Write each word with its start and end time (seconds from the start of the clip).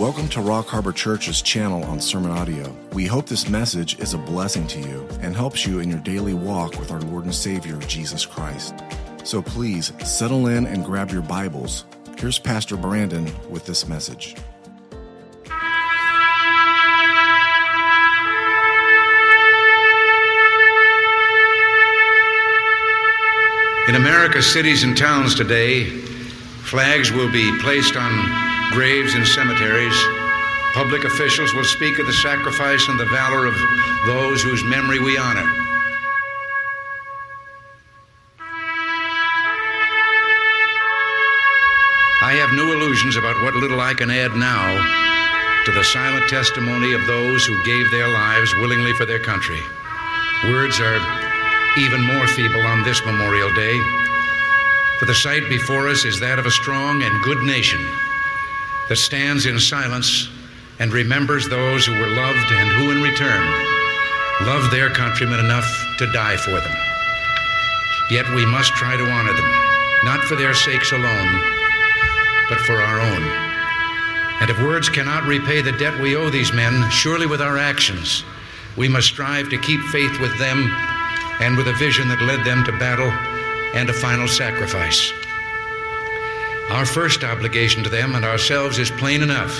Welcome 0.00 0.28
to 0.28 0.40
Rock 0.40 0.68
Harbor 0.68 0.92
Church's 0.92 1.42
channel 1.42 1.84
on 1.84 2.00
Sermon 2.00 2.30
Audio. 2.30 2.74
We 2.94 3.04
hope 3.04 3.26
this 3.26 3.50
message 3.50 3.98
is 3.98 4.14
a 4.14 4.18
blessing 4.18 4.66
to 4.68 4.80
you 4.80 5.06
and 5.20 5.36
helps 5.36 5.66
you 5.66 5.80
in 5.80 5.90
your 5.90 5.98
daily 5.98 6.32
walk 6.32 6.78
with 6.78 6.90
our 6.90 7.02
Lord 7.02 7.26
and 7.26 7.34
Savior, 7.34 7.76
Jesus 7.80 8.24
Christ. 8.24 8.72
So 9.24 9.42
please 9.42 9.92
settle 10.02 10.46
in 10.46 10.64
and 10.64 10.86
grab 10.86 11.10
your 11.10 11.20
Bibles. 11.20 11.84
Here's 12.16 12.38
Pastor 12.38 12.78
Brandon 12.78 13.30
with 13.50 13.66
this 13.66 13.86
message. 13.86 14.36
In 23.86 23.96
America's 23.96 24.50
cities 24.50 24.82
and 24.82 24.96
towns 24.96 25.34
today, 25.34 25.84
flags 26.64 27.12
will 27.12 27.30
be 27.30 27.54
placed 27.60 27.96
on 27.96 28.49
graves 28.70 29.14
and 29.14 29.26
cemeteries. 29.26 29.96
Public 30.74 31.04
officials 31.04 31.52
will 31.54 31.64
speak 31.64 31.98
of 31.98 32.06
the 32.06 32.12
sacrifice 32.12 32.88
and 32.88 32.98
the 32.98 33.06
valor 33.06 33.46
of 33.46 33.54
those 34.06 34.42
whose 34.42 34.62
memory 34.64 35.00
we 35.00 35.18
honor. 35.18 35.46
I 42.22 42.34
have 42.34 42.52
no 42.52 42.72
illusions 42.72 43.16
about 43.16 43.42
what 43.42 43.54
little 43.54 43.80
I 43.80 43.94
can 43.94 44.10
add 44.10 44.36
now 44.36 44.76
to 45.64 45.72
the 45.72 45.82
silent 45.82 46.28
testimony 46.28 46.92
of 46.92 47.04
those 47.06 47.44
who 47.44 47.64
gave 47.64 47.90
their 47.90 48.08
lives 48.08 48.54
willingly 48.56 48.92
for 48.92 49.04
their 49.04 49.18
country. 49.18 49.60
Words 50.44 50.78
are 50.80 51.00
even 51.76 52.00
more 52.02 52.26
feeble 52.28 52.62
on 52.62 52.84
this 52.84 53.04
Memorial 53.04 53.52
Day, 53.54 53.78
for 55.00 55.06
the 55.06 55.14
sight 55.14 55.48
before 55.48 55.88
us 55.88 56.04
is 56.04 56.20
that 56.20 56.38
of 56.38 56.46
a 56.46 56.50
strong 56.50 57.02
and 57.02 57.22
good 57.22 57.42
nation 57.42 57.80
that 58.90 58.96
stands 58.96 59.46
in 59.46 59.56
silence 59.60 60.28
and 60.80 60.92
remembers 60.92 61.48
those 61.48 61.86
who 61.86 61.92
were 61.92 62.08
loved 62.08 62.50
and 62.50 62.68
who, 62.70 62.90
in 62.90 63.00
return, 63.00 63.46
loved 64.42 64.72
their 64.72 64.90
countrymen 64.90 65.38
enough 65.38 65.70
to 65.96 66.10
die 66.10 66.36
for 66.36 66.58
them. 66.58 66.76
Yet 68.10 68.28
we 68.34 68.44
must 68.44 68.72
try 68.72 68.96
to 68.96 69.08
honor 69.08 69.32
them, 69.32 69.50
not 70.02 70.18
for 70.24 70.34
their 70.34 70.54
sakes 70.54 70.90
alone, 70.90 71.40
but 72.48 72.58
for 72.66 72.74
our 72.74 73.00
own. 73.00 73.22
And 74.40 74.50
if 74.50 74.60
words 74.60 74.88
cannot 74.88 75.22
repay 75.22 75.62
the 75.62 75.78
debt 75.78 76.00
we 76.00 76.16
owe 76.16 76.28
these 76.28 76.52
men, 76.52 76.90
surely 76.90 77.26
with 77.26 77.40
our 77.40 77.58
actions, 77.58 78.24
we 78.76 78.88
must 78.88 79.06
strive 79.06 79.50
to 79.50 79.58
keep 79.58 79.80
faith 79.92 80.18
with 80.20 80.36
them 80.40 80.68
and 81.38 81.56
with 81.56 81.68
a 81.68 81.74
vision 81.74 82.08
that 82.08 82.22
led 82.22 82.44
them 82.44 82.64
to 82.64 82.72
battle 82.72 83.10
and 83.72 83.88
a 83.88 83.92
final 83.92 84.26
sacrifice. 84.26 85.12
Our 86.70 86.86
first 86.86 87.24
obligation 87.24 87.82
to 87.82 87.90
them 87.90 88.14
and 88.14 88.24
ourselves 88.24 88.78
is 88.78 88.92
plain 88.92 89.22
enough. 89.22 89.58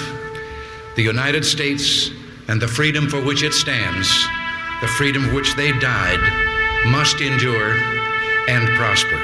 The 0.94 1.02
United 1.02 1.44
States 1.44 2.10
and 2.46 2.62
the 2.62 2.68
freedom 2.68 3.08
for 3.08 3.20
which 3.20 3.42
it 3.42 3.52
stands, 3.52 4.08
the 4.80 4.86
freedom 4.86 5.24
for 5.26 5.34
which 5.34 5.56
they 5.56 5.72
died, 5.80 6.20
must 6.86 7.20
endure 7.20 7.74
and 8.48 8.68
prosper. 8.76 9.18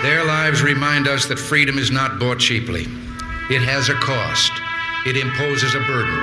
Their 0.00 0.24
lives 0.24 0.62
remind 0.62 1.06
us 1.06 1.26
that 1.26 1.38
freedom 1.38 1.76
is 1.76 1.90
not 1.90 2.18
bought 2.18 2.38
cheaply. 2.38 2.86
It 3.50 3.60
has 3.60 3.90
a 3.90 3.94
cost. 3.94 4.52
It 5.06 5.18
imposes 5.18 5.74
a 5.74 5.80
burden. 5.80 6.14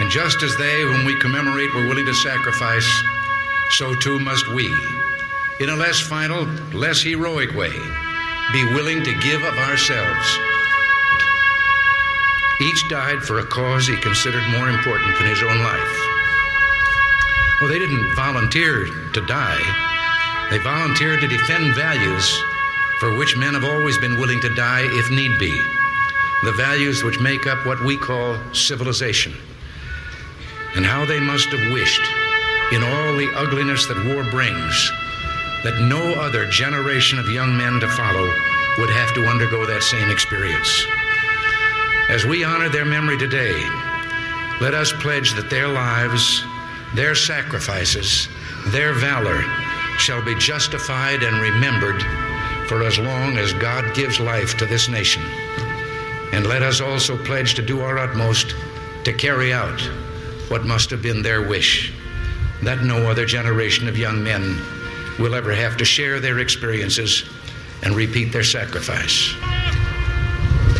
And 0.00 0.10
just 0.10 0.42
as 0.42 0.56
they 0.56 0.80
whom 0.82 1.04
we 1.04 1.20
commemorate 1.20 1.72
were 1.74 1.86
willing 1.86 2.06
to 2.06 2.14
sacrifice, 2.14 2.90
so 3.72 3.94
too 3.94 4.18
must 4.20 4.48
we, 4.48 4.66
in 5.60 5.68
a 5.68 5.76
less 5.76 6.00
final, 6.00 6.44
less 6.72 7.02
heroic 7.02 7.54
way, 7.54 7.72
be 8.52 8.64
willing 8.64 9.02
to 9.04 9.14
give 9.20 9.42
of 9.42 9.56
ourselves. 9.58 10.38
Each 12.60 12.88
died 12.88 13.22
for 13.22 13.40
a 13.40 13.46
cause 13.46 13.86
he 13.86 13.96
considered 13.96 14.46
more 14.50 14.68
important 14.68 15.18
than 15.18 15.28
his 15.28 15.42
own 15.42 15.58
life. 15.58 15.94
Well, 17.60 17.70
they 17.70 17.78
didn't 17.78 18.14
volunteer 18.14 18.86
to 19.12 19.26
die, 19.26 19.62
they 20.50 20.58
volunteered 20.58 21.20
to 21.20 21.28
defend 21.28 21.74
values 21.74 22.44
for 23.00 23.16
which 23.18 23.36
men 23.36 23.54
have 23.54 23.64
always 23.64 23.98
been 23.98 24.18
willing 24.18 24.40
to 24.40 24.54
die 24.54 24.82
if 24.84 25.10
need 25.10 25.38
be. 25.38 25.52
The 26.44 26.52
values 26.52 27.02
which 27.02 27.20
make 27.20 27.46
up 27.46 27.66
what 27.66 27.82
we 27.82 27.96
call 27.96 28.38
civilization. 28.52 29.34
And 30.76 30.84
how 30.84 31.04
they 31.04 31.20
must 31.20 31.48
have 31.48 31.72
wished 31.72 32.02
in 32.72 32.82
all 32.82 33.16
the 33.16 33.30
ugliness 33.34 33.86
that 33.86 34.04
war 34.06 34.24
brings, 34.30 34.92
that 35.64 35.80
no 35.80 36.12
other 36.20 36.46
generation 36.46 37.18
of 37.18 37.28
young 37.30 37.56
men 37.56 37.80
to 37.80 37.88
follow 37.88 38.30
would 38.78 38.90
have 38.90 39.14
to 39.14 39.26
undergo 39.26 39.64
that 39.64 39.82
same 39.82 40.10
experience. 40.10 40.86
As 42.10 42.26
we 42.26 42.44
honor 42.44 42.68
their 42.68 42.84
memory 42.84 43.16
today, 43.16 43.54
let 44.60 44.74
us 44.74 44.92
pledge 44.92 45.32
that 45.34 45.48
their 45.48 45.66
lives, 45.66 46.44
their 46.94 47.14
sacrifices, 47.14 48.28
their 48.68 48.92
valor 48.92 49.40
shall 49.98 50.22
be 50.22 50.34
justified 50.34 51.22
and 51.22 51.40
remembered 51.40 52.02
for 52.68 52.82
as 52.82 52.98
long 52.98 53.38
as 53.38 53.54
God 53.54 53.94
gives 53.94 54.20
life 54.20 54.56
to 54.58 54.66
this 54.66 54.88
nation. 54.88 55.22
And 56.32 56.46
let 56.46 56.62
us 56.62 56.82
also 56.82 57.16
pledge 57.24 57.54
to 57.54 57.62
do 57.62 57.80
our 57.80 57.98
utmost 57.98 58.54
to 59.04 59.12
carry 59.14 59.52
out 59.52 59.80
what 60.48 60.66
must 60.66 60.90
have 60.90 61.00
been 61.00 61.22
their 61.22 61.46
wish 61.46 61.92
that 62.62 62.82
no 62.82 63.10
other 63.10 63.26
generation 63.26 63.88
of 63.88 63.98
young 63.98 64.22
men 64.22 64.58
will 65.18 65.34
ever 65.34 65.54
have 65.54 65.76
to 65.76 65.84
share 65.84 66.20
their 66.20 66.38
experiences 66.40 67.24
and 67.82 67.94
repeat 67.94 68.32
their 68.32 68.42
sacrifice. 68.42 69.34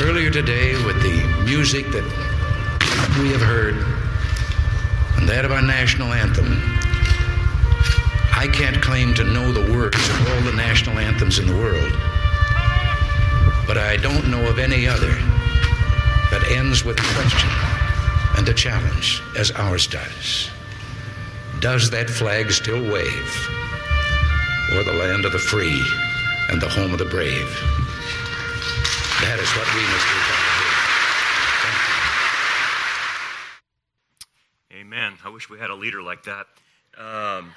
Earlier 0.00 0.30
today, 0.30 0.74
with 0.84 1.00
the 1.02 1.44
music 1.44 1.86
that 1.92 2.04
we 3.20 3.30
have 3.30 3.40
heard 3.40 3.74
and 5.16 5.28
that 5.28 5.44
of 5.44 5.52
our 5.52 5.62
national 5.62 6.12
anthem, 6.12 6.60
I 8.36 8.48
can't 8.52 8.82
claim 8.82 9.14
to 9.14 9.24
know 9.24 9.52
the 9.52 9.72
words 9.72 9.96
of 9.96 10.30
all 10.30 10.40
the 10.42 10.56
national 10.56 10.98
anthems 10.98 11.38
in 11.38 11.46
the 11.46 11.56
world, 11.56 11.92
but 13.66 13.78
I 13.78 13.96
don't 13.96 14.28
know 14.28 14.48
of 14.48 14.58
any 14.58 14.88
other 14.88 15.12
that 16.30 16.44
ends 16.50 16.84
with 16.84 16.98
a 16.98 17.14
question 17.14 17.48
and 18.36 18.48
a 18.48 18.54
challenge 18.54 19.22
as 19.38 19.52
ours 19.52 19.86
does. 19.86 20.50
Does 21.60 21.90
that 21.90 22.10
flag 22.10 22.50
still 22.50 22.82
wave? 22.82 23.48
Or 24.72 24.82
the 24.82 24.92
land 24.92 25.25
of 25.25 25.32
the 25.32 25.38
free 25.38 25.82
and 26.50 26.60
the 26.60 26.69
home 26.69 26.92
of 26.92 26.98
the 26.98 27.04
brave? 27.04 27.48
That 29.20 29.38
is 29.41 29.50
what 29.50 29.75
we 29.75 29.82
must 29.82 30.06
do. 30.08 30.25
Amen. 34.76 35.14
I 35.25 35.28
wish 35.28 35.48
we 35.48 35.58
had 35.58 35.70
a 35.70 35.75
leader 35.75 36.02
like 36.02 36.25
that. 36.25 36.47
Um, 36.98 37.52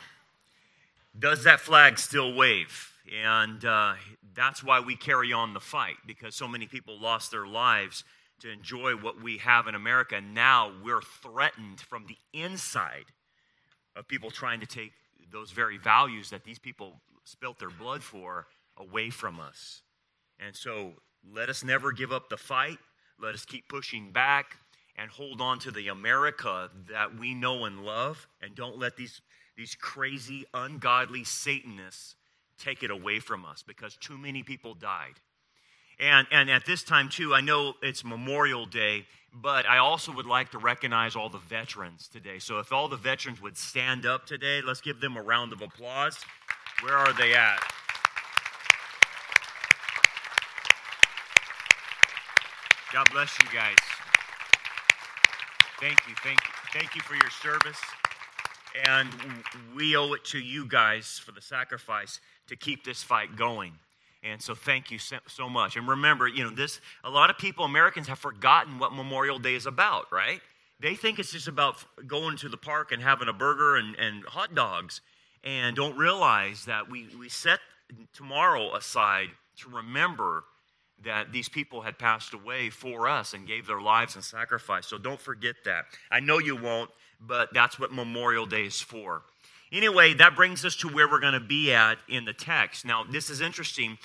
does 1.18 1.44
that 1.44 1.60
flag 1.60 1.98
still 1.98 2.34
wave? 2.34 2.94
And 3.24 3.64
uh, 3.64 3.94
that's 4.34 4.64
why 4.64 4.80
we 4.80 4.96
carry 4.96 5.34
on 5.34 5.54
the 5.54 5.60
fight 5.60 5.96
because 6.06 6.36
so 6.36 6.48
many 6.48 6.68
people 6.68 7.00
lost 7.00 7.32
their 7.32 7.48
lives 7.48 8.04
to 8.40 8.52
enjoy 8.52 8.94
what 8.94 9.22
we 9.22 9.38
have 9.40 9.68
in 9.68 9.76
America. 9.76 10.22
Now 10.22 10.72
we're 10.84 11.02
threatened 11.02 11.80
from 11.80 12.06
the 12.08 12.18
inside 12.34 13.06
of 13.96 14.08
people 14.08 14.30
trying 14.30 14.60
to 14.60 14.68
take 14.68 14.94
those 15.32 15.52
very 15.52 15.78
values 15.78 16.30
that 16.30 16.44
these 16.44 16.60
people 16.60 17.02
spilt 17.24 17.60
their 17.60 17.70
blood 17.70 18.04
for 18.04 18.48
away 18.78 19.10
from 19.10 19.40
us. 19.40 19.82
And 20.40 20.56
so 20.56 20.94
let 21.34 21.50
us 21.50 21.64
never 21.64 21.92
give 21.92 22.12
up 22.12 22.30
the 22.30 22.38
fight. 22.38 22.78
Let 23.20 23.34
us 23.34 23.46
keep 23.46 23.68
pushing 23.68 24.12
back 24.12 24.58
and 24.96 25.10
hold 25.10 25.42
on 25.42 25.60
to 25.60 25.72
the 25.72 25.90
America 25.90 26.70
that 26.90 27.18
we 27.18 27.34
know 27.34 27.66
and 27.66 27.84
love. 27.84 28.28
And 28.42 28.56
don't 28.56 28.78
let 28.78 28.96
these, 28.96 29.22
these 29.56 29.76
crazy, 29.76 30.46
ungodly 30.54 31.24
Satanists 31.24 32.16
take 32.58 32.84
it 32.84 32.92
away 32.92 33.20
from 33.20 33.46
us 33.46 33.64
because 33.66 33.96
too 33.98 34.18
many 34.18 34.44
people 34.44 34.74
died. 34.74 35.20
And, 36.00 36.28
and 36.32 36.50
at 36.50 36.66
this 36.66 36.84
time, 36.84 37.10
too, 37.10 37.34
I 37.34 37.42
know 37.42 37.74
it's 37.82 38.04
Memorial 38.04 38.66
Day, 38.66 39.06
but 39.34 39.68
I 39.68 39.80
also 39.80 40.12
would 40.12 40.26
like 40.26 40.52
to 40.52 40.60
recognize 40.60 41.16
all 41.16 41.30
the 41.30 41.40
veterans 41.40 42.08
today. 42.08 42.40
So 42.40 42.60
if 42.60 42.72
all 42.72 42.88
the 42.88 42.98
veterans 42.98 43.42
would 43.42 43.58
stand 43.58 44.06
up 44.06 44.26
today, 44.26 44.62
let's 44.62 44.82
give 44.82 45.02
them 45.02 45.18
a 45.18 45.22
round 45.22 45.54
of 45.54 45.62
applause. 45.62 46.20
Where 46.82 46.96
are 46.96 47.14
they 47.14 47.34
at? 47.34 47.60
God 52.94 53.08
bless 53.12 53.38
you 53.42 53.48
guys. 53.54 53.76
Thank 55.80 56.00
you, 56.08 56.16
thank 56.24 56.40
you, 56.40 56.54
thank 56.74 56.96
you 56.96 57.02
for 57.02 57.16
your 57.16 57.30
service. 57.30 57.80
And 58.86 59.10
we 59.76 59.96
owe 59.96 60.14
it 60.14 60.24
to 60.26 60.40
you 60.40 60.68
guys 60.68 61.20
for 61.24 61.32
the 61.32 61.42
sacrifice 61.42 62.20
to 62.48 62.56
keep 62.56 62.86
this 62.86 63.04
fight 63.04 63.36
going. 63.36 63.74
And 64.32 64.42
so 64.42 64.56
thank 64.56 64.92
you 64.92 65.00
so 65.00 65.50
much. 65.50 65.76
And 65.76 65.88
remember, 65.88 66.28
you 66.28 66.44
know, 66.44 66.50
this 66.50 66.82
a 67.04 67.10
lot 67.10 67.30
of 67.30 67.38
people 67.38 67.66
Americans 67.66 68.08
have 68.08 68.20
forgotten 68.20 68.80
what 68.80 68.94
Memorial 68.94 69.40
Day 69.40 69.56
is 69.56 69.66
about, 69.66 70.12
right? 70.12 70.42
They 70.80 70.96
think 70.96 71.18
it's 71.20 71.32
just 71.32 71.48
about 71.48 71.84
going 72.06 72.38
to 72.38 72.50
the 72.50 72.58
park 72.58 72.92
and 72.92 73.02
having 73.02 73.28
a 73.28 73.34
burger 73.34 73.78
and, 73.78 73.96
and 73.96 74.24
hot 74.26 74.54
dogs 74.54 75.02
and 75.44 75.76
don't 75.76 75.98
realize 75.98 76.66
that 76.66 76.90
we, 76.90 77.08
we 77.20 77.30
set 77.30 77.60
tomorrow 78.14 78.76
aside 78.76 79.30
to 79.58 79.70
remember 79.70 80.44
that 81.04 81.32
these 81.32 81.48
people 81.48 81.82
had 81.82 81.98
passed 81.98 82.34
away 82.34 82.70
for 82.70 83.08
us 83.08 83.34
and 83.34 83.48
gave 83.48 83.68
their 83.68 83.82
lives 83.82 84.16
and 84.16 84.24
sacrifice. 84.24 84.88
So 84.88 84.98
don't 84.98 85.20
forget 85.20 85.56
that. 85.66 85.86
I 86.12 86.20
know 86.20 86.40
you 86.40 86.56
won't, 86.56 86.90
but 87.20 87.54
that's 87.54 87.80
what 87.80 87.92
Memorial 87.92 88.46
Day 88.46 88.66
is 88.66 88.82
for. 88.82 89.24
Anyway, 89.72 90.14
that 90.14 90.36
brings 90.36 90.64
us 90.64 90.76
to 90.78 90.88
where 90.88 91.10
we're 91.10 91.20
going 91.20 91.34
to 91.34 91.40
be 91.40 91.74
at 91.74 91.98
in 92.08 92.26
the 92.26 92.34
text. 92.34 92.86
Now, 92.86 93.04
this 93.04 93.30
is 93.30 93.42
interesting. 93.42 93.98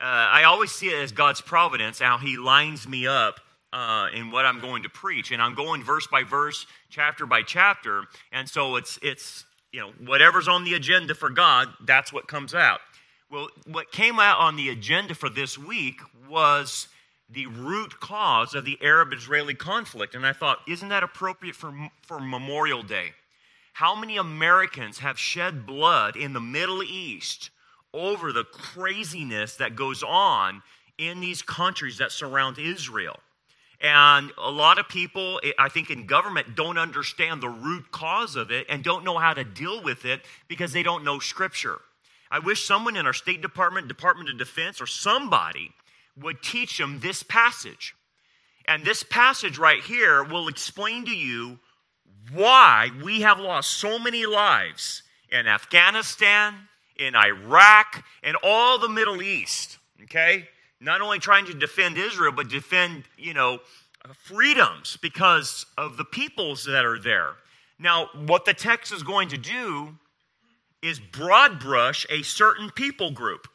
Uh, 0.00 0.04
I 0.04 0.44
always 0.44 0.70
see 0.70 0.88
it 0.88 1.02
as 1.02 1.12
God's 1.12 1.40
providence, 1.40 1.98
how 1.98 2.18
He 2.18 2.36
lines 2.36 2.88
me 2.88 3.06
up 3.06 3.40
uh, 3.72 4.08
in 4.14 4.30
what 4.30 4.46
I'm 4.46 4.60
going 4.60 4.82
to 4.84 4.88
preach, 4.88 5.30
and 5.30 5.42
I'm 5.42 5.54
going 5.54 5.84
verse 5.84 6.06
by 6.06 6.22
verse, 6.22 6.66
chapter 6.88 7.26
by 7.26 7.42
chapter, 7.42 8.04
and 8.32 8.48
so 8.48 8.76
it's 8.76 8.98
it's 9.02 9.44
you 9.72 9.80
know 9.80 9.92
whatever's 10.04 10.48
on 10.48 10.64
the 10.64 10.74
agenda 10.74 11.14
for 11.14 11.30
God, 11.30 11.68
that's 11.84 12.12
what 12.12 12.26
comes 12.26 12.54
out. 12.54 12.80
Well, 13.30 13.48
what 13.66 13.92
came 13.92 14.18
out 14.18 14.38
on 14.38 14.56
the 14.56 14.70
agenda 14.70 15.14
for 15.14 15.28
this 15.28 15.56
week 15.56 16.00
was 16.28 16.88
the 17.32 17.46
root 17.46 18.00
cause 18.00 18.54
of 18.54 18.64
the 18.64 18.76
Arab 18.82 19.12
Israeli 19.12 19.54
conflict. 19.54 20.14
And 20.14 20.26
I 20.26 20.32
thought, 20.32 20.58
isn't 20.66 20.88
that 20.88 21.04
appropriate 21.04 21.54
for, 21.54 21.72
for 22.02 22.18
Memorial 22.18 22.82
Day? 22.82 23.12
How 23.74 23.94
many 23.94 24.16
Americans 24.16 24.98
have 24.98 25.18
shed 25.18 25.64
blood 25.64 26.16
in 26.16 26.32
the 26.32 26.40
Middle 26.40 26.82
East 26.82 27.50
over 27.92 28.32
the 28.32 28.44
craziness 28.44 29.56
that 29.56 29.76
goes 29.76 30.02
on 30.02 30.62
in 30.98 31.20
these 31.20 31.42
countries 31.42 31.98
that 31.98 32.12
surround 32.12 32.58
Israel? 32.58 33.18
And 33.80 34.30
a 34.36 34.50
lot 34.50 34.78
of 34.78 34.88
people, 34.88 35.40
eh, 35.42 35.52
I 35.58 35.70
think, 35.70 35.90
in 35.90 36.06
government 36.06 36.54
don't 36.54 36.76
understand 36.76 37.42
the 37.42 37.48
root 37.48 37.90
cause 37.90 38.36
of 38.36 38.50
it 38.50 38.66
and 38.68 38.84
don't 38.84 39.04
know 39.04 39.18
how 39.18 39.32
to 39.32 39.44
deal 39.44 39.82
with 39.82 40.04
it 40.04 40.20
because 40.48 40.72
they 40.72 40.82
don't 40.82 41.04
know 41.04 41.18
Scripture. 41.18 41.80
I 42.30 42.38
wish 42.38 42.64
someone 42.64 42.96
in 42.96 43.06
our 43.06 43.12
State 43.12 43.40
Department, 43.40 43.88
Department 43.88 44.28
of 44.28 44.38
Defense, 44.38 44.80
or 44.80 44.86
somebody 44.86 45.72
would 46.16 46.42
teach 46.42 46.78
them 46.78 47.00
this 47.00 47.22
passage. 47.22 47.94
And 48.66 48.84
this 48.84 49.02
passage 49.02 49.58
right 49.58 49.82
here 49.82 50.22
will 50.22 50.46
explain 50.46 51.06
to 51.06 51.16
you 51.16 51.58
why 52.32 52.90
we 53.02 53.22
have 53.22 53.40
lost 53.40 53.72
so 53.72 53.98
many 53.98 54.26
lives 54.26 55.02
in 55.30 55.46
Afghanistan, 55.46 56.68
in 57.00 57.16
Iraq, 57.16 58.04
and 58.22 58.36
all 58.42 58.78
the 58.78 58.88
Middle 58.88 59.22
East. 59.22 59.78
Okay? 60.04 60.48
Not 60.80 61.00
only 61.00 61.18
trying 61.18 61.46
to 61.46 61.54
defend 61.54 61.98
Israel, 61.98 62.32
but 62.32 62.48
defend, 62.48 63.04
you 63.18 63.34
know, 63.34 63.58
freedoms 64.14 64.96
because 65.02 65.66
of 65.76 65.96
the 65.96 66.04
peoples 66.04 66.64
that 66.64 66.84
are 66.84 66.98
there. 66.98 67.32
Now, 67.78 68.08
what 68.26 68.44
the 68.44 68.54
text 68.54 68.92
is 68.92 69.02
going 69.02 69.28
to 69.30 69.38
do 69.38 69.96
is 70.82 70.98
broad 70.98 71.58
brush 71.58 72.06
a 72.08 72.22
certain 72.22 72.70
people 72.70 73.10
group. 73.10 73.48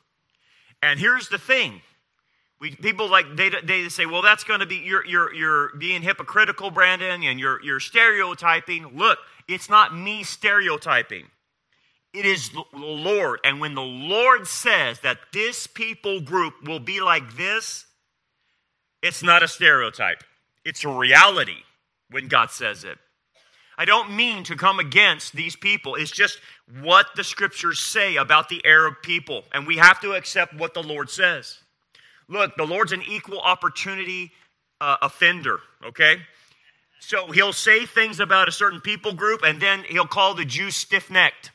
And 0.83 0.99
here's 0.99 1.29
the 1.29 1.37
thing. 1.37 1.81
We, 2.59 2.71
people 2.71 3.09
like 3.09 3.35
they, 3.35 3.49
they 3.49 3.89
say, 3.89 4.05
well, 4.05 4.21
that's 4.21 4.43
going 4.43 4.61
to 4.61 4.65
be 4.65 4.77
you're, 4.77 5.05
you're, 5.05 5.33
you're 5.33 5.75
being 5.77 6.01
hypocritical, 6.01 6.71
Brandon, 6.71 7.23
and 7.23 7.39
you're, 7.39 7.61
you're 7.63 7.79
stereotyping. 7.79 8.95
Look, 8.95 9.19
it's 9.47 9.69
not 9.69 9.95
me 9.95 10.23
stereotyping. 10.23 11.25
It 12.15 12.25
is 12.25 12.49
the 12.49 12.63
Lord. 12.73 13.39
And 13.43 13.59
when 13.59 13.75
the 13.75 13.81
Lord 13.81 14.47
says 14.47 15.01
that 15.01 15.17
this 15.33 15.67
people 15.67 16.21
group 16.21 16.53
will 16.65 16.79
be 16.79 17.01
like 17.01 17.35
this, 17.35 17.85
it's 19.01 19.21
not 19.21 19.43
a 19.43 19.47
stereotype. 19.47 20.23
It's 20.63 20.83
a 20.85 20.89
reality 20.89 21.63
when 22.09 22.27
God 22.27 22.51
says 22.51 22.83
it. 22.83 22.97
I 23.77 23.83
don't 23.83 24.15
mean 24.15 24.43
to 24.45 24.55
come 24.55 24.79
against 24.79 25.33
these 25.33 25.55
people. 25.55 25.95
It's 25.95 26.11
just 26.11 26.39
what 26.81 27.07
the 27.15 27.23
scriptures 27.23 27.79
say 27.79 28.15
about 28.15 28.47
the 28.47 28.65
Arab 28.65 28.95
people, 29.03 29.43
and 29.53 29.67
we 29.67 29.77
have 29.77 29.99
to 30.01 30.13
accept 30.13 30.55
what 30.55 30.73
the 30.73 30.81
Lord 30.81 31.09
says. 31.09 31.59
Look, 32.29 32.55
the 32.55 32.65
Lord's 32.65 32.93
an 32.93 33.03
equal 33.07 33.41
opportunity 33.41 34.31
uh, 34.79 34.97
offender, 35.01 35.59
okay? 35.85 36.17
So 36.99 37.31
he'll 37.31 37.53
say 37.53 37.85
things 37.85 38.19
about 38.19 38.47
a 38.47 38.51
certain 38.51 38.79
people 38.79 39.13
group, 39.13 39.41
and 39.43 39.61
then 39.61 39.83
he'll 39.83 40.07
call 40.07 40.33
the 40.33 40.45
Jews 40.45 40.75
stiff 40.75 41.11
necked, 41.11 41.51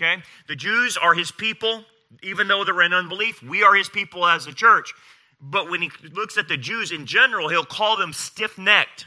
okay? 0.00 0.22
The 0.46 0.56
Jews 0.56 0.96
are 0.96 1.14
his 1.14 1.30
people, 1.30 1.84
even 2.22 2.48
though 2.48 2.64
they're 2.64 2.82
in 2.82 2.92
unbelief. 2.92 3.42
We 3.42 3.62
are 3.62 3.74
his 3.74 3.88
people 3.88 4.26
as 4.26 4.46
a 4.46 4.52
church. 4.52 4.94
But 5.40 5.70
when 5.70 5.82
he 5.82 5.90
looks 6.12 6.36
at 6.38 6.48
the 6.48 6.56
Jews 6.56 6.90
in 6.90 7.06
general, 7.06 7.48
he'll 7.48 7.64
call 7.64 7.96
them 7.96 8.12
stiff 8.12 8.58
necked. 8.58 9.06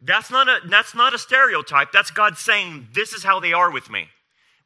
That's 0.00 0.30
not 0.30 0.48
a 0.48 0.60
that's 0.68 0.94
not 0.94 1.14
a 1.14 1.18
stereotype. 1.18 1.90
That's 1.90 2.10
God 2.10 2.36
saying 2.36 2.88
this 2.92 3.12
is 3.12 3.24
how 3.24 3.40
they 3.40 3.52
are 3.52 3.70
with 3.70 3.90
me. 3.90 4.08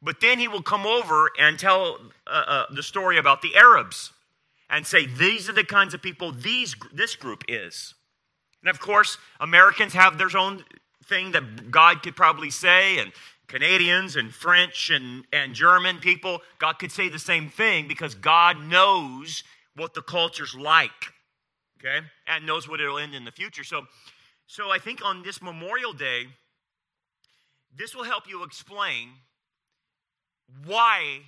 But 0.01 0.19
then 0.19 0.39
he 0.39 0.47
will 0.47 0.61
come 0.61 0.85
over 0.85 1.29
and 1.39 1.57
tell 1.57 1.99
uh, 2.27 2.43
uh, 2.47 2.65
the 2.73 2.83
story 2.83 3.17
about 3.17 3.41
the 3.41 3.55
Arabs 3.55 4.11
and 4.69 4.85
say 4.85 5.05
these 5.05 5.47
are 5.49 5.53
the 5.53 5.63
kinds 5.63 5.93
of 5.93 6.01
people 6.01 6.31
these 6.31 6.75
this 6.93 7.15
group 7.15 7.43
is. 7.47 7.93
And 8.61 8.69
of 8.69 8.79
course, 8.79 9.17
Americans 9.39 9.93
have 9.93 10.17
their 10.17 10.35
own 10.37 10.65
thing 11.05 11.31
that 11.31 11.71
God 11.71 12.03
could 12.03 12.15
probably 12.15 12.49
say, 12.49 12.99
and 12.99 13.11
Canadians 13.51 14.15
and 14.15 14.33
French 14.33 14.89
and, 14.89 15.25
and 15.33 15.53
German 15.53 15.97
people, 15.97 16.41
God 16.57 16.79
could 16.79 16.91
say 16.91 17.09
the 17.09 17.19
same 17.19 17.49
thing 17.49 17.85
because 17.85 18.15
God 18.15 18.61
knows 18.61 19.43
what 19.75 19.93
the 19.93 20.01
culture's 20.01 20.55
like, 20.55 20.89
okay, 21.77 21.99
and 22.27 22.45
knows 22.45 22.69
what 22.69 22.79
it'll 22.79 22.97
end 22.97 23.13
in 23.13 23.25
the 23.25 23.31
future. 23.31 23.65
So 23.65 23.85
so 24.47 24.69
I 24.69 24.79
think 24.79 25.03
on 25.03 25.23
this 25.23 25.41
Memorial 25.41 25.93
Day, 25.93 26.27
this 27.73 27.95
will 27.95 28.03
help 28.03 28.27
you 28.27 28.43
explain 28.43 29.09
why 30.65 31.19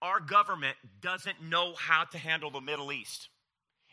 our 0.00 0.20
government 0.20 0.76
doesn't 1.00 1.42
know 1.42 1.74
how 1.78 2.04
to 2.04 2.18
handle 2.18 2.50
the 2.50 2.60
Middle 2.62 2.90
East 2.90 3.28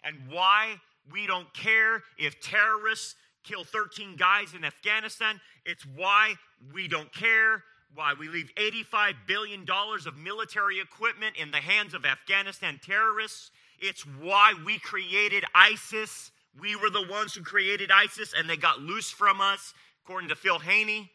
and 0.04 0.16
why 0.30 0.76
we 1.12 1.28
don't 1.28 1.54
care 1.54 2.04
if 2.18 2.40
terrorists 2.40 3.16
kill 3.44 3.64
13 3.64 4.16
guys 4.16 4.54
in 4.54 4.64
Afghanistan. 4.64 5.40
It's 5.66 5.86
why 5.86 6.36
we 6.74 6.88
don't 6.88 7.14
care 7.14 7.64
why 7.94 8.14
we 8.18 8.30
leave 8.30 8.52
$85 8.56 9.16
billion 9.28 9.66
of 9.70 10.18
military 10.18 10.80
equipment 10.80 11.36
in 11.36 11.52
the 11.52 11.58
hands 11.58 11.94
of 11.94 12.06
Afghanistan 12.06 12.80
terrorists. 12.82 13.52
It's 13.80 14.04
why 14.04 14.54
we 14.66 14.80
created 14.80 15.44
ISIS 15.54 16.32
we 16.60 16.76
were 16.76 16.90
the 16.90 17.08
ones 17.08 17.34
who 17.34 17.44
created 17.44 17.92
ISIS 17.92 18.34
and 18.38 18.50
they 18.50 18.58
got 18.58 18.82
loose 18.82 19.10
from 19.10 19.40
us, 19.40 19.74
according 20.04 20.30
to 20.30 20.36
Phil 20.36 20.60
Haney. 20.60 21.10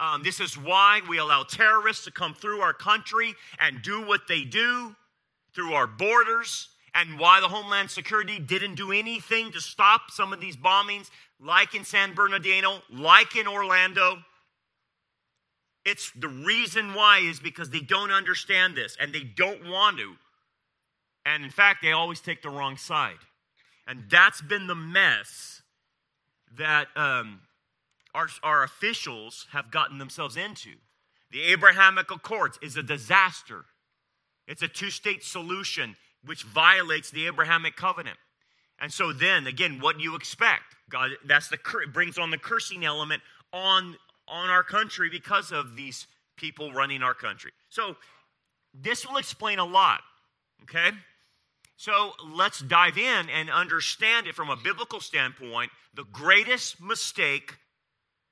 Um, 0.00 0.22
this 0.22 0.40
is 0.40 0.56
why 0.56 1.00
we 1.08 1.18
allow 1.18 1.42
terrorists 1.42 2.04
to 2.06 2.10
come 2.10 2.34
through 2.34 2.60
our 2.60 2.72
country 2.72 3.34
and 3.58 3.82
do 3.82 4.04
what 4.04 4.22
they 4.28 4.42
do 4.42 4.96
through 5.54 5.74
our 5.74 5.86
borders, 5.86 6.68
and 6.94 7.18
why 7.18 7.40
the 7.40 7.48
Homeland 7.48 7.90
Security 7.90 8.38
didn't 8.38 8.76
do 8.76 8.92
anything 8.92 9.50
to 9.52 9.60
stop 9.60 10.02
some 10.10 10.32
of 10.32 10.40
these 10.40 10.56
bombings, 10.56 11.10
like 11.42 11.74
in 11.74 11.84
San 11.84 12.14
Bernardino, 12.14 12.82
like 12.90 13.36
in 13.36 13.46
Orlando. 13.46 14.18
It's 15.84 16.10
the 16.12 16.28
reason 16.28 16.94
why 16.94 17.18
is 17.18 17.40
because 17.40 17.70
they 17.70 17.80
don't 17.80 18.10
understand 18.10 18.76
this 18.76 18.96
and 19.00 19.12
they 19.12 19.24
don't 19.24 19.68
want 19.68 19.98
to. 19.98 20.14
And 21.24 21.44
in 21.44 21.50
fact, 21.50 21.82
they 21.82 21.92
always 21.92 22.20
take 22.20 22.42
the 22.42 22.50
wrong 22.50 22.76
side. 22.76 23.18
And 23.86 24.04
that's 24.10 24.42
been 24.42 24.66
the 24.66 24.74
mess 24.74 25.62
that 26.56 26.88
um, 26.96 27.40
our, 28.14 28.28
our 28.42 28.62
officials 28.62 29.46
have 29.52 29.70
gotten 29.70 29.98
themselves 29.98 30.36
into. 30.36 30.70
The 31.30 31.42
Abrahamic 31.44 32.10
Accords 32.10 32.58
is 32.62 32.76
a 32.76 32.82
disaster. 32.82 33.64
It's 34.46 34.62
a 34.62 34.68
two 34.68 34.90
state 34.90 35.22
solution 35.22 35.96
which 36.24 36.42
violates 36.42 37.10
the 37.10 37.26
Abrahamic 37.26 37.76
covenant. 37.76 38.18
And 38.78 38.92
so 38.92 39.12
then, 39.12 39.46
again, 39.46 39.78
what 39.80 39.98
do 39.98 40.02
you 40.02 40.16
expect? 40.16 40.74
God, 40.90 41.10
that's 41.24 41.48
the 41.48 41.58
brings 41.92 42.18
on 42.18 42.30
the 42.30 42.38
cursing 42.38 42.84
element 42.84 43.22
on 43.52 43.96
on 44.28 44.50
our 44.50 44.62
country 44.62 45.08
because 45.10 45.50
of 45.52 45.76
these 45.76 46.06
people 46.36 46.72
running 46.72 47.02
our 47.02 47.14
country. 47.14 47.52
So 47.68 47.96
this 48.74 49.06
will 49.06 49.16
explain 49.16 49.58
a 49.58 49.64
lot. 49.64 50.00
Okay? 50.62 50.90
So 51.76 52.12
let's 52.34 52.60
dive 52.60 52.98
in 52.98 53.28
and 53.30 53.50
understand 53.50 54.26
it 54.26 54.34
from 54.34 54.50
a 54.50 54.56
biblical 54.56 55.00
standpoint. 55.00 55.70
The 55.94 56.04
greatest 56.04 56.80
mistake, 56.80 57.56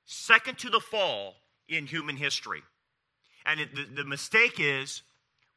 second 0.04 0.58
to 0.58 0.70
the 0.70 0.80
fall 0.80 1.34
in 1.68 1.86
human 1.86 2.16
history. 2.16 2.62
And 3.46 3.60
it, 3.60 3.74
the, 3.74 4.02
the 4.02 4.04
mistake 4.04 4.56
is 4.58 5.02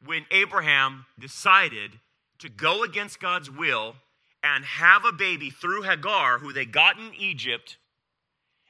when 0.04 0.24
Abraham 0.30 1.06
decided 1.18 1.92
to 2.38 2.48
go 2.48 2.82
against 2.82 3.20
God's 3.20 3.50
will 3.50 3.94
and 4.42 4.64
have 4.64 5.04
a 5.04 5.12
baby 5.12 5.50
through 5.50 5.82
Hagar, 5.82 6.38
who 6.38 6.52
they 6.52 6.64
got 6.64 6.98
in 6.98 7.12
Egypt, 7.18 7.76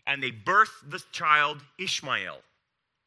and 0.07 0.23
they 0.23 0.31
birthed 0.31 0.91
the 0.91 1.02
child 1.12 1.62
Ishmael. 1.79 2.38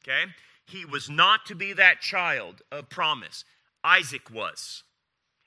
Okay? 0.02 0.32
He 0.66 0.84
was 0.84 1.08
not 1.08 1.46
to 1.46 1.54
be 1.54 1.72
that 1.72 2.00
child 2.00 2.62
of 2.72 2.88
promise, 2.88 3.44
Isaac 3.84 4.30
was. 4.30 4.82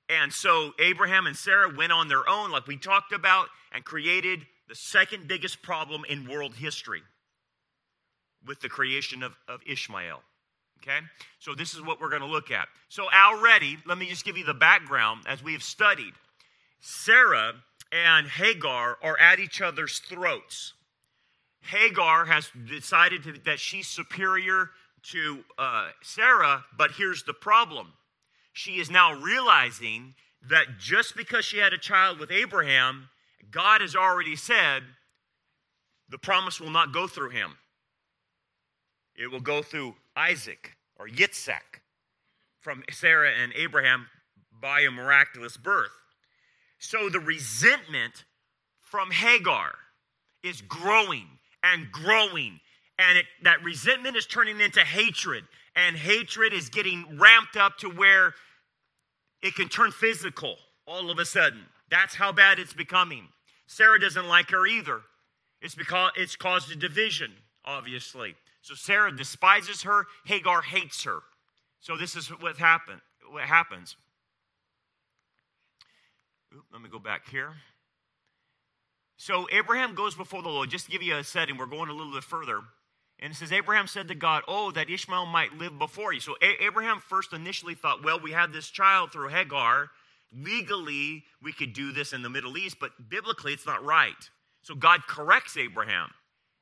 And 0.08 0.34
so 0.34 0.74
Abraham 0.80 1.28
and 1.28 1.36
Sarah 1.36 1.74
went 1.74 1.92
on 1.92 2.08
their 2.08 2.28
own, 2.28 2.52
like 2.52 2.68
we 2.68 2.78
talked 2.78 3.12
about, 3.12 3.48
and 3.72 3.84
created 3.84 4.46
the 4.68 4.76
second 4.76 5.28
biggest 5.28 5.62
problem 5.62 6.04
in 6.08 6.28
world 6.28 6.56
history 6.56 7.02
with 8.46 8.62
the 8.62 8.70
creation 8.70 9.22
of, 9.22 9.36
of 9.48 9.62
Ishmael. 9.66 10.22
Okay? 10.82 11.00
So 11.40 11.54
this 11.54 11.74
is 11.74 11.82
what 11.82 12.00
we're 12.00 12.10
going 12.10 12.22
to 12.22 12.28
look 12.28 12.52
at. 12.52 12.68
So 12.88 13.08
already, 13.12 13.78
let 13.86 13.98
me 13.98 14.08
just 14.08 14.26
give 14.26 14.38
you 14.38 14.46
the 14.46 14.54
background 14.54 15.24
as 15.28 15.44
we 15.44 15.54
have 15.54 15.64
studied. 15.64 16.14
Sarah 16.80 17.54
and 17.92 18.28
Hagar 18.28 18.98
are 19.02 19.20
at 19.20 19.40
each 19.40 19.62
other's 19.62 20.00
throats. 20.00 20.74
Hagar 21.62 22.26
has 22.26 22.50
decided 22.68 23.24
to, 23.24 23.34
that 23.46 23.60
she's 23.60 23.88
superior 23.88 24.70
to 25.12 25.44
uh, 25.58 25.90
Sarah, 26.02 26.66
but 26.78 26.92
here's 26.92 27.24
the 27.24 27.34
problem. 27.34 27.94
She 28.54 28.80
is 28.80 28.90
now 28.90 29.14
realizing 29.14 30.16
that 30.50 30.78
just 30.80 31.16
because 31.16 31.46
she 31.46 31.58
had 31.58 31.74
a 31.74 31.78
child 31.78 32.20
with 32.20 32.32
Abraham, 32.32 33.10
God 33.52 33.82
has 33.82 33.96
already 33.96 34.36
said 34.36 34.84
the 36.10 36.18
promise 36.18 36.60
will 36.60 36.70
not 36.70 36.94
go 36.94 37.08
through 37.08 37.30
him. 37.30 37.58
It 39.16 39.32
will 39.32 39.42
go 39.42 39.62
through 39.62 39.96
Isaac 40.16 40.78
or 40.98 41.08
Yitzhak 41.08 41.82
from 42.60 42.84
Sarah 42.92 43.32
and 43.32 43.54
Abraham 43.56 44.08
by 44.62 44.82
a 44.82 44.92
miraculous 44.92 45.58
birth. 45.58 45.92
So 46.80 47.10
the 47.10 47.20
resentment 47.20 48.26
from 48.82 49.12
Hagar 49.12 49.76
is 50.44 50.62
growing 50.62 51.28
and 51.64 51.92
growing. 51.92 52.60
And 52.98 53.18
it, 53.18 53.26
that 53.44 53.64
resentment 53.64 54.16
is 54.16 54.26
turning 54.26 54.60
into 54.60 54.82
hatred. 54.82 55.44
And 55.76 55.96
hatred 55.96 56.54
is 56.54 56.70
getting 56.70 57.20
ramped 57.20 57.56
up 57.56 57.78
to 57.80 57.90
where 57.90 58.34
it 59.42 59.56
can 59.56 59.70
turn 59.70 59.92
physical 59.92 60.56
all 60.88 61.12
of 61.12 61.20
a 61.20 61.26
sudden. 61.26 61.66
That's 61.90 62.16
how 62.16 62.32
bad 62.32 62.60
it's 62.60 62.74
becoming. 62.74 63.28
Sarah 63.68 64.00
doesn't 64.00 64.28
like 64.28 64.50
her 64.50 64.66
either. 64.66 65.02
It's 65.62 65.76
because 65.76 66.12
it's 66.16 66.36
caused 66.36 66.72
a 66.72 66.76
division, 66.76 67.32
obviously. 67.66 68.36
So 68.62 68.74
Sarah 68.74 69.16
despises 69.16 69.84
her, 69.84 70.06
Hagar 70.26 70.62
hates 70.62 71.04
her. 71.04 71.20
So 71.80 71.96
this 71.96 72.16
is 72.16 72.28
what 72.28 72.58
happened. 72.58 73.02
What 73.32 73.44
happens? 73.44 73.96
Oop, 76.56 76.66
let 76.72 76.82
me 76.82 76.90
go 76.90 77.00
back 77.00 77.30
here. 77.30 77.54
So 79.18 79.48
Abraham 79.52 79.96
goes 79.96 80.16
before 80.16 80.42
the 80.42 80.50
Lord. 80.50 80.70
Just 80.70 80.86
to 80.86 80.92
give 80.92 81.04
you 81.04 81.16
a 81.16 81.24
setting, 81.24 81.58
we're 81.58 81.66
going 81.66 81.90
a 81.90 81.94
little 81.94 82.14
bit 82.14 82.24
further. 82.24 82.62
And 83.20 83.34
it 83.34 83.36
says, 83.36 83.52
Abraham 83.52 83.88
said 83.88 84.08
to 84.08 84.16
God, 84.16 84.44
Oh, 84.48 84.72
that 84.72 84.90
Ishmael 84.90 85.26
might 85.26 85.58
live 85.58 85.78
before 85.78 86.14
you. 86.14 86.22
So 86.22 86.36
a- 86.42 86.64
Abraham 86.64 87.02
first 87.02 87.34
initially 87.34 87.76
thought, 87.76 88.04
Well, 88.04 88.20
we 88.20 88.32
have 88.32 88.54
this 88.54 88.70
child 88.70 89.12
through 89.12 89.30
Hagar. 89.30 89.90
Legally, 90.32 91.24
we 91.42 91.52
could 91.52 91.74
do 91.74 91.92
this 91.92 92.14
in 92.14 92.22
the 92.22 92.30
Middle 92.30 92.58
East, 92.58 92.78
but 92.80 93.10
biblically, 93.10 93.52
it's 93.52 93.66
not 93.66 93.84
right. 93.84 94.30
So 94.62 94.74
God 94.74 95.02
corrects 95.08 95.58
Abraham. 95.58 96.12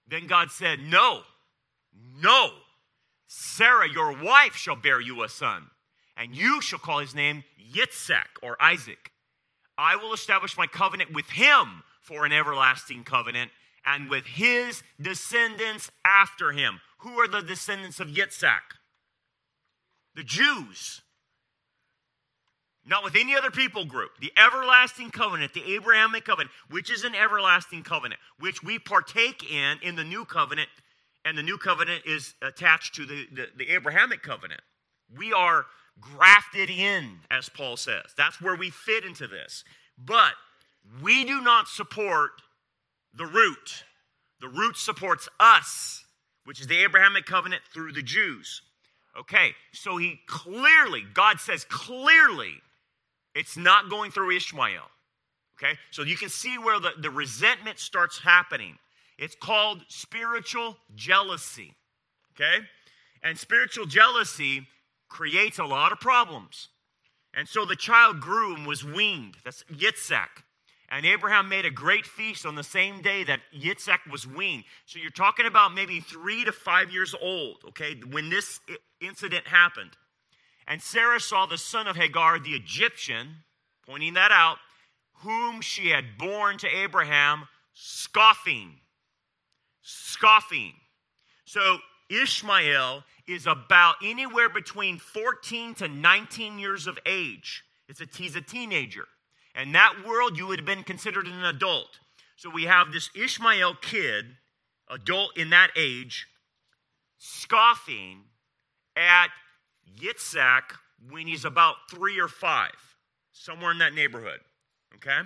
Then 0.08 0.26
God 0.26 0.52
said, 0.52 0.80
No, 0.80 1.22
no. 2.22 2.50
Sarah, 3.28 3.88
your 3.92 4.14
wife, 4.14 4.56
shall 4.56 4.76
bear 4.78 5.02
you 5.02 5.22
a 5.22 5.30
son, 5.30 5.68
and 6.16 6.34
you 6.36 6.62
shall 6.62 6.80
call 6.80 7.00
his 7.00 7.14
name 7.14 7.44
Yitzhak 7.74 8.42
or 8.42 8.62
Isaac. 8.62 9.12
I 9.78 9.96
will 9.96 10.14
establish 10.14 10.58
my 10.58 10.68
covenant 10.68 11.14
with 11.14 11.30
him 11.30 11.84
for 12.02 12.26
an 12.26 12.32
everlasting 12.32 13.04
covenant 13.04 13.52
and 13.86 14.10
with 14.10 14.26
his 14.26 14.84
descendants 15.00 15.92
after 16.06 16.52
him. 16.52 16.80
Who 17.00 17.20
are 17.20 17.28
the 17.28 17.42
descendants 17.42 18.00
of 18.00 18.08
Yitzhak? 18.08 18.78
The 20.16 20.24
Jews. 20.24 21.02
Not 22.86 23.04
with 23.04 23.16
any 23.16 23.36
other 23.36 23.52
people 23.52 23.86
group. 23.86 24.12
The 24.20 24.32
everlasting 24.38 25.12
covenant, 25.12 25.54
the 25.54 25.76
Abrahamic 25.76 26.26
covenant, 26.26 26.52
which 26.70 26.90
is 26.90 27.04
an 27.04 27.14
everlasting 27.14 27.84
covenant, 27.84 28.20
which 28.40 28.64
we 28.64 28.80
partake 28.80 29.50
in 29.52 29.78
in 29.82 29.96
the 29.96 30.06
new 30.06 30.26
covenant, 30.26 30.70
and 31.26 31.38
the 31.38 31.44
new 31.44 31.58
covenant 31.58 32.04
is 32.06 32.34
attached 32.42 32.96
to 32.96 33.06
the, 33.06 33.28
the, 33.34 33.48
the 33.58 33.70
Abrahamic 33.70 34.24
covenant. 34.24 34.62
We 35.16 35.34
are 35.34 35.66
grafted 36.00 36.70
in, 36.70 37.20
as 37.30 37.50
Paul 37.50 37.78
says. 37.78 38.14
That's 38.16 38.42
where 38.42 38.56
we 38.56 38.70
fit 38.70 39.06
into 39.06 39.28
this. 39.28 39.64
But 39.98 40.34
we 41.02 41.26
do 41.26 41.42
not 41.42 41.68
support 41.68 42.32
the 43.14 43.26
root. 43.26 43.84
The 44.40 44.48
root 44.48 44.78
supports 44.78 45.28
us, 45.40 46.06
which 46.46 46.62
is 46.62 46.68
the 46.68 46.84
Abrahamic 46.84 47.26
covenant 47.26 47.64
through 47.74 47.94
the 47.94 48.04
Jews. 48.04 48.62
Okay, 49.20 49.56
so 49.74 49.98
he 49.98 50.20
clearly, 50.28 51.04
God 51.14 51.40
says 51.40 51.66
clearly, 51.66 52.62
it's 53.34 53.58
not 53.58 53.90
going 53.90 54.12
through 54.12 54.36
Ishmael. 54.36 54.84
Okay, 55.58 55.78
so 55.90 56.04
you 56.04 56.16
can 56.16 56.30
see 56.30 56.58
where 56.60 56.80
the, 56.80 56.92
the 57.00 57.10
resentment 57.10 57.80
starts 57.80 58.20
happening. 58.20 58.78
It's 59.18 59.36
called 59.36 59.82
spiritual 59.88 60.78
jealousy. 60.94 61.74
Okay, 62.36 62.64
and 63.24 63.38
spiritual 63.38 63.88
jealousy 63.88 64.68
creates 65.10 65.60
a 65.60 65.66
lot 65.66 65.92
of 65.92 66.00
problems. 66.00 66.70
And 67.34 67.48
so 67.48 67.66
the 67.66 67.76
child 67.76 68.20
grew 68.20 68.56
and 68.56 68.66
was 68.66 68.84
weaned. 68.84 69.38
That's 69.44 69.64
Yitzhak. 69.66 70.44
And 70.90 71.06
Abraham 71.06 71.50
made 71.50 71.66
a 71.66 71.70
great 71.70 72.06
feast 72.06 72.46
on 72.46 72.56
the 72.56 72.64
same 72.64 73.02
day 73.02 73.24
that 73.26 73.42
Yitzhak 73.54 74.10
was 74.10 74.26
weaned. 74.26 74.64
So 74.86 75.00
you're 75.00 75.12
talking 75.12 75.46
about 75.46 75.74
maybe 75.74 76.00
three 76.00 76.46
to 76.46 76.52
five 76.52 76.92
years 76.92 77.14
old, 77.22 77.58
okay, 77.70 78.00
when 78.10 78.30
this 78.30 78.60
incident 79.02 79.48
happened. 79.48 79.92
And 80.66 80.82
Sarah 80.82 81.20
saw 81.20 81.46
the 81.46 81.58
son 81.58 81.88
of 81.88 81.96
Hagar, 81.96 82.40
the 82.40 82.54
Egyptian, 82.56 83.44
pointing 83.86 84.14
that 84.14 84.32
out, 84.32 84.58
whom 85.22 85.62
she 85.62 85.90
had 85.90 86.18
borne 86.18 86.58
to 86.60 86.68
Abraham, 86.68 87.48
scoffing. 87.74 88.80
Scoffing. 89.82 90.74
So 91.46 91.80
Ishmael 92.10 93.04
is 93.28 93.46
about 93.46 93.96
anywhere 94.04 94.50
between 94.50 94.98
14 94.98 95.76
to 95.76 95.88
19 95.88 96.60
years 96.60 96.88
of 96.88 96.98
age. 97.06 97.64
It's 97.90 98.02
a, 98.02 98.06
he's 98.16 98.36
a 98.36 98.42
teenager. 98.42 99.06
In 99.60 99.72
that 99.74 100.06
world, 100.06 100.38
you 100.38 100.48
would 100.48 100.60
have 100.60 100.66
been 100.66 100.84
considered 100.84 101.28
an 101.28 101.44
adult. 101.44 102.00
So 102.36 102.50
we 102.50 102.64
have 102.64 102.92
this 102.92 103.10
Ishmael 103.16 103.76
kid, 103.82 104.26
adult 104.90 105.36
in 105.38 105.50
that 105.50 105.72
age, 105.76 106.28
scoffing 107.18 108.26
at 108.96 109.30
Yitzhak 110.00 110.78
when 111.10 111.28
he's 111.28 111.46
about 111.46 111.76
three 111.90 112.20
or 112.20 112.28
five, 112.28 112.76
somewhere 113.32 113.72
in 113.72 113.80
that 113.80 113.94
neighborhood. 113.94 114.40
Okay? 114.96 115.20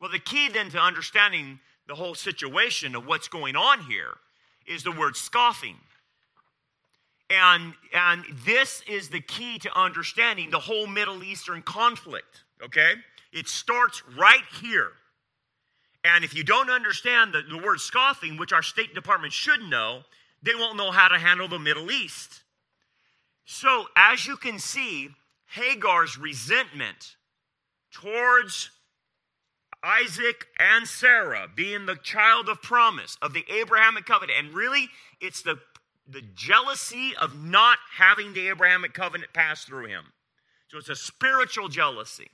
Well, 0.00 0.10
the 0.10 0.18
key 0.18 0.48
then 0.48 0.70
to 0.70 0.78
understanding 0.78 1.60
the 1.88 1.94
whole 1.94 2.14
situation 2.14 2.94
of 2.94 3.06
what's 3.06 3.28
going 3.28 3.56
on 3.56 3.80
here 3.80 4.14
is 4.66 4.82
the 4.82 4.92
word 4.92 5.16
scoffing. 5.16 5.76
And, 7.28 7.74
and 7.92 8.24
this 8.44 8.82
is 8.88 9.08
the 9.08 9.20
key 9.20 9.58
to 9.60 9.78
understanding 9.78 10.50
the 10.50 10.60
whole 10.60 10.86
Middle 10.86 11.24
Eastern 11.24 11.62
conflict, 11.62 12.44
okay? 12.62 12.92
It 13.32 13.48
starts 13.48 14.02
right 14.16 14.44
here. 14.60 14.90
And 16.04 16.24
if 16.24 16.34
you 16.34 16.44
don't 16.44 16.70
understand 16.70 17.34
the, 17.34 17.42
the 17.42 17.58
word 17.58 17.80
scoffing, 17.80 18.36
which 18.36 18.52
our 18.52 18.62
State 18.62 18.94
Department 18.94 19.32
should 19.32 19.60
know, 19.60 20.02
they 20.42 20.54
won't 20.54 20.76
know 20.76 20.92
how 20.92 21.08
to 21.08 21.18
handle 21.18 21.48
the 21.48 21.58
Middle 21.58 21.90
East. 21.90 22.42
So, 23.44 23.86
as 23.96 24.26
you 24.26 24.36
can 24.36 24.58
see, 24.58 25.10
Hagar's 25.46 26.18
resentment 26.18 27.16
towards 27.90 28.70
Isaac 29.82 30.46
and 30.58 30.86
Sarah 30.86 31.48
being 31.54 31.86
the 31.86 31.96
child 31.96 32.48
of 32.48 32.60
promise 32.62 33.16
of 33.22 33.32
the 33.32 33.44
Abrahamic 33.48 34.04
covenant, 34.04 34.38
and 34.38 34.54
really 34.54 34.88
it's 35.20 35.42
the 35.42 35.58
the 36.08 36.22
jealousy 36.34 37.12
of 37.20 37.42
not 37.42 37.78
having 37.96 38.32
the 38.32 38.48
Abrahamic 38.48 38.94
covenant 38.94 39.32
pass 39.32 39.64
through 39.64 39.86
him. 39.86 40.12
So 40.68 40.78
it's 40.78 40.88
a 40.88 40.96
spiritual 40.96 41.68
jealousy. 41.68 42.28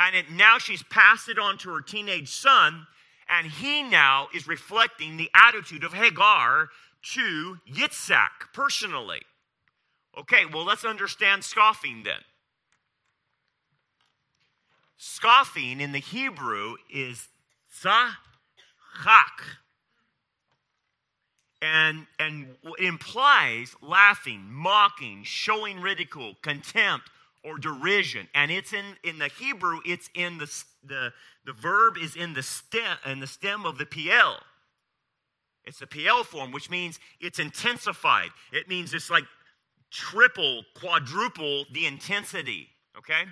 And 0.00 0.14
it, 0.14 0.30
now 0.30 0.58
she's 0.58 0.82
passed 0.84 1.28
it 1.28 1.38
on 1.38 1.58
to 1.58 1.70
her 1.70 1.80
teenage 1.80 2.30
son, 2.30 2.86
and 3.28 3.46
he 3.46 3.82
now 3.82 4.28
is 4.34 4.46
reflecting 4.46 5.16
the 5.16 5.30
attitude 5.34 5.82
of 5.82 5.92
Hagar 5.92 6.68
to 7.14 7.58
Yitzhak 7.70 8.52
personally. 8.52 9.22
Okay, 10.16 10.44
well, 10.52 10.64
let's 10.64 10.84
understand 10.84 11.44
scoffing 11.44 12.02
then. 12.04 12.20
Scoffing 14.96 15.80
in 15.80 15.92
the 15.92 15.98
Hebrew 15.98 16.74
is 16.92 17.28
tzahak 17.82 18.14
and, 21.60 22.06
and 22.18 22.54
implies 22.78 23.74
laughing, 23.82 24.44
mocking, 24.48 25.22
showing 25.24 25.80
ridicule, 25.80 26.34
contempt, 26.42 27.10
or 27.44 27.58
derision. 27.58 28.28
And 28.34 28.50
it's 28.50 28.72
in, 28.72 28.84
in 29.02 29.18
the 29.18 29.28
Hebrew, 29.28 29.80
it's 29.84 30.10
in 30.14 30.38
the, 30.38 30.64
the, 30.86 31.12
the 31.44 31.52
verb 31.52 31.96
is 31.96 32.16
in 32.16 32.34
the 32.34 32.42
stem 32.42 32.96
in 33.06 33.20
the 33.20 33.26
stem 33.26 33.64
of 33.64 33.78
the 33.78 33.86
Piel. 33.86 34.36
It's 35.64 35.82
a 35.82 35.86
Piel 35.86 36.24
form, 36.24 36.52
which 36.52 36.70
means 36.70 36.98
it's 37.20 37.38
intensified. 37.38 38.30
It 38.52 38.68
means 38.68 38.94
it's 38.94 39.10
like 39.10 39.24
triple, 39.90 40.62
quadruple 40.74 41.64
the 41.72 41.86
intensity. 41.86 42.68
Okay? 42.96 43.24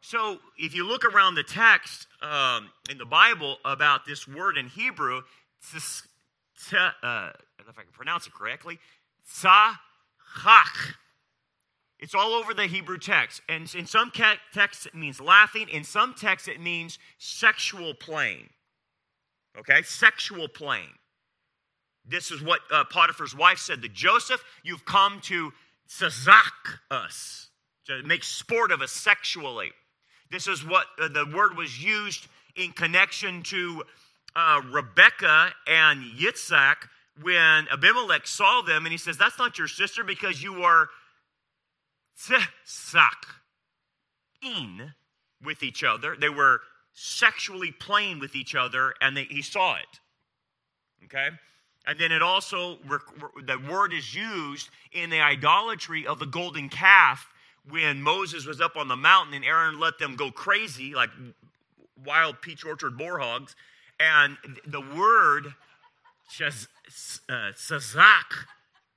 So 0.00 0.38
if 0.58 0.74
you 0.74 0.86
look 0.86 1.04
around 1.04 1.34
the 1.34 1.42
text 1.42 2.06
um, 2.22 2.70
in 2.90 2.98
the 2.98 3.06
Bible 3.06 3.58
about 3.64 4.04
this 4.06 4.28
word 4.28 4.56
in 4.56 4.68
Hebrew, 4.68 5.22
it's 5.74 6.02
uh, 6.02 6.06
Don't 6.70 6.92
know 7.02 7.32
if 7.68 7.78
I 7.78 7.82
can 7.82 7.92
pronounce 7.92 8.26
it 8.26 8.34
correctly, 8.34 8.78
tzahak. 9.30 9.76
It's 11.98 12.14
all 12.14 12.32
over 12.32 12.52
the 12.52 12.66
Hebrew 12.66 12.98
text. 12.98 13.40
And 13.48 13.72
in 13.74 13.86
some 13.86 14.10
texts, 14.10 14.86
it 14.86 14.94
means 14.94 15.20
laughing. 15.20 15.68
In 15.68 15.82
some 15.82 16.14
texts, 16.14 16.46
it 16.46 16.60
means 16.60 16.98
sexual 17.18 17.94
playing. 17.94 18.50
Okay? 19.58 19.82
Sexual 19.82 20.48
playing. 20.48 20.92
This 22.08 22.30
is 22.30 22.42
what 22.42 22.60
uh, 22.70 22.84
Potiphar's 22.84 23.34
wife 23.34 23.58
said 23.58 23.82
to 23.82 23.88
Joseph 23.88 24.44
You've 24.62 24.84
come 24.84 25.20
to 25.22 25.52
sazak 25.88 26.80
us, 26.90 27.48
to 27.86 28.02
make 28.02 28.22
sport 28.24 28.72
of 28.72 28.82
us 28.82 28.92
sexually. 28.92 29.72
This 30.30 30.46
is 30.46 30.64
what 30.64 30.86
uh, 31.00 31.08
the 31.08 31.26
word 31.34 31.56
was 31.56 31.82
used 31.82 32.26
in 32.56 32.72
connection 32.72 33.42
to 33.44 33.84
uh, 34.36 34.60
Rebecca 34.70 35.52
and 35.66 36.04
Yitzhak 36.12 36.76
when 37.22 37.66
Abimelech 37.72 38.26
saw 38.26 38.60
them 38.60 38.84
and 38.84 38.92
he 38.92 38.98
says, 38.98 39.16
That's 39.16 39.38
not 39.38 39.58
your 39.58 39.66
sister 39.66 40.04
because 40.04 40.42
you 40.42 40.62
are 40.62 40.88
in 44.42 44.92
with 45.42 45.62
each 45.62 45.82
other. 45.82 46.16
They 46.18 46.28
were 46.28 46.60
sexually 46.92 47.72
playing 47.72 48.20
with 48.20 48.36
each 48.36 48.54
other 48.54 48.94
and 49.00 49.16
they, 49.16 49.24
he 49.24 49.42
saw 49.42 49.76
it. 49.76 50.00
Okay? 51.04 51.28
And 51.86 51.98
then 51.98 52.12
it 52.12 52.22
also, 52.22 52.78
the 53.44 53.58
word 53.70 53.92
is 53.92 54.14
used 54.14 54.68
in 54.92 55.08
the 55.08 55.20
idolatry 55.20 56.06
of 56.06 56.18
the 56.18 56.26
golden 56.26 56.68
calf 56.68 57.32
when 57.68 58.02
Moses 58.02 58.44
was 58.44 58.60
up 58.60 58.76
on 58.76 58.88
the 58.88 58.96
mountain 58.96 59.34
and 59.34 59.44
Aaron 59.44 59.78
let 59.78 59.98
them 59.98 60.16
go 60.16 60.30
crazy 60.30 60.94
like 60.94 61.10
wild 62.04 62.42
peach 62.42 62.64
orchard 62.64 62.98
boar 62.98 63.18
hogs. 63.18 63.56
And 63.98 64.36
the 64.66 64.80
word 64.80 65.54
shaz, 66.30 66.68
uh, 67.28 67.52
sazak 67.52 68.46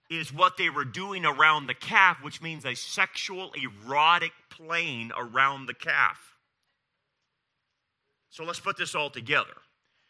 is 0.10 0.34
what 0.34 0.58
they 0.58 0.70
were 0.70 0.86
doing 0.86 1.26
around 1.26 1.68
the 1.68 1.74
calf, 1.74 2.18
which 2.24 2.42
means 2.42 2.66
a 2.66 2.74
sexual, 2.74 3.52
erotic 3.54 4.32
plane 4.50 5.12
around 5.18 5.68
the 5.68 5.74
calf. 5.74 6.36
So 8.30 8.44
let's 8.44 8.60
put 8.60 8.78
this 8.78 8.96
all 8.96 9.10
together. 9.10 9.54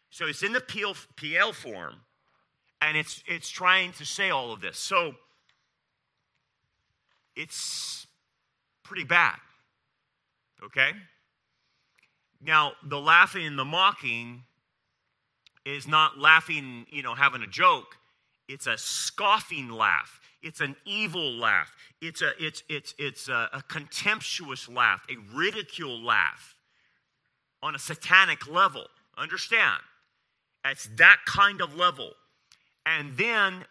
So 0.09 0.25
it's 0.25 0.41
in 0.41 0.53
the 0.53 0.61
Piel, 0.61 0.95
Piel 1.15 1.53
form, 1.53 1.95
and 2.81 2.97
it's, 2.97 3.21
it's 3.27 3.49
trying 3.49 3.91
to 3.93 4.05
say 4.05 4.29
all 4.29 4.51
of 4.51 4.61
this. 4.61 4.77
So 4.77 5.15
it's 7.35 8.07
pretty 8.83 9.03
bad. 9.03 9.37
Okay? 10.63 10.91
Now, 12.41 12.73
the 12.83 12.99
laughing 12.99 13.45
and 13.45 13.59
the 13.59 13.65
mocking 13.65 14.43
is 15.65 15.87
not 15.87 16.17
laughing, 16.17 16.85
you 16.89 17.03
know, 17.03 17.15
having 17.15 17.41
a 17.41 17.47
joke. 17.47 17.97
It's 18.47 18.67
a 18.67 18.77
scoffing 18.77 19.69
laugh. 19.69 20.19
It's 20.41 20.61
an 20.61 20.75
evil 20.85 21.31
laugh. 21.33 21.71
It's 22.01 22.21
a 22.21 22.31
it's 22.39 22.63
it's 22.69 22.95
it's 22.97 23.27
a, 23.27 23.49
a 23.53 23.61
contemptuous 23.61 24.67
laugh, 24.69 25.05
a 25.09 25.17
ridicule 25.35 26.01
laugh 26.01 26.55
on 27.61 27.75
a 27.75 27.79
satanic 27.79 28.47
level. 28.47 28.85
Understand? 29.17 29.81
It's 30.65 30.89
that 30.97 31.17
kind 31.25 31.61
of 31.61 31.75
level. 31.75 32.11
And 32.85 33.17
then 33.17 33.65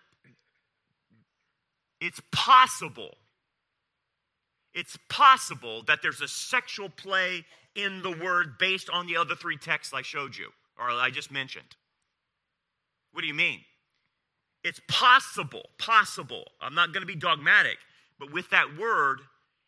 it's 2.01 2.21
possible, 2.31 3.15
it's 4.75 4.97
possible 5.09 5.83
that 5.85 6.01
there's 6.03 6.21
a 6.21 6.29
sexual 6.29 6.89
play 6.89 7.45
in 7.75 8.03
the 8.03 8.11
word 8.11 8.59
based 8.59 8.89
on 8.91 9.07
the 9.07 9.17
other 9.17 9.35
three 9.35 9.57
texts 9.57 9.93
I 9.93 10.03
showed 10.03 10.37
you 10.37 10.51
or 10.79 10.91
I 10.91 11.11
just 11.11 11.31
mentioned. 11.31 11.77
What 13.13 13.23
do 13.23 13.27
you 13.27 13.35
mean? 13.35 13.61
It's 14.65 14.81
possible, 14.89 15.63
possible. 15.79 16.45
I'm 16.61 16.75
not 16.75 16.93
going 16.93 17.03
to 17.03 17.07
be 17.07 17.17
dogmatic, 17.17 17.79
but 18.19 18.33
with 18.33 18.51
that 18.51 18.77
word, 18.77 19.21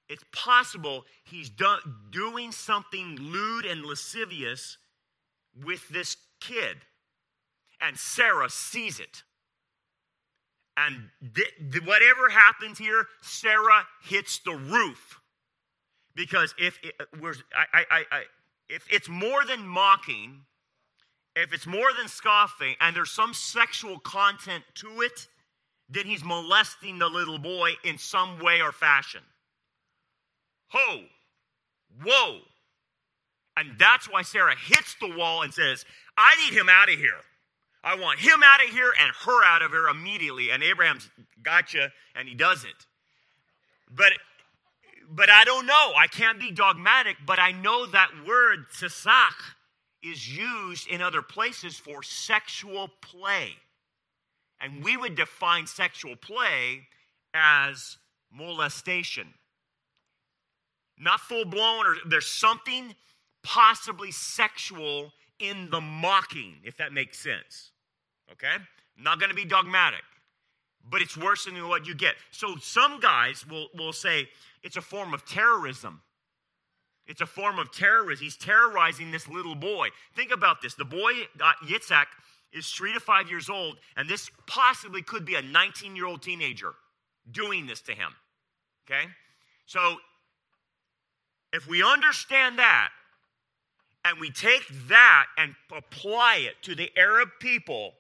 it's 0.09 0.25
possible 0.33 1.05
he's 1.25 1.49
do- 1.49 1.79
doing 2.11 2.53
something 2.53 3.17
lewd 3.17 3.65
and 3.65 3.85
lascivious 3.85 4.77
with 5.65 5.89
this 5.89 6.17
kid. 6.41 6.79
And 7.81 7.97
Sarah 7.97 8.51
sees 8.51 9.01
it. 9.01 9.23
And 10.77 11.11
th- 11.35 11.73
th- 11.73 11.85
whatever 11.85 12.29
happens 12.29 12.79
here, 12.79 13.07
Sarah 13.23 13.87
hits 14.03 14.41
the 14.45 14.55
roof. 14.55 15.21
Because 16.15 16.55
if 16.59 16.79
it, 16.83 16.95
I, 17.55 17.85
I, 17.91 18.05
I, 18.11 18.23
if 18.69 18.85
it's 18.91 19.09
more 19.09 19.45
than 19.45 19.67
mocking, 19.67 20.43
if 21.37 21.53
it's 21.53 21.67
more 21.67 21.91
than 21.97 22.09
scoffing 22.09 22.75
and 22.81 22.95
there's 22.95 23.11
some 23.11 23.35
sexual 23.35 23.99
content 24.01 24.65
to 24.75 25.01
it, 25.01 25.29
then 25.89 26.07
he's 26.07 26.25
molesting 26.25 26.99
the 26.99 27.09
little 27.09 27.39
boy 27.39 27.73
in 27.85 27.99
some 27.99 28.39
way 28.39 28.61
or 28.61 28.73
fashion. 28.73 29.23
Ho! 30.69 31.03
Whoa! 32.05 32.39
And 33.57 33.79
that's 33.79 34.11
why 34.11 34.23
Sarah 34.23 34.55
hits 34.57 34.97
the 35.01 35.15
wall 35.17 35.43
and 35.43 35.53
says, 35.53 35.85
I 36.17 36.35
need 36.45 36.57
him 36.57 36.69
out 36.69 36.89
of 36.89 36.99
here. 36.99 37.21
I 37.83 37.97
want 37.97 38.21
him 38.21 38.43
out 38.45 38.63
of 38.63 38.71
here 38.71 38.93
and 39.01 39.11
her 39.25 39.45
out 39.45 39.63
of 39.63 39.71
here 39.71 39.89
immediately. 39.89 40.51
And 40.51 40.63
Abraham's 40.63 41.11
gotcha, 41.43 41.91
and 42.15 42.29
he 42.29 42.35
does 42.35 42.65
it. 42.65 42.87
But 43.91 44.13
but 45.13 45.29
I 45.29 45.43
don't 45.45 45.67
know. 45.67 45.93
I 45.97 46.07
can't 46.07 46.39
be 46.39 46.53
dogmatic, 46.53 47.17
but 47.27 47.41
I 47.41 47.51
know 47.51 47.87
that 47.87 48.11
word 48.27 48.67
tzach 48.79 49.35
is 50.03 50.37
used 50.37 50.89
in 50.89 51.03
other 51.03 51.23
places 51.23 51.77
for 51.77 52.03
sexual 52.03 52.89
play. 53.01 53.55
And 54.61 54.85
we 54.85 54.97
would 54.97 55.15
define 55.15 55.67
sexual 55.67 56.17
play 56.17 56.87
as 57.35 57.99
molestation. 58.33 59.35
Not 60.99 61.21
full 61.21 61.45
blown, 61.45 61.87
or 61.87 61.97
there's 62.07 62.27
something 62.27 62.95
possibly 63.43 64.11
sexual 64.11 65.13
in 65.39 65.71
the 65.71 65.81
mocking, 65.81 66.57
if 66.63 66.77
that 66.77 66.93
makes 66.93 67.19
sense. 67.19 67.73
Okay? 68.31 68.57
Not 68.99 69.19
to 69.31 69.35
be 69.35 69.47
dogmatic, 69.47 70.03
but 70.89 71.01
it's 71.01 71.17
worse 71.17 71.47
than 71.47 71.69
what 71.69 71.87
you 71.87 71.95
get. 71.95 72.15
So 72.31 72.57
some 72.61 73.01
guys 73.01 73.47
will, 73.47 73.69
will 73.75 73.95
say 73.95 74.29
it's 74.63 74.77
a 74.77 74.83
form 74.83 75.15
of 75.15 75.25
terrorism. 75.25 76.03
It's 77.11 77.21
a 77.21 77.27
form 77.27 77.59
of 77.59 77.73
terrorism. 77.73 78.23
He's 78.23 78.37
terrorizing 78.37 79.11
this 79.11 79.27
little 79.27 79.57
boy. 79.57 79.89
Think 80.15 80.31
about 80.31 80.63
this. 80.63 80.75
The 80.77 80.85
boy, 80.85 81.11
uh, 81.43 81.53
Yitzhak, 81.67 82.07
is 82.53 82.69
three 82.69 82.93
to 82.93 83.01
five 83.01 83.29
years 83.29 83.51
old, 83.51 83.79
and 83.97 84.09
this 84.09 84.31
possibly 84.47 85.03
could 85.03 85.25
be 85.25 85.35
a 85.35 85.43
19 85.43 85.97
year 85.97 86.07
old 86.07 86.23
teenager 86.23 86.73
doing 87.29 87.67
this 87.67 87.81
to 87.83 87.93
him. 87.93 88.13
Okay? 88.87 89.09
So, 89.67 89.97
if 91.53 91.67
we 91.67 91.83
understand 91.83 92.61
that, 92.61 92.91
and 94.05 94.21
we 94.21 94.31
take 94.31 94.63
that 94.89 95.27
and 95.37 95.57
apply 95.77 96.37
it 96.49 96.63
to 96.63 96.77
the 96.77 96.91
Arab 96.97 97.29
people, 97.41 97.93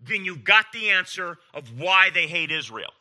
then 0.00 0.24
you 0.26 0.36
got 0.36 0.66
the 0.74 0.90
answer 0.90 1.38
of 1.54 1.80
why 1.80 2.10
they 2.10 2.26
hate 2.26 2.52
Israel. 2.52 2.92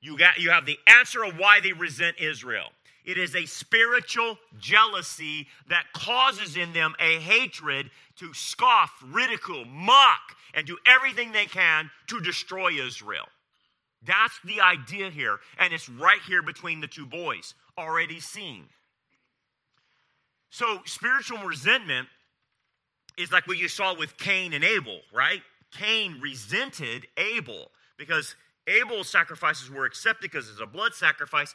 You, 0.00 0.18
got, 0.18 0.38
you 0.38 0.50
have 0.50 0.66
the 0.66 0.78
answer 0.88 1.24
of 1.24 1.38
why 1.38 1.60
they 1.60 1.72
resent 1.72 2.16
Israel. 2.18 2.70
It 3.04 3.18
is 3.18 3.36
a 3.36 3.44
spiritual 3.44 4.38
jealousy 4.58 5.46
that 5.68 5.92
causes 5.92 6.56
in 6.56 6.72
them 6.72 6.94
a 6.98 7.18
hatred 7.18 7.90
to 8.16 8.32
scoff, 8.32 8.92
ridicule, 9.04 9.64
mock, 9.66 10.36
and 10.54 10.66
do 10.66 10.78
everything 10.86 11.32
they 11.32 11.44
can 11.44 11.90
to 12.08 12.20
destroy 12.20 12.72
Israel. 12.72 13.26
That's 14.06 14.38
the 14.44 14.60
idea 14.60 15.10
here, 15.10 15.38
and 15.58 15.72
it's 15.72 15.88
right 15.88 16.20
here 16.26 16.42
between 16.42 16.80
the 16.80 16.86
two 16.86 17.06
boys, 17.06 17.54
already 17.76 18.20
seen. 18.20 18.64
So, 20.50 20.80
spiritual 20.84 21.38
resentment 21.38 22.08
is 23.18 23.32
like 23.32 23.46
what 23.46 23.58
you 23.58 23.68
saw 23.68 23.94
with 23.94 24.16
Cain 24.16 24.52
and 24.52 24.64
Abel, 24.64 25.00
right? 25.12 25.42
Cain 25.72 26.20
resented 26.20 27.06
Abel 27.16 27.70
because 27.96 28.36
Abel's 28.66 29.08
sacrifices 29.08 29.70
were 29.70 29.84
accepted 29.84 30.22
because 30.22 30.48
it's 30.48 30.60
a 30.60 30.66
blood 30.66 30.94
sacrifice, 30.94 31.54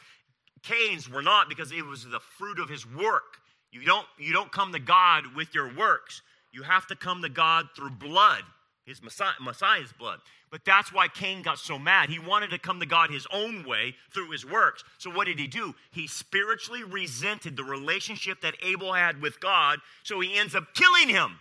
Cain's 0.63 1.09
were 1.09 1.21
not 1.21 1.49
because 1.49 1.71
it 1.71 1.85
was 1.85 2.05
the 2.05 2.19
fruit 2.19 2.59
of 2.59 2.69
his 2.69 2.85
work. 2.85 3.39
You 3.71 3.83
don't, 3.83 4.07
you 4.17 4.33
don't 4.33 4.51
come 4.51 4.71
to 4.73 4.79
God 4.79 5.35
with 5.35 5.53
your 5.53 5.73
works. 5.73 6.21
You 6.51 6.63
have 6.63 6.87
to 6.87 6.95
come 6.95 7.21
to 7.21 7.29
God 7.29 7.67
through 7.75 7.91
blood, 7.91 8.43
his 8.85 9.01
Messiah, 9.03 9.33
Messiah's 9.39 9.93
blood. 9.97 10.19
But 10.51 10.65
that's 10.65 10.91
why 10.91 11.07
Cain 11.07 11.43
got 11.43 11.59
so 11.59 11.77
mad. 11.77 12.09
He 12.09 12.17
wanted 12.17 12.49
to 12.49 12.57
come 12.57 12.79
to 12.79 12.87
God 12.87 13.11
his 13.11 13.27
own 13.31 13.63
way 13.63 13.95
through 14.11 14.31
his 14.31 14.45
works. 14.45 14.83
So 14.97 15.11
what 15.11 15.27
did 15.27 15.37
he 15.37 15.45
do? 15.45 15.75
He 15.91 16.07
spiritually 16.07 16.83
resented 16.83 17.55
the 17.55 17.63
relationship 17.63 18.41
that 18.41 18.55
Abel 18.63 18.93
had 18.93 19.21
with 19.21 19.39
God, 19.39 19.79
so 20.03 20.19
he 20.19 20.37
ends 20.37 20.55
up 20.55 20.73
killing 20.73 21.07
him. 21.07 21.39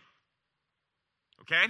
Okay? 1.40 1.64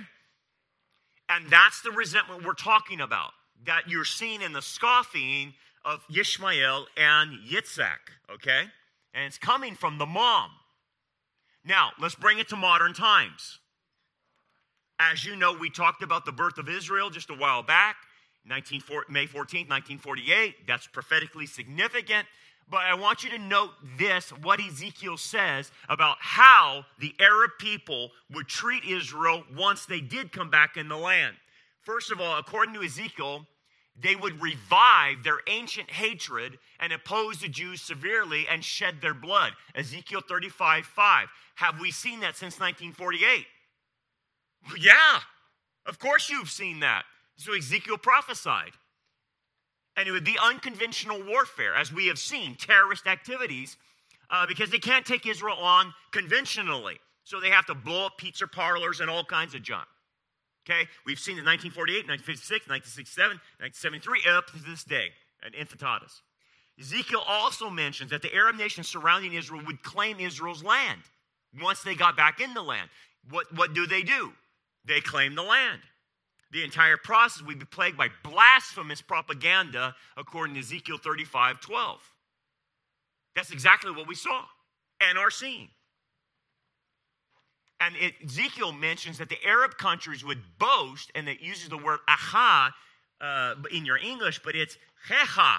And 1.28 1.48
that's 1.48 1.82
the 1.82 1.92
resentment 1.92 2.44
we're 2.44 2.54
talking 2.54 3.00
about. 3.00 3.30
That 3.64 3.88
you're 3.88 4.04
seeing 4.04 4.42
in 4.42 4.52
the 4.52 4.62
scoffing 4.62 5.54
of 5.88 6.06
Yishmael 6.08 6.84
and 6.98 7.38
Yitzhak, 7.48 8.12
okay? 8.30 8.64
And 9.14 9.24
it's 9.24 9.38
coming 9.38 9.74
from 9.74 9.96
the 9.96 10.04
mom. 10.04 10.50
Now, 11.64 11.90
let's 11.98 12.14
bring 12.14 12.38
it 12.38 12.48
to 12.50 12.56
modern 12.56 12.92
times. 12.92 13.58
As 15.00 15.24
you 15.24 15.34
know, 15.34 15.54
we 15.54 15.70
talked 15.70 16.02
about 16.02 16.26
the 16.26 16.32
birth 16.32 16.58
of 16.58 16.68
Israel 16.68 17.08
just 17.08 17.30
a 17.30 17.34
while 17.34 17.62
back. 17.62 17.96
19, 18.44 18.82
May 19.08 19.26
14th, 19.26 19.68
1948. 19.68 20.66
That's 20.66 20.86
prophetically 20.86 21.46
significant. 21.46 22.26
But 22.70 22.82
I 22.82 22.94
want 22.94 23.24
you 23.24 23.30
to 23.30 23.38
note 23.38 23.70
this 23.96 24.30
what 24.30 24.60
Ezekiel 24.60 25.16
says 25.16 25.72
about 25.88 26.18
how 26.20 26.84
the 26.98 27.14
Arab 27.18 27.52
people 27.58 28.10
would 28.30 28.46
treat 28.46 28.84
Israel 28.84 29.42
once 29.56 29.86
they 29.86 30.00
did 30.00 30.32
come 30.32 30.50
back 30.50 30.76
in 30.76 30.88
the 30.88 30.96
land. 30.96 31.36
First 31.80 32.12
of 32.12 32.20
all, 32.20 32.36
according 32.38 32.74
to 32.74 32.82
Ezekiel, 32.82 33.46
they 34.00 34.14
would 34.14 34.40
revive 34.40 35.24
their 35.24 35.40
ancient 35.48 35.90
hatred 35.90 36.58
and 36.78 36.92
oppose 36.92 37.40
the 37.40 37.48
Jews 37.48 37.80
severely 37.80 38.46
and 38.48 38.64
shed 38.64 39.00
their 39.00 39.14
blood. 39.14 39.52
Ezekiel 39.74 40.22
35 40.26 40.84
5. 40.84 41.28
Have 41.56 41.80
we 41.80 41.90
seen 41.90 42.20
that 42.20 42.36
since 42.36 42.60
1948? 42.60 43.46
Yeah, 44.78 45.20
of 45.86 45.98
course 45.98 46.30
you've 46.30 46.50
seen 46.50 46.80
that. 46.80 47.04
So 47.36 47.54
Ezekiel 47.54 47.98
prophesied. 47.98 48.72
And 49.96 50.08
it 50.08 50.12
would 50.12 50.24
be 50.24 50.38
unconventional 50.40 51.20
warfare, 51.24 51.74
as 51.74 51.92
we 51.92 52.06
have 52.06 52.20
seen, 52.20 52.54
terrorist 52.54 53.08
activities, 53.08 53.76
uh, 54.30 54.46
because 54.46 54.70
they 54.70 54.78
can't 54.78 55.04
take 55.04 55.26
Israel 55.26 55.56
on 55.56 55.92
conventionally. 56.12 57.00
So 57.24 57.40
they 57.40 57.50
have 57.50 57.66
to 57.66 57.74
blow 57.74 58.06
up 58.06 58.16
pizza 58.16 58.46
parlors 58.46 59.00
and 59.00 59.10
all 59.10 59.24
kinds 59.24 59.54
of 59.56 59.62
junk. 59.62 59.88
Okay? 60.68 60.88
We've 61.06 61.18
seen 61.18 61.36
it 61.36 61.40
in 61.40 61.46
1948, 61.46 62.08
1956, 62.08 62.68
1967, 62.68 63.40
1973, 63.58 64.28
up 64.36 64.46
to 64.52 64.58
this 64.68 64.84
day 64.84 65.10
at 65.44 65.54
Intifada's. 65.54 66.22
Ezekiel 66.78 67.22
also 67.26 67.70
mentions 67.70 68.10
that 68.10 68.22
the 68.22 68.34
Arab 68.34 68.56
nations 68.56 68.88
surrounding 68.88 69.34
Israel 69.34 69.62
would 69.66 69.82
claim 69.82 70.20
Israel's 70.20 70.62
land 70.62 71.00
once 71.60 71.82
they 71.82 71.94
got 71.94 72.16
back 72.16 72.40
in 72.40 72.54
the 72.54 72.62
land. 72.62 72.88
What, 73.30 73.52
what 73.56 73.74
do 73.74 73.86
they 73.86 74.02
do? 74.02 74.32
They 74.84 75.00
claim 75.00 75.34
the 75.34 75.42
land. 75.42 75.80
The 76.50 76.64
entire 76.64 76.96
process 76.96 77.42
would 77.42 77.58
be 77.58 77.64
plagued 77.64 77.98
by 77.98 78.08
blasphemous 78.22 79.02
propaganda 79.02 79.94
according 80.16 80.54
to 80.54 80.60
Ezekiel 80.60 80.98
35 80.98 81.60
12. 81.60 82.00
That's 83.34 83.50
exactly 83.50 83.90
what 83.90 84.08
we 84.08 84.14
saw 84.14 84.44
and 85.00 85.18
are 85.18 85.30
seeing. 85.30 85.68
And 87.80 87.94
it, 87.96 88.14
Ezekiel 88.24 88.72
mentions 88.72 89.18
that 89.18 89.28
the 89.28 89.38
Arab 89.46 89.76
countries 89.76 90.24
would 90.24 90.42
boast, 90.58 91.12
and 91.14 91.28
it 91.28 91.40
uses 91.40 91.68
the 91.68 91.78
word 91.78 92.00
aha 92.08 92.74
uh, 93.20 93.54
in 93.70 93.84
your 93.84 93.98
English, 93.98 94.40
but 94.44 94.56
it's 94.56 94.76
cheha, 95.08 95.58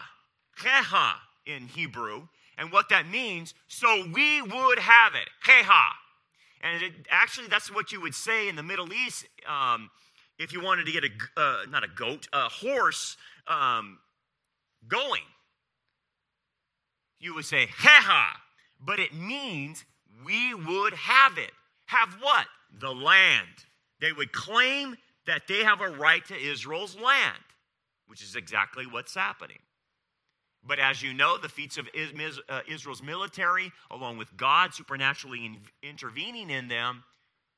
cheha 0.58 1.14
in 1.46 1.68
Hebrew. 1.68 2.28
And 2.58 2.74
what 2.74 2.90
that 2.90 3.08
means, 3.08 3.54
so 3.70 4.06
we 4.14 4.42
would 4.42 4.80
have 4.80 5.16
it, 5.16 5.30
cheha. 5.46 5.84
And 6.62 6.84
it, 6.84 6.94
actually, 7.10 7.48
that's 7.48 7.74
what 7.74 7.94
you 7.94 8.02
would 8.02 8.16
say 8.16 8.50
in 8.50 8.58
the 8.58 8.64
Middle 8.64 8.92
East 8.92 9.26
um, 9.48 9.90
if 10.38 10.52
you 10.52 10.62
wanted 10.62 10.86
to 10.88 10.92
get 10.92 11.06
a, 11.06 11.10
uh, 11.40 11.58
not 11.70 11.86
a 11.86 11.88
goat, 11.88 12.28
a 12.34 12.50
horse 12.50 13.16
um, 13.48 14.00
going. 14.90 15.22
You 17.20 17.34
would 17.36 17.46
say, 17.46 17.68
cheha. 17.68 18.26
But 18.82 19.00
it 19.00 19.14
means 19.14 19.86
we 20.26 20.54
would 20.54 20.94
have 20.94 21.38
it 21.38 21.52
have 21.90 22.18
what? 22.22 22.46
The 22.80 22.94
land. 22.94 23.48
They 24.00 24.12
would 24.12 24.32
claim 24.32 24.96
that 25.26 25.48
they 25.48 25.64
have 25.64 25.82
a 25.82 25.90
right 25.90 26.24
to 26.28 26.36
Israel's 26.36 26.96
land, 26.96 27.44
which 28.08 28.22
is 28.22 28.36
exactly 28.36 28.86
what's 28.86 29.16
happening. 29.16 29.58
But 30.64 30.78
as 30.78 31.02
you 31.02 31.14
know, 31.14 31.38
the 31.38 31.50
feats 31.50 31.80
of 31.80 31.88
uh, 31.88 32.60
Israel's 32.68 33.02
military, 33.02 33.72
along 33.90 34.18
with 34.18 34.36
God 34.38 34.74
supernaturally 34.74 35.60
intervening 35.82 36.52
in 36.52 36.68
them, 36.68 37.04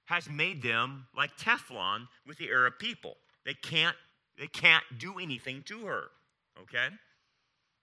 has 0.05 0.29
made 0.29 0.61
them 0.61 1.07
like 1.15 1.35
Teflon 1.37 2.07
with 2.25 2.37
the 2.37 2.49
Arab 2.49 2.79
people. 2.79 3.17
They 3.45 3.53
can't, 3.53 3.97
they 4.39 4.47
can't 4.47 4.83
do 4.97 5.19
anything 5.19 5.63
to 5.63 5.85
her. 5.87 6.03
Okay? 6.61 6.87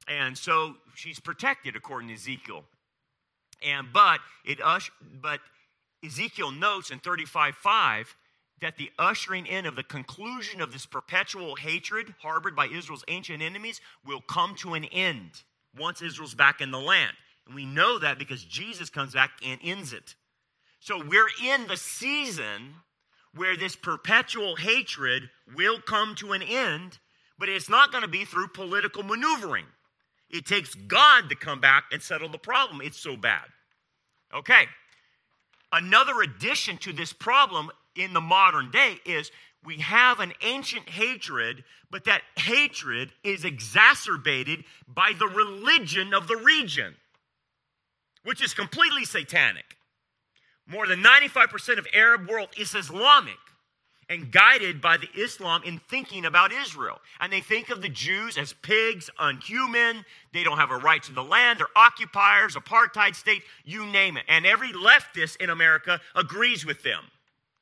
And 0.08 0.38
so 0.38 0.76
she's 0.94 1.20
protected 1.20 1.76
according 1.76 2.08
to 2.08 2.14
Ezekiel. 2.14 2.64
And 3.62 3.88
but 3.92 4.20
it 4.44 4.60
but 5.20 5.40
Ezekiel 6.04 6.50
notes 6.50 6.90
in 6.90 7.00
35:5 7.00 8.14
that 8.60 8.76
the 8.76 8.90
ushering 8.98 9.46
in 9.46 9.66
of 9.66 9.76
the 9.76 9.82
conclusion 9.82 10.60
of 10.60 10.72
this 10.72 10.86
perpetual 10.86 11.56
hatred 11.56 12.14
harbored 12.20 12.56
by 12.56 12.66
Israel's 12.66 13.04
ancient 13.08 13.42
enemies 13.42 13.80
will 14.04 14.20
come 14.20 14.54
to 14.56 14.74
an 14.74 14.84
end 14.86 15.42
once 15.76 16.02
Israel's 16.02 16.34
back 16.34 16.60
in 16.60 16.70
the 16.70 16.80
land. 16.80 17.16
And 17.46 17.54
we 17.54 17.64
know 17.64 17.98
that 17.98 18.18
because 18.18 18.44
Jesus 18.44 18.90
comes 18.90 19.14
back 19.14 19.30
and 19.44 19.60
ends 19.62 19.92
it. 19.92 20.14
So 20.80 21.02
we're 21.02 21.30
in 21.44 21.66
the 21.66 21.76
season 21.76 22.74
where 23.34 23.56
this 23.56 23.76
perpetual 23.76 24.56
hatred 24.56 25.30
will 25.54 25.80
come 25.80 26.14
to 26.16 26.32
an 26.32 26.42
end, 26.42 26.98
but 27.38 27.48
it's 27.48 27.68
not 27.68 27.92
going 27.92 28.02
to 28.02 28.08
be 28.08 28.24
through 28.24 28.48
political 28.48 29.02
maneuvering. 29.02 29.66
It 30.30 30.46
takes 30.46 30.74
God 30.74 31.28
to 31.28 31.36
come 31.36 31.60
back 31.60 31.84
and 31.92 32.02
settle 32.02 32.28
the 32.28 32.38
problem. 32.38 32.80
It's 32.82 32.98
so 32.98 33.16
bad. 33.16 33.44
Okay. 34.34 34.66
Another 35.72 36.22
addition 36.22 36.78
to 36.78 36.92
this 36.92 37.12
problem 37.12 37.70
in 37.94 38.14
the 38.14 38.20
modern 38.20 38.70
day 38.70 39.00
is 39.04 39.30
we 39.64 39.78
have 39.78 40.20
an 40.20 40.32
ancient 40.42 40.88
hatred, 40.88 41.64
but 41.90 42.04
that 42.04 42.22
hatred 42.36 43.12
is 43.24 43.44
exacerbated 43.44 44.64
by 44.86 45.12
the 45.18 45.26
religion 45.26 46.14
of 46.14 46.28
the 46.28 46.36
region, 46.36 46.94
which 48.24 48.42
is 48.42 48.54
completely 48.54 49.04
satanic. 49.04 49.76
More 50.66 50.86
than 50.86 51.02
95% 51.02 51.78
of 51.78 51.86
Arab 51.92 52.28
world 52.28 52.48
is 52.56 52.74
Islamic 52.74 53.38
and 54.08 54.32
guided 54.32 54.80
by 54.80 54.96
the 54.96 55.08
Islam 55.14 55.62
in 55.64 55.80
thinking 55.88 56.24
about 56.24 56.52
Israel. 56.52 56.98
And 57.20 57.32
they 57.32 57.40
think 57.40 57.68
of 57.68 57.82
the 57.82 57.88
Jews 57.88 58.38
as 58.38 58.54
pigs, 58.54 59.10
unhuman. 59.18 60.04
They 60.32 60.44
don't 60.44 60.58
have 60.58 60.70
a 60.70 60.78
right 60.78 61.02
to 61.02 61.12
the 61.12 61.22
land. 61.22 61.58
They're 61.58 61.66
occupiers, 61.76 62.56
apartheid 62.56 63.14
state, 63.14 63.42
you 63.64 63.84
name 63.86 64.16
it. 64.16 64.24
And 64.28 64.46
every 64.46 64.72
leftist 64.72 65.36
in 65.36 65.50
America 65.50 66.00
agrees 66.14 66.64
with 66.64 66.82
them, 66.82 67.04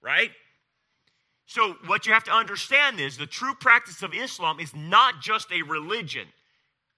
right? 0.01 0.31
So, 1.47 1.77
what 1.87 2.07
you 2.07 2.13
have 2.13 2.25
to 2.25 2.33
understand 2.33 3.01
is 3.01 3.17
the 3.17 3.27
true 3.27 3.55
practice 3.55 4.03
of 4.03 4.15
Islam 4.15 4.59
is 4.59 4.75
not 4.75 5.21
just 5.21 5.53
a 5.53 5.63
religion. 5.63 6.27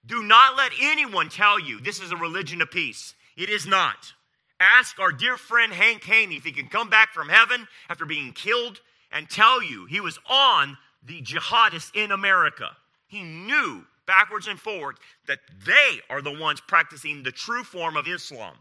Do 0.05 0.23
not 0.23 0.57
let 0.57 0.71
anyone 0.81 1.29
tell 1.29 1.59
you 1.59 1.79
this 1.79 2.01
is 2.01 2.11
a 2.11 2.17
religion 2.17 2.61
of 2.61 2.71
peace. 2.71 3.13
It 3.37 3.49
is 3.49 3.67
not. 3.67 4.13
Ask 4.59 4.99
our 4.99 5.11
dear 5.11 5.37
friend 5.37 5.71
Hank 5.71 6.03
Haney 6.03 6.35
if 6.35 6.43
he 6.43 6.51
can 6.51 6.67
come 6.67 6.89
back 6.89 7.13
from 7.13 7.29
heaven 7.29 7.67
after 7.89 8.05
being 8.05 8.33
killed 8.33 8.81
and 9.11 9.29
tell 9.29 9.61
you 9.63 9.85
he 9.85 9.99
was 9.99 10.19
on 10.29 10.77
the 11.03 11.21
jihadists 11.21 11.91
in 11.95 12.11
America. 12.11 12.69
He 13.07 13.23
knew 13.23 13.85
backwards 14.05 14.47
and 14.47 14.59
forwards 14.59 14.99
that 15.27 15.39
they 15.65 15.99
are 16.09 16.21
the 16.21 16.37
ones 16.37 16.61
practicing 16.67 17.23
the 17.23 17.31
true 17.31 17.63
form 17.63 17.95
of 17.95 18.07
Islam. 18.07 18.55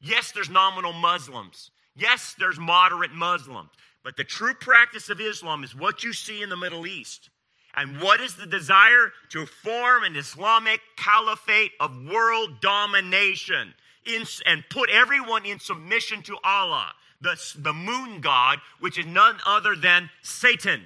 Yes, 0.00 0.32
there's 0.32 0.50
nominal 0.50 0.92
Muslims. 0.92 1.70
Yes, 1.94 2.34
there's 2.38 2.58
moderate 2.58 3.12
Muslims. 3.12 3.70
But 4.02 4.16
the 4.16 4.24
true 4.24 4.54
practice 4.54 5.10
of 5.10 5.20
Islam 5.20 5.62
is 5.62 5.76
what 5.76 6.02
you 6.02 6.12
see 6.12 6.42
in 6.42 6.48
the 6.48 6.56
Middle 6.56 6.86
East. 6.86 7.28
And 7.74 8.00
what 8.00 8.20
is 8.20 8.34
the 8.34 8.46
desire? 8.46 9.12
To 9.30 9.46
form 9.46 10.04
an 10.04 10.16
Islamic 10.16 10.80
caliphate 10.96 11.72
of 11.78 12.06
world 12.10 12.60
domination 12.60 13.74
in, 14.06 14.24
and 14.46 14.64
put 14.70 14.90
everyone 14.90 15.44
in 15.44 15.60
submission 15.60 16.22
to 16.22 16.36
Allah 16.42 16.92
the, 17.20 17.38
the 17.58 17.72
moon 17.72 18.20
god, 18.20 18.58
which 18.78 18.98
is 18.98 19.06
none 19.06 19.36
other 19.46 19.76
than 19.76 20.10
Satan, 20.22 20.82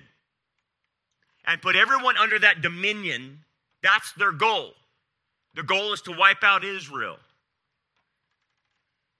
and 1.47 1.62
put 1.62 1.77
everyone 1.77 2.16
under 2.16 2.38
that 2.38 2.62
dominion. 2.62 3.40
That's 3.83 4.12
their 4.12 4.33
goal. 4.33 4.73
The 5.55 5.62
goal 5.62 5.92
is 5.92 6.01
to 6.03 6.12
wipe 6.12 6.42
out 6.42 6.64
Israel. 6.64 7.18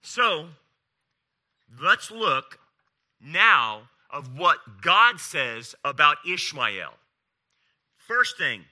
So, 0.01 0.47
let's 1.81 2.11
look 2.11 2.59
now 3.21 3.83
of 4.09 4.37
what 4.37 4.57
God 4.81 5.19
says 5.19 5.75
about 5.83 6.17
Ishmael. 6.27 6.93
First 7.97 8.37
thing, 8.37 8.65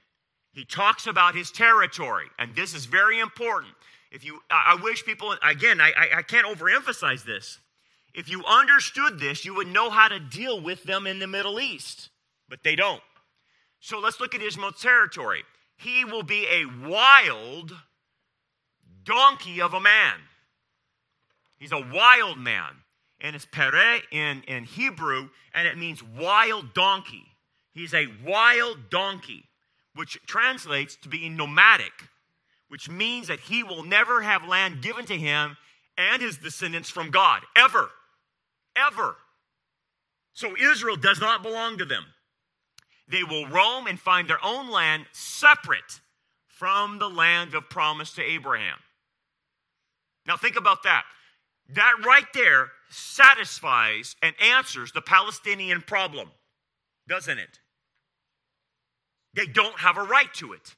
he 0.53 0.65
talks 0.65 1.07
about 1.07 1.35
his 1.35 1.51
territory, 1.51 2.27
and 2.37 2.55
this 2.55 2.73
is 2.73 2.85
very 2.85 3.19
important. 3.19 3.73
If 4.11 4.23
you, 4.23 4.39
I 4.51 4.77
wish 4.81 5.03
people, 5.03 5.33
again, 5.41 5.81
I, 5.81 5.91
I, 5.97 6.17
I 6.17 6.21
can't 6.21 6.45
overemphasize 6.45 7.25
this. 7.25 7.59
If 8.13 8.29
you 8.29 8.43
understood 8.45 9.19
this, 9.19 9.43
you 9.43 9.55
would 9.55 9.67
know 9.67 9.89
how 9.89 10.07
to 10.07 10.19
deal 10.19 10.61
with 10.61 10.83
them 10.83 11.07
in 11.07 11.19
the 11.19 11.27
Middle 11.27 11.59
East, 11.59 12.09
but 12.47 12.63
they 12.63 12.75
don't. 12.75 13.01
So 13.79 13.99
let's 13.99 14.19
look 14.19 14.35
at 14.35 14.41
Ishmael's 14.41 14.79
territory. 14.79 15.43
He 15.77 16.05
will 16.05 16.23
be 16.23 16.45
a 16.45 16.87
wild 16.87 17.75
donkey 19.03 19.61
of 19.61 19.73
a 19.73 19.79
man. 19.79 20.15
He's 21.57 21.71
a 21.71 21.83
wild 21.93 22.37
man. 22.37 22.69
And 23.19 23.35
it's 23.35 23.45
pere 23.45 24.01
in, 24.11 24.43
in 24.47 24.65
Hebrew, 24.65 25.29
and 25.53 25.67
it 25.67 25.77
means 25.77 26.03
wild 26.03 26.73
donkey. 26.73 27.23
He's 27.73 27.93
a 27.93 28.07
wild 28.23 28.89
donkey, 28.89 29.45
which 29.95 30.19
translates 30.27 30.97
to 30.97 31.09
being 31.09 31.35
nomadic, 31.35 31.93
which 32.67 32.89
means 32.89 33.27
that 33.27 33.39
he 33.39 33.63
will 33.63 33.83
never 33.83 34.21
have 34.21 34.47
land 34.47 34.81
given 34.81 35.05
to 35.05 35.17
him 35.17 35.57
and 35.97 36.21
his 36.21 36.37
descendants 36.37 36.89
from 36.89 37.11
God, 37.11 37.41
ever 37.55 37.89
ever. 38.75 39.17
So 40.33 40.55
Israel 40.57 40.95
does 40.95 41.19
not 41.19 41.43
belong 41.43 41.77
to 41.77 41.85
them. 41.85 42.05
They 43.07 43.23
will 43.23 43.47
roam 43.47 43.87
and 43.87 43.99
find 43.99 44.27
their 44.27 44.43
own 44.43 44.69
land 44.69 45.05
separate 45.11 46.01
from 46.47 46.99
the 46.99 47.09
land 47.09 47.53
of 47.53 47.69
promise 47.69 48.13
to 48.13 48.23
Abraham. 48.23 48.77
Now, 50.25 50.37
think 50.37 50.55
about 50.55 50.83
that. 50.83 51.03
That 51.69 51.93
right 52.05 52.25
there 52.33 52.71
satisfies 52.89 54.15
and 54.21 54.33
answers 54.41 54.91
the 54.91 55.01
Palestinian 55.01 55.81
problem, 55.81 56.29
doesn't 57.07 57.39
it? 57.39 57.59
They 59.33 59.47
don't 59.47 59.79
have 59.79 59.97
a 59.97 60.03
right 60.03 60.33
to 60.35 60.53
it 60.53 60.75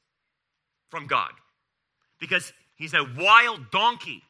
from 0.88 1.06
God 1.06 1.30
because 2.18 2.52
he's 2.76 2.94
a 2.94 3.06
wild 3.16 3.70
donkey. 3.70 4.22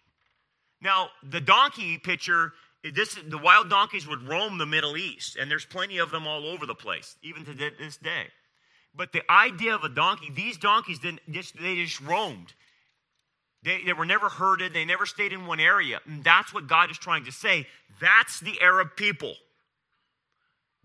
Now, 0.83 1.09
the 1.23 1.41
donkey 1.41 1.99
picture, 1.99 2.53
this, 2.95 3.19
the 3.27 3.39
wild 3.39 3.71
donkeys 3.71 4.07
would 4.07 4.29
roam 4.29 4.59
the 4.59 4.67
Middle 4.67 4.97
East, 4.97 5.37
and 5.37 5.51
there's 5.51 5.65
plenty 5.65 5.99
of 5.99 6.11
them 6.11 6.27
all 6.27 6.47
over 6.47 6.67
the 6.67 6.75
place, 6.75 7.17
even 7.23 7.45
to 7.45 7.55
this 7.55 7.97
day. 7.97 8.27
But 8.95 9.13
the 9.13 9.23
idea 9.31 9.75
of 9.75 9.85
a 9.85 9.89
donkey, 9.89 10.31
these 10.31 10.57
donkeys 10.57 10.99
didn't 10.99 11.21
just 11.31 11.57
they 11.59 11.77
just 11.77 12.01
roamed. 12.01 12.55
They, 13.63 13.83
they 13.85 13.93
were 13.93 14.07
never 14.07 14.29
herded, 14.29 14.73
they 14.73 14.85
never 14.85 15.07
stayed 15.07 15.33
in 15.33 15.47
one 15.47 15.59
area. 15.59 16.01
And 16.07 16.23
that's 16.23 16.55
what 16.55 16.69
God 16.69 16.91
is 16.91 16.99
trying 16.99 17.25
to 17.25 17.33
say. 17.33 17.67
That's 18.01 18.39
the 18.39 18.61
Arab 18.61 18.91
people. 18.97 19.35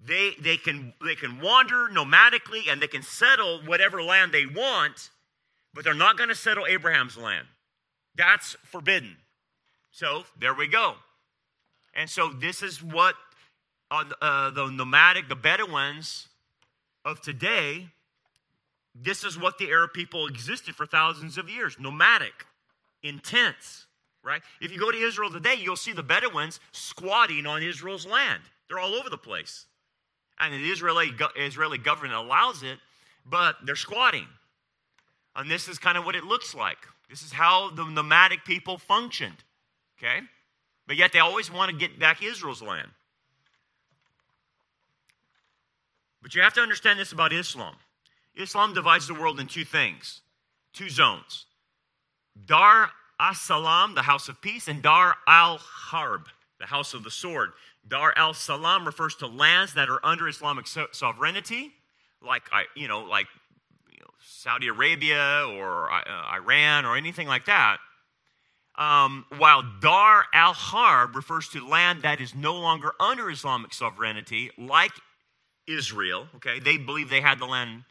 They, 0.03 0.31
they, 0.41 0.57
can, 0.57 0.93
they 1.05 1.13
can 1.13 1.39
wander 1.41 1.89
nomadically 1.89 2.67
and 2.67 2.81
they 2.81 2.87
can 2.87 3.03
settle 3.03 3.59
whatever 3.67 4.01
land 4.01 4.31
they 4.31 4.47
want, 4.47 5.11
but 5.75 5.83
they're 5.83 5.93
not 5.93 6.17
going 6.17 6.29
to 6.29 6.35
settle 6.35 6.65
Abraham's 6.65 7.17
land. 7.17 7.45
That's 8.15 8.57
forbidden. 8.63 9.17
So 9.91 10.23
there 10.39 10.55
we 10.55 10.67
go. 10.67 10.95
And 11.93 12.09
so 12.09 12.29
this 12.29 12.61
is 12.63 12.81
what 12.81 13.15
uh, 13.89 14.05
uh, 14.21 14.49
the 14.51 14.69
nomadic, 14.69 15.27
the 15.27 15.35
Bedouins 15.35 16.29
of 17.03 17.21
today, 17.21 17.87
this 18.95 19.23
is 19.23 19.37
what 19.37 19.57
the 19.57 19.69
Arab 19.69 19.93
people 19.93 20.27
existed 20.27 20.75
for 20.75 20.85
thousands 20.85 21.37
of 21.37 21.49
years 21.49 21.77
nomadic, 21.79 22.45
intense, 23.03 23.87
right? 24.23 24.41
If 24.61 24.71
you 24.71 24.79
go 24.79 24.91
to 24.91 24.97
Israel 24.97 25.29
today, 25.29 25.55
you'll 25.59 25.75
see 25.75 25.93
the 25.93 26.03
Bedouins 26.03 26.59
squatting 26.71 27.45
on 27.45 27.63
Israel's 27.63 28.05
land. 28.05 28.43
They're 28.67 28.79
all 28.79 28.93
over 28.93 29.09
the 29.09 29.17
place. 29.17 29.65
And 30.39 30.53
the 30.53 30.69
Israeli, 30.69 31.11
Israeli 31.35 31.77
government 31.77 32.13
allows 32.13 32.63
it, 32.63 32.79
but 33.25 33.57
they're 33.65 33.75
squatting. 33.75 34.25
And 35.35 35.49
this 35.49 35.67
is 35.67 35.77
kind 35.77 35.97
of 35.97 36.05
what 36.05 36.15
it 36.15 36.23
looks 36.23 36.55
like. 36.55 36.77
This 37.09 37.21
is 37.23 37.31
how 37.31 37.69
the 37.71 37.83
nomadic 37.83 38.43
people 38.45 38.77
functioned. 38.77 39.43
Okay? 39.97 40.21
But 40.91 40.97
yet 40.97 41.13
they 41.13 41.19
always 41.19 41.49
want 41.49 41.71
to 41.71 41.77
get 41.77 41.97
back 41.99 42.21
Israel's 42.21 42.61
land. 42.61 42.89
But 46.21 46.35
you 46.35 46.41
have 46.41 46.53
to 46.55 46.59
understand 46.59 46.99
this 46.99 47.13
about 47.13 47.31
Islam. 47.31 47.75
Islam 48.35 48.73
divides 48.73 49.07
the 49.07 49.13
world 49.13 49.39
in 49.39 49.47
two 49.47 49.63
things, 49.63 50.19
two 50.73 50.89
zones. 50.89 51.45
Dar 52.45 52.89
as-Salam, 53.21 53.95
the 53.95 54.01
house 54.01 54.27
of 54.27 54.41
peace, 54.41 54.67
and 54.67 54.81
Dar 54.81 55.15
al-Harb, 55.29 56.25
the 56.59 56.65
house 56.65 56.93
of 56.93 57.05
the 57.05 57.09
sword. 57.09 57.51
Dar 57.87 58.13
al-Salam 58.17 58.83
refers 58.85 59.15
to 59.15 59.27
lands 59.27 59.75
that 59.75 59.87
are 59.87 60.05
under 60.05 60.27
Islamic 60.27 60.67
so- 60.67 60.87
sovereignty, 60.91 61.71
like 62.21 62.43
you 62.75 62.89
know, 62.89 63.03
like 63.03 63.27
you 63.89 63.99
know, 64.01 64.09
Saudi 64.19 64.67
Arabia 64.67 65.47
or 65.47 65.89
uh, 65.89 66.03
Iran 66.35 66.83
or 66.83 66.97
anything 66.97 67.29
like 67.29 67.45
that. 67.45 67.77
Um, 68.81 69.25
while 69.37 69.61
Dar 69.79 70.25
al 70.33 70.53
Harb 70.53 71.15
refers 71.15 71.47
to 71.49 71.67
land 71.67 72.01
that 72.01 72.19
is 72.19 72.33
no 72.33 72.55
longer 72.55 72.93
under 72.99 73.29
Islamic 73.29 73.75
sovereignty, 73.75 74.49
like 74.57 74.93
Israel, 75.67 76.27
okay, 76.37 76.59
they 76.59 76.77
believe 76.77 77.07
they 77.07 77.21
had 77.21 77.37
the 77.37 77.45
land, 77.45 77.83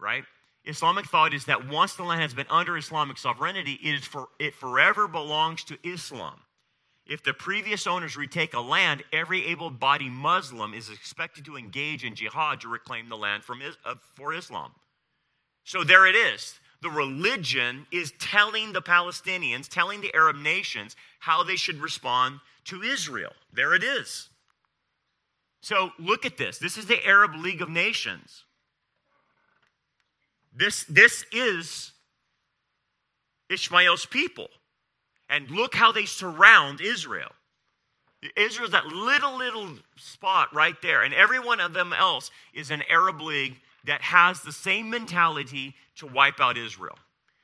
right? 0.00 0.24
Islamic 0.64 1.06
thought 1.06 1.32
is 1.32 1.44
that 1.44 1.68
once 1.68 1.94
the 1.94 2.02
land 2.02 2.22
has 2.22 2.34
been 2.34 2.48
under 2.50 2.76
Islamic 2.76 3.18
sovereignty, 3.18 3.78
it, 3.84 3.94
is 3.94 4.04
for, 4.04 4.30
it 4.40 4.56
forever 4.56 5.06
belongs 5.06 5.62
to 5.64 5.78
Islam. 5.84 6.40
If 7.06 7.22
the 7.22 7.34
previous 7.34 7.86
owners 7.86 8.16
retake 8.16 8.54
a 8.54 8.60
land, 8.60 9.04
every 9.12 9.46
able 9.46 9.70
bodied 9.70 10.10
Muslim 10.10 10.74
is 10.74 10.90
expected 10.90 11.44
to 11.44 11.56
engage 11.56 12.02
in 12.02 12.16
jihad 12.16 12.62
to 12.62 12.68
reclaim 12.68 13.08
the 13.08 13.16
land 13.16 13.44
from, 13.44 13.60
uh, 13.84 13.94
for 14.14 14.34
Islam. 14.34 14.72
So 15.62 15.84
there 15.84 16.04
it 16.08 16.16
is 16.16 16.58
the 16.82 16.90
religion 16.90 17.86
is 17.92 18.12
telling 18.18 18.72
the 18.72 18.82
Palestinians, 18.82 19.68
telling 19.68 20.00
the 20.00 20.14
Arab 20.14 20.36
nations 20.36 20.96
how 21.20 21.44
they 21.44 21.56
should 21.56 21.80
respond 21.80 22.40
to 22.64 22.82
Israel. 22.82 23.32
There 23.52 23.74
it 23.74 23.84
is. 23.84 24.28
So 25.60 25.90
look 25.98 26.26
at 26.26 26.36
this. 26.36 26.58
This 26.58 26.76
is 26.76 26.86
the 26.86 27.04
Arab 27.06 27.36
League 27.36 27.62
of 27.62 27.68
Nations. 27.68 28.44
This, 30.54 30.84
this 30.84 31.24
is 31.30 31.92
Ishmael's 33.48 34.04
people. 34.04 34.48
And 35.30 35.50
look 35.50 35.74
how 35.74 35.92
they 35.92 36.04
surround 36.04 36.80
Israel. 36.80 37.30
Israel's 38.36 38.72
that 38.72 38.86
little, 38.86 39.38
little 39.38 39.68
spot 39.96 40.52
right 40.52 40.80
there. 40.82 41.02
And 41.02 41.14
every 41.14 41.38
one 41.38 41.60
of 41.60 41.72
them 41.72 41.92
else 41.92 42.30
is 42.52 42.70
an 42.72 42.82
Arab 42.90 43.20
League 43.20 43.60
that 43.84 44.00
has 44.02 44.42
the 44.42 44.52
same 44.52 44.90
mentality 44.90 45.74
to 45.96 46.06
wipe 46.06 46.40
out 46.40 46.56
Israel. 46.56 46.98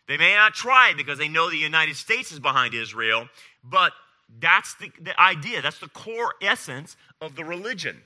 They 0.06 0.16
may 0.16 0.34
not 0.34 0.54
try 0.54 0.94
because 0.96 1.18
they 1.18 1.28
know 1.28 1.50
the 1.50 1.56
United 1.56 1.96
States 1.96 2.32
is 2.32 2.40
behind 2.40 2.74
Israel, 2.74 3.28
but 3.62 3.92
that's 4.40 4.74
the, 4.74 4.90
the 5.00 5.18
idea. 5.20 5.60
That's 5.60 5.78
the 5.78 5.88
core 5.88 6.34
essence 6.40 6.96
of 7.20 7.36
the 7.36 7.44
religion. 7.44 8.00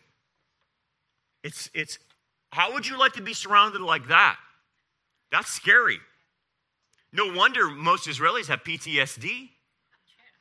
It's, 1.45 1.71
it's 1.75 1.99
how 2.51 2.73
would 2.73 2.87
you 2.87 2.99
like 2.99 3.13
to 3.15 3.23
be 3.23 3.35
surrounded 3.35 3.81
like 3.81 4.09
that? 4.09 4.37
That's 5.31 5.49
scary. 5.49 5.99
No 7.13 7.33
wonder 7.33 7.69
most 7.69 8.09
Israelis 8.09 8.47
have 8.49 8.65
PTSD. 8.65 9.49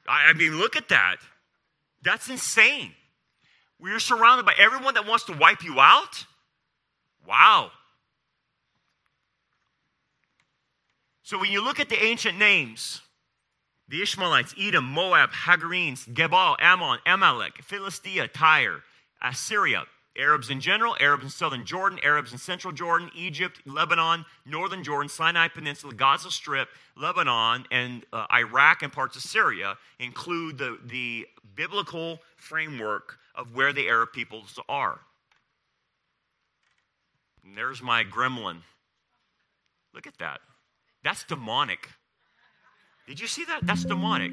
I, 0.08 0.30
I 0.30 0.34
mean, 0.34 0.58
look 0.58 0.76
at 0.76 0.90
that. 0.90 1.18
That's 2.02 2.30
insane. 2.30 2.94
We're 3.80 4.00
surrounded 4.00 4.46
by 4.46 4.54
everyone 4.60 4.94
that 4.96 5.08
wants 5.08 5.26
to 5.26 5.34
wipe 5.34 5.64
you 5.64 5.80
out. 5.80 6.26
Wow. 7.28 7.72
So 11.32 11.40
when 11.40 11.50
you 11.50 11.64
look 11.64 11.80
at 11.80 11.88
the 11.88 12.04
ancient 12.04 12.38
names, 12.38 13.00
the 13.88 14.02
Ishmaelites, 14.02 14.54
Edom, 14.60 14.84
Moab, 14.84 15.30
Hagarenes, 15.30 16.06
Gebal, 16.10 16.58
Ammon, 16.60 17.00
Amalek, 17.06 17.64
Philistia, 17.64 18.28
Tyre, 18.28 18.84
Assyria, 19.22 19.86
Arabs 20.18 20.50
in 20.50 20.60
general, 20.60 20.98
Arabs 21.00 21.24
in 21.24 21.30
southern 21.30 21.66
Jordan, 21.66 22.00
Arabs 22.04 22.34
in 22.34 22.38
central 22.38 22.74
Jordan, 22.74 23.10
Egypt, 23.16 23.62
Lebanon, 23.66 24.26
northern 24.46 24.84
Jordan, 24.84 25.08
Sinai 25.08 25.48
Peninsula, 25.48 25.94
Gaza 25.94 26.32
Strip, 26.32 26.68
Lebanon, 26.98 27.66
and 27.72 28.06
uh, 28.12 28.26
Iraq 28.34 28.82
and 28.82 28.92
parts 28.92 29.16
of 29.16 29.22
Syria 29.22 29.78
include 30.00 30.58
the, 30.58 30.78
the 30.88 31.26
biblical 31.56 32.20
framework 32.36 33.20
of 33.36 33.56
where 33.56 33.72
the 33.72 33.88
Arab 33.88 34.12
peoples 34.12 34.60
are. 34.68 35.00
And 37.46 37.58
there's 37.58 37.82
my 37.82 38.04
gremlin. 38.04 38.58
Look 39.94 40.08
at 40.08 40.18
that. 40.18 40.42
That's 41.04 41.24
demonic. 41.24 41.90
Did 43.08 43.20
you 43.20 43.28
see 43.28 43.46
that? 43.46 43.66
That's 43.66 43.84
demonic. 43.84 44.32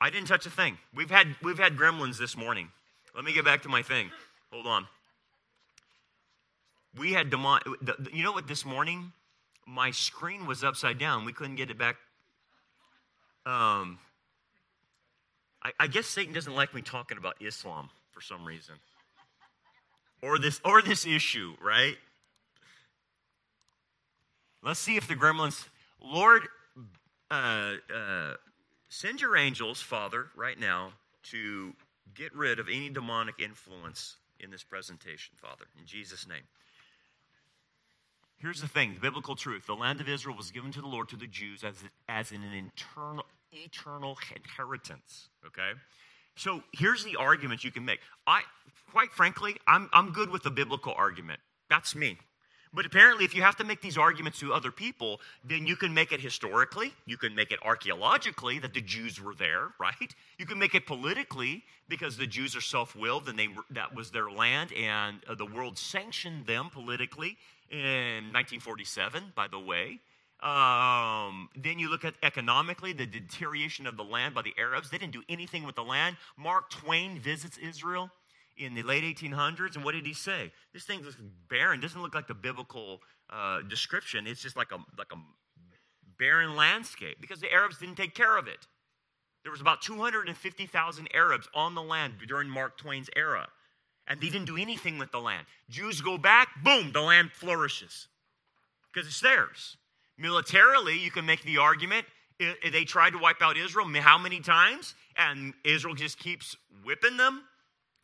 I 0.00 0.10
didn't 0.10 0.28
touch 0.28 0.44
a 0.44 0.50
thing. 0.50 0.76
We've 0.94 1.10
had 1.10 1.28
we've 1.42 1.58
had 1.58 1.76
gremlins 1.76 2.18
this 2.18 2.36
morning. 2.36 2.68
Let 3.14 3.24
me 3.24 3.32
get 3.32 3.44
back 3.44 3.62
to 3.62 3.68
my 3.68 3.82
thing. 3.82 4.10
Hold 4.52 4.66
on. 4.66 4.86
We 6.98 7.12
had 7.12 7.30
demon. 7.30 7.60
You 8.12 8.22
know 8.24 8.32
what? 8.32 8.46
This 8.46 8.64
morning, 8.64 9.12
my 9.66 9.90
screen 9.92 10.46
was 10.46 10.62
upside 10.62 10.98
down. 10.98 11.24
We 11.24 11.32
couldn't 11.32 11.56
get 11.56 11.70
it 11.70 11.78
back. 11.78 11.96
Um, 13.46 13.98
I, 15.62 15.72
I 15.80 15.86
guess 15.86 16.06
Satan 16.06 16.34
doesn't 16.34 16.54
like 16.54 16.74
me 16.74 16.82
talking 16.82 17.18
about 17.18 17.36
Islam 17.40 17.88
for 18.10 18.20
some 18.20 18.44
reason, 18.44 18.74
or 20.22 20.38
this 20.38 20.60
or 20.64 20.82
this 20.82 21.06
issue, 21.06 21.54
right? 21.62 21.96
Let's 24.64 24.80
see 24.80 24.96
if 24.96 25.06
the 25.06 25.14
gremlins, 25.14 25.68
Lord, 26.00 26.48
uh, 27.30 27.74
uh, 27.94 28.34
send 28.88 29.20
your 29.20 29.36
angels, 29.36 29.82
Father, 29.82 30.28
right 30.34 30.58
now 30.58 30.92
to 31.24 31.74
get 32.14 32.34
rid 32.34 32.58
of 32.58 32.68
any 32.68 32.88
demonic 32.88 33.34
influence 33.38 34.16
in 34.40 34.50
this 34.50 34.64
presentation, 34.64 35.34
Father, 35.36 35.66
in 35.78 35.84
Jesus' 35.84 36.26
name. 36.26 36.44
Here's 38.38 38.62
the 38.62 38.68
thing 38.68 38.94
the 38.94 39.00
biblical 39.00 39.36
truth 39.36 39.66
the 39.66 39.74
land 39.74 40.00
of 40.00 40.08
Israel 40.08 40.34
was 40.34 40.50
given 40.50 40.72
to 40.72 40.80
the 40.80 40.88
Lord, 40.88 41.10
to 41.10 41.16
the 41.16 41.26
Jews, 41.26 41.62
as, 41.62 41.76
as 42.08 42.32
an 42.32 42.42
internal, 42.42 43.26
eternal 43.52 44.16
inheritance, 44.34 45.28
okay? 45.46 45.72
So 46.36 46.62
here's 46.72 47.04
the 47.04 47.16
argument 47.16 47.64
you 47.64 47.70
can 47.70 47.84
make. 47.84 48.00
I, 48.26 48.40
quite 48.90 49.12
frankly, 49.12 49.56
I'm, 49.66 49.90
I'm 49.92 50.12
good 50.12 50.30
with 50.30 50.42
the 50.42 50.50
biblical 50.50 50.94
argument. 50.96 51.40
That's 51.68 51.94
me. 51.94 52.16
But 52.74 52.86
apparently, 52.86 53.24
if 53.24 53.36
you 53.36 53.42
have 53.42 53.56
to 53.56 53.64
make 53.64 53.80
these 53.80 53.96
arguments 53.96 54.40
to 54.40 54.52
other 54.52 54.72
people, 54.72 55.20
then 55.44 55.64
you 55.64 55.76
can 55.76 55.94
make 55.94 56.10
it 56.10 56.20
historically, 56.20 56.92
you 57.06 57.16
can 57.16 57.32
make 57.32 57.52
it 57.52 57.60
archaeologically 57.62 58.58
that 58.58 58.74
the 58.74 58.80
Jews 58.80 59.20
were 59.20 59.34
there, 59.34 59.68
right? 59.78 60.12
You 60.38 60.46
can 60.46 60.58
make 60.58 60.74
it 60.74 60.84
politically 60.84 61.62
because 61.88 62.16
the 62.16 62.26
Jews 62.26 62.56
are 62.56 62.60
self-willed 62.60 63.28
and 63.28 63.38
they 63.38 63.48
that 63.70 63.94
was 63.94 64.10
their 64.10 64.28
land, 64.28 64.72
and 64.72 65.18
uh, 65.28 65.36
the 65.36 65.46
world 65.46 65.78
sanctioned 65.78 66.46
them 66.46 66.68
politically 66.68 67.36
in 67.70 68.32
1947. 68.32 69.32
By 69.36 69.46
the 69.46 69.60
way, 69.60 70.00
um, 70.42 71.48
then 71.56 71.78
you 71.78 71.88
look 71.88 72.04
at 72.04 72.14
economically 72.24 72.92
the 72.92 73.06
deterioration 73.06 73.86
of 73.86 73.96
the 73.96 74.02
land 74.02 74.34
by 74.34 74.42
the 74.42 74.54
Arabs. 74.58 74.90
They 74.90 74.98
didn't 74.98 75.12
do 75.12 75.22
anything 75.28 75.64
with 75.64 75.76
the 75.76 75.84
land. 75.84 76.16
Mark 76.36 76.70
Twain 76.70 77.20
visits 77.20 77.56
Israel 77.56 78.10
in 78.56 78.74
the 78.74 78.82
late 78.82 79.04
1800s, 79.04 79.76
and 79.76 79.84
what 79.84 79.92
did 79.92 80.06
he 80.06 80.14
say? 80.14 80.52
This 80.72 80.84
thing 80.84 81.02
looks 81.02 81.16
barren. 81.48 81.80
Doesn't 81.80 82.00
look 82.00 82.14
like 82.14 82.28
the 82.28 82.34
biblical 82.34 83.00
uh, 83.30 83.62
description. 83.62 84.26
It's 84.26 84.42
just 84.42 84.56
like 84.56 84.72
a 84.72 84.78
like 84.98 85.12
a 85.12 85.16
barren 86.18 86.56
landscape 86.56 87.18
because 87.20 87.40
the 87.40 87.52
Arabs 87.52 87.78
didn't 87.78 87.96
take 87.96 88.14
care 88.14 88.36
of 88.36 88.46
it. 88.46 88.66
There 89.42 89.52
was 89.52 89.60
about 89.60 89.82
250,000 89.82 91.08
Arabs 91.12 91.48
on 91.54 91.74
the 91.74 91.82
land 91.82 92.14
during 92.26 92.48
Mark 92.48 92.78
Twain's 92.78 93.10
era, 93.14 93.48
and 94.06 94.20
they 94.20 94.28
didn't 94.28 94.46
do 94.46 94.56
anything 94.56 94.96
with 94.98 95.12
the 95.12 95.20
land. 95.20 95.46
Jews 95.68 96.00
go 96.00 96.16
back, 96.16 96.48
boom, 96.62 96.92
the 96.92 97.02
land 97.02 97.30
flourishes 97.32 98.08
because 98.92 99.06
it's 99.08 99.20
theirs. 99.20 99.76
Militarily, 100.16 100.96
you 100.96 101.10
can 101.10 101.26
make 101.26 101.42
the 101.42 101.58
argument 101.58 102.06
they 102.38 102.84
tried 102.84 103.10
to 103.10 103.18
wipe 103.18 103.40
out 103.42 103.56
Israel 103.56 103.86
how 104.00 104.18
many 104.18 104.40
times? 104.40 104.94
And 105.16 105.54
Israel 105.64 105.94
just 105.94 106.18
keeps 106.18 106.56
whipping 106.84 107.16
them 107.16 107.42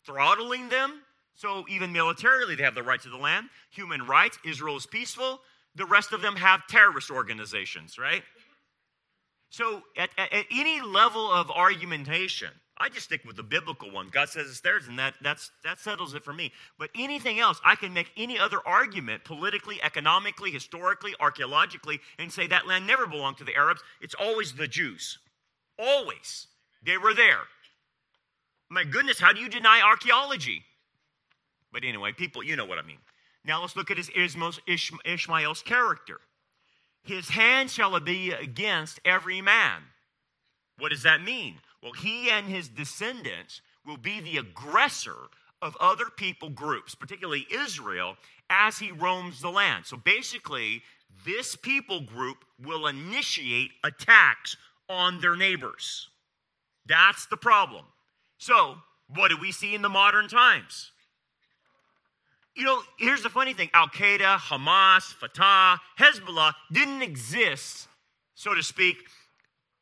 throttling 0.05 0.69
them. 0.69 1.03
So 1.35 1.65
even 1.69 1.93
militarily, 1.93 2.55
they 2.55 2.63
have 2.63 2.75
the 2.75 2.83
right 2.83 3.01
to 3.01 3.09
the 3.09 3.17
land. 3.17 3.49
Human 3.71 4.07
rights, 4.07 4.39
Israel 4.45 4.77
is 4.77 4.87
peaceful. 4.87 5.41
The 5.75 5.87
rest 5.87 6.13
of 6.13 6.21
them 6.21 6.37
have 6.37 6.67
terrorist 6.67 7.11
organizations, 7.11 7.99
right? 7.99 8.23
So 9.51 9.83
at, 9.97 10.11
at, 10.19 10.33
at 10.33 10.47
any 10.51 10.81
level 10.81 11.33
of 11.33 11.51
argumentation, 11.51 12.51
I 12.77 12.89
just 12.89 13.05
stick 13.05 13.25
with 13.27 13.37
the 13.37 13.43
biblical 13.43 13.91
one. 13.91 14.09
God 14.11 14.31
says 14.31 14.49
it's 14.49 14.61
theirs, 14.61 14.89
and 14.89 14.99
that, 14.99 15.15
that's, 15.21 15.51
that 15.65 15.79
settles 15.79 16.15
it 16.15 16.23
for 16.23 16.33
me. 16.33 16.51
But 16.79 16.89
anything 16.95 17.39
else, 17.39 17.61
I 17.63 17.75
can 17.75 17.93
make 17.93 18.11
any 18.17 18.39
other 18.39 18.59
argument 18.65 19.25
politically, 19.25 19.83
economically, 19.83 20.51
historically, 20.51 21.15
archaeologically, 21.21 22.01
and 22.19 22.33
say 22.33 22.47
that 22.47 22.67
land 22.67 22.87
never 22.87 23.07
belonged 23.07 23.37
to 23.39 23.45
the 23.45 23.55
Arabs. 23.55 23.83
It's 24.01 24.15
always 24.15 24.55
the 24.55 24.67
Jews. 24.67 25.19
Always. 25.79 26.47
They 26.83 26.97
were 26.97 27.13
there. 27.13 27.41
My 28.71 28.85
goodness, 28.85 29.19
how 29.19 29.33
do 29.33 29.41
you 29.41 29.49
deny 29.49 29.83
archaeology? 29.83 30.63
But 31.73 31.85
anyway, 31.85 32.13
people, 32.13 32.43
you 32.43 32.55
know 32.57 32.65
what 32.65 32.79
I 32.79 32.83
mean. 32.83 32.99
Now 33.45 33.61
let's 33.61 33.77
look 33.77 33.91
at 33.91 33.97
his 33.97 34.11
Ishmael's 34.15 35.63
character. 35.63 36.21
His 37.03 37.31
hand 37.31 37.71
shall 37.71 37.99
be 37.99 38.31
against 38.31 39.01
every 39.05 39.41
man. 39.41 39.83
What 40.79 40.91
does 40.91 41.03
that 41.03 41.23
mean? 41.23 41.57
Well, 41.83 41.93
he 41.93 42.31
and 42.31 42.47
his 42.47 42.69
descendants 42.69 43.61
will 43.87 43.97
be 43.97 44.21
the 44.21 44.37
aggressor 44.37 45.17
of 45.63 45.77
other 45.81 46.07
people 46.17 46.51
groups, 46.51 46.95
particularly 46.95 47.47
Israel, 47.51 48.17
as 48.49 48.79
he 48.79 48.93
roams 48.93 49.41
the 49.41 49.51
land. 49.51 49.87
So 49.87 49.97
basically, 49.97 50.83
this 51.25 51.57
people 51.57 52.03
group 52.03 52.45
will 52.63 52.87
initiate 52.87 53.71
attacks 53.83 54.57
on 54.89 55.21
their 55.21 55.37
neighbors. 55.37 56.09
That's 56.87 57.27
the 57.27 57.37
problem. 57.37 57.85
So, 58.41 58.77
what 59.15 59.29
do 59.29 59.37
we 59.37 59.53
see 59.53 59.75
in 59.75 59.83
the 59.83 59.91
modern 59.91 60.27
times? 60.27 60.93
You 62.57 62.65
know, 62.65 62.81
here's 62.99 63.23
the 63.23 63.29
funny 63.29 63.53
thing 63.53 63.69
Al 63.75 63.89
Qaeda, 63.89 64.39
Hamas, 64.39 65.13
Fatah, 65.13 65.79
Hezbollah 65.99 66.55
didn't 66.73 67.03
exist, 67.03 67.87
so 68.35 68.55
to 68.55 68.63
speak, 68.63 68.97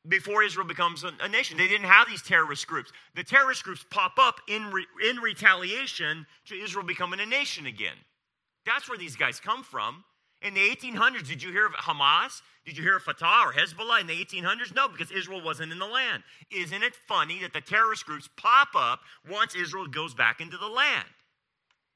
before 0.09 0.43
Israel 0.43 0.67
becomes 0.67 1.05
a, 1.05 1.29
nation. 1.29 1.57
They 1.57 1.69
didn't 1.69 1.87
have 1.87 2.09
these 2.09 2.21
terrorist 2.21 2.67
groups. 2.67 2.91
The 3.15 3.23
terrorist 3.23 3.63
groups 3.63 3.87
pop 3.91 4.15
up 4.19 4.41
in, 4.49 4.73
re, 4.73 4.85
in 5.09 5.19
retaliation 5.19 6.27
to 6.47 6.61
Israel 6.61 6.85
becoming 6.85 7.21
a 7.21 7.27
nation 7.27 7.67
again. 7.67 7.97
That's 8.67 8.89
where 8.89 8.99
these 8.99 9.15
guys 9.15 9.39
come 9.39 9.63
from. 9.63 10.03
In 10.41 10.55
the 10.55 10.61
1800s, 10.61 11.27
did 11.27 11.43
you 11.43 11.51
hear 11.51 11.67
of 11.67 11.73
Hamas? 11.73 12.43
Did 12.65 12.77
you 12.77 12.83
hear 12.83 12.97
of 12.97 13.03
Fatah 13.03 13.47
or 13.47 13.53
Hezbollah 13.53 14.01
in 14.01 14.07
the 14.07 14.25
1800s? 14.25 14.75
No, 14.75 14.89
because 14.89 15.11
Israel 15.11 15.43
wasn't 15.43 15.73
in 15.73 15.79
the 15.79 15.87
land. 15.87 16.23
Isn't 16.51 16.83
it 16.83 16.95
funny 16.95 17.41
that 17.41 17.53
the 17.53 17.61
terrorist 17.61 18.07
groups 18.07 18.29
pop 18.37 18.69
up 18.77 19.01
once 19.29 19.55
Israel 19.57 19.87
goes 19.87 20.15
back 20.15 20.41
into 20.41 20.57
the 20.57 20.69
land? 20.69 21.09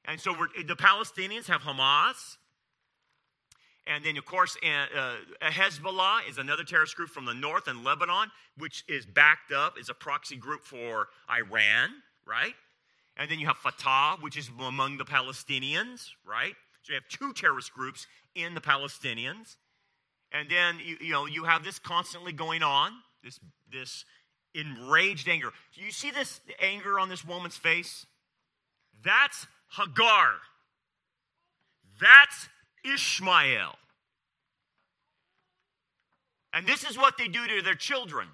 And 0.05 0.19
so 0.19 0.35
the 0.67 0.75
Palestinians 0.75 1.45
have 1.47 1.61
Hamas. 1.61 2.37
And 3.85 4.03
then, 4.03 4.17
of 4.17 4.25
course, 4.25 4.57
uh, 4.63 5.15
Hezbollah 5.41 6.29
is 6.29 6.37
another 6.37 6.63
terrorist 6.63 6.95
group 6.95 7.09
from 7.09 7.25
the 7.25 7.33
north 7.33 7.67
in 7.67 7.83
Lebanon, 7.83 8.31
which 8.57 8.83
is 8.87 9.05
backed 9.05 9.51
up, 9.51 9.77
is 9.77 9.89
a 9.89 9.93
proxy 9.93 10.37
group 10.37 10.63
for 10.63 11.07
Iran, 11.29 11.89
right? 12.25 12.55
And 13.17 13.29
then 13.29 13.39
you 13.39 13.47
have 13.47 13.57
Fatah, 13.57 14.21
which 14.21 14.37
is 14.37 14.49
among 14.59 14.97
the 14.97 15.05
Palestinians, 15.05 16.09
right? 16.25 16.55
So 16.83 16.91
you 16.91 16.95
have 16.95 17.07
two 17.07 17.33
terrorist 17.33 17.73
groups 17.73 18.07
in 18.35 18.53
the 18.53 18.61
Palestinians. 18.61 19.57
And 20.31 20.49
then 20.49 20.79
you, 20.83 20.97
you 20.99 21.11
know 21.11 21.25
you 21.25 21.43
have 21.43 21.63
this 21.63 21.79
constantly 21.79 22.33
going 22.33 22.63
on, 22.63 22.91
this 23.23 23.39
this 23.71 24.05
enraged 24.55 25.27
anger. 25.27 25.51
Do 25.75 25.81
you 25.81 25.91
see 25.91 26.11
this 26.11 26.41
anger 26.59 26.99
on 26.99 27.09
this 27.09 27.25
woman's 27.25 27.57
face? 27.57 28.05
That's 29.03 29.47
Hagar. 29.69 30.31
That's 31.99 32.49
Ishmael. 32.83 33.75
And 36.53 36.67
this 36.67 36.83
is 36.83 36.97
what 36.97 37.17
they 37.17 37.27
do 37.27 37.47
to 37.47 37.61
their 37.63 37.73
children. 37.73 38.27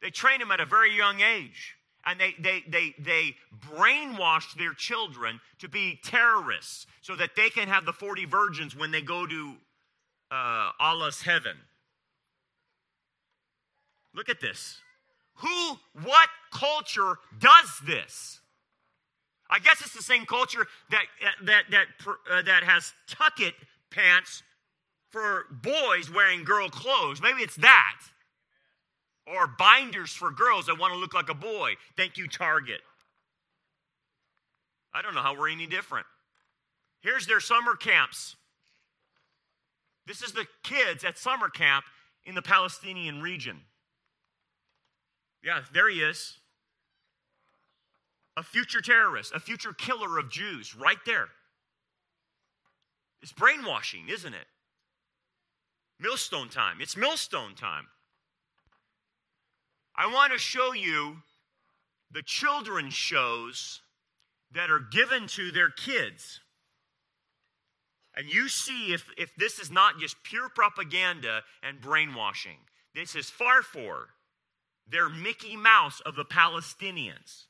They 0.00 0.10
train 0.10 0.40
them 0.40 0.50
at 0.50 0.60
a 0.60 0.66
very 0.66 0.96
young 0.96 1.20
age. 1.20 1.76
And 2.06 2.20
they, 2.20 2.34
they, 2.38 2.62
they, 2.68 2.94
they 2.98 3.36
brainwash 3.70 4.54
their 4.56 4.74
children 4.74 5.40
to 5.58 5.68
be 5.68 5.98
terrorists 6.04 6.86
so 7.00 7.16
that 7.16 7.30
they 7.36 7.48
can 7.48 7.68
have 7.68 7.86
the 7.86 7.92
40 7.92 8.26
virgins 8.26 8.76
when 8.76 8.90
they 8.90 9.00
go 9.00 9.26
to 9.26 9.54
uh, 10.30 10.70
Allah's 10.78 11.22
heaven. 11.22 11.56
Look 14.14 14.28
at 14.28 14.40
this. 14.40 14.78
Who, 15.36 15.78
what 16.02 16.28
culture 16.52 17.16
does 17.38 17.80
this? 17.86 18.40
I 19.50 19.58
guess 19.58 19.80
it's 19.80 19.94
the 19.94 20.02
same 20.02 20.24
culture 20.24 20.66
that 20.90 21.04
that 21.44 21.64
that 21.70 21.86
uh, 22.06 22.42
that 22.42 22.64
has 22.64 22.92
tucket 23.06 23.54
pants 23.90 24.42
for 25.10 25.44
boys 25.62 26.10
wearing 26.12 26.44
girl 26.44 26.68
clothes. 26.68 27.20
Maybe 27.20 27.42
it's 27.42 27.56
that, 27.56 28.00
or 29.26 29.46
binders 29.46 30.12
for 30.12 30.30
girls 30.30 30.66
that 30.66 30.78
want 30.78 30.92
to 30.92 30.98
look 30.98 31.14
like 31.14 31.30
a 31.30 31.34
boy. 31.34 31.74
Thank 31.96 32.18
you, 32.18 32.28
Target. 32.28 32.80
I 34.92 35.02
don't 35.02 35.14
know 35.14 35.22
how 35.22 35.36
we're 35.36 35.50
any 35.50 35.66
different. 35.66 36.06
Here's 37.00 37.26
their 37.26 37.40
summer 37.40 37.74
camps. 37.74 38.36
This 40.06 40.22
is 40.22 40.32
the 40.32 40.46
kids 40.62 41.04
at 41.04 41.18
summer 41.18 41.48
camp 41.48 41.84
in 42.24 42.34
the 42.34 42.42
Palestinian 42.42 43.20
region. 43.22 43.60
Yeah, 45.42 45.60
there 45.72 45.88
he 45.88 46.00
is. 46.00 46.38
A 48.36 48.42
future 48.42 48.80
terrorist, 48.80 49.32
a 49.34 49.40
future 49.40 49.72
killer 49.72 50.18
of 50.18 50.30
Jews, 50.30 50.74
right 50.74 50.98
there. 51.06 51.28
It's 53.22 53.32
brainwashing, 53.32 54.08
isn't 54.08 54.34
it? 54.34 54.46
Millstone 56.00 56.48
time. 56.48 56.78
It's 56.80 56.96
millstone 56.96 57.54
time. 57.54 57.86
I 59.96 60.06
want 60.12 60.32
to 60.32 60.38
show 60.38 60.72
you 60.72 61.16
the 62.10 62.22
children's 62.22 62.94
shows 62.94 63.80
that 64.52 64.70
are 64.70 64.80
given 64.80 65.26
to 65.28 65.50
their 65.50 65.70
kids. 65.70 66.40
And 68.16 68.32
you 68.32 68.48
see 68.48 68.92
if, 68.92 69.10
if 69.16 69.34
this 69.36 69.58
is 69.58 69.70
not 69.70 69.98
just 69.98 70.22
pure 70.22 70.48
propaganda 70.48 71.42
and 71.62 71.80
brainwashing. 71.80 72.58
This 72.94 73.16
is 73.16 73.28
Farfur 73.28 74.10
their 74.86 75.08
Mickey 75.08 75.56
Mouse 75.56 76.00
of 76.00 76.14
the 76.14 76.24
Palestinians. 76.24 77.46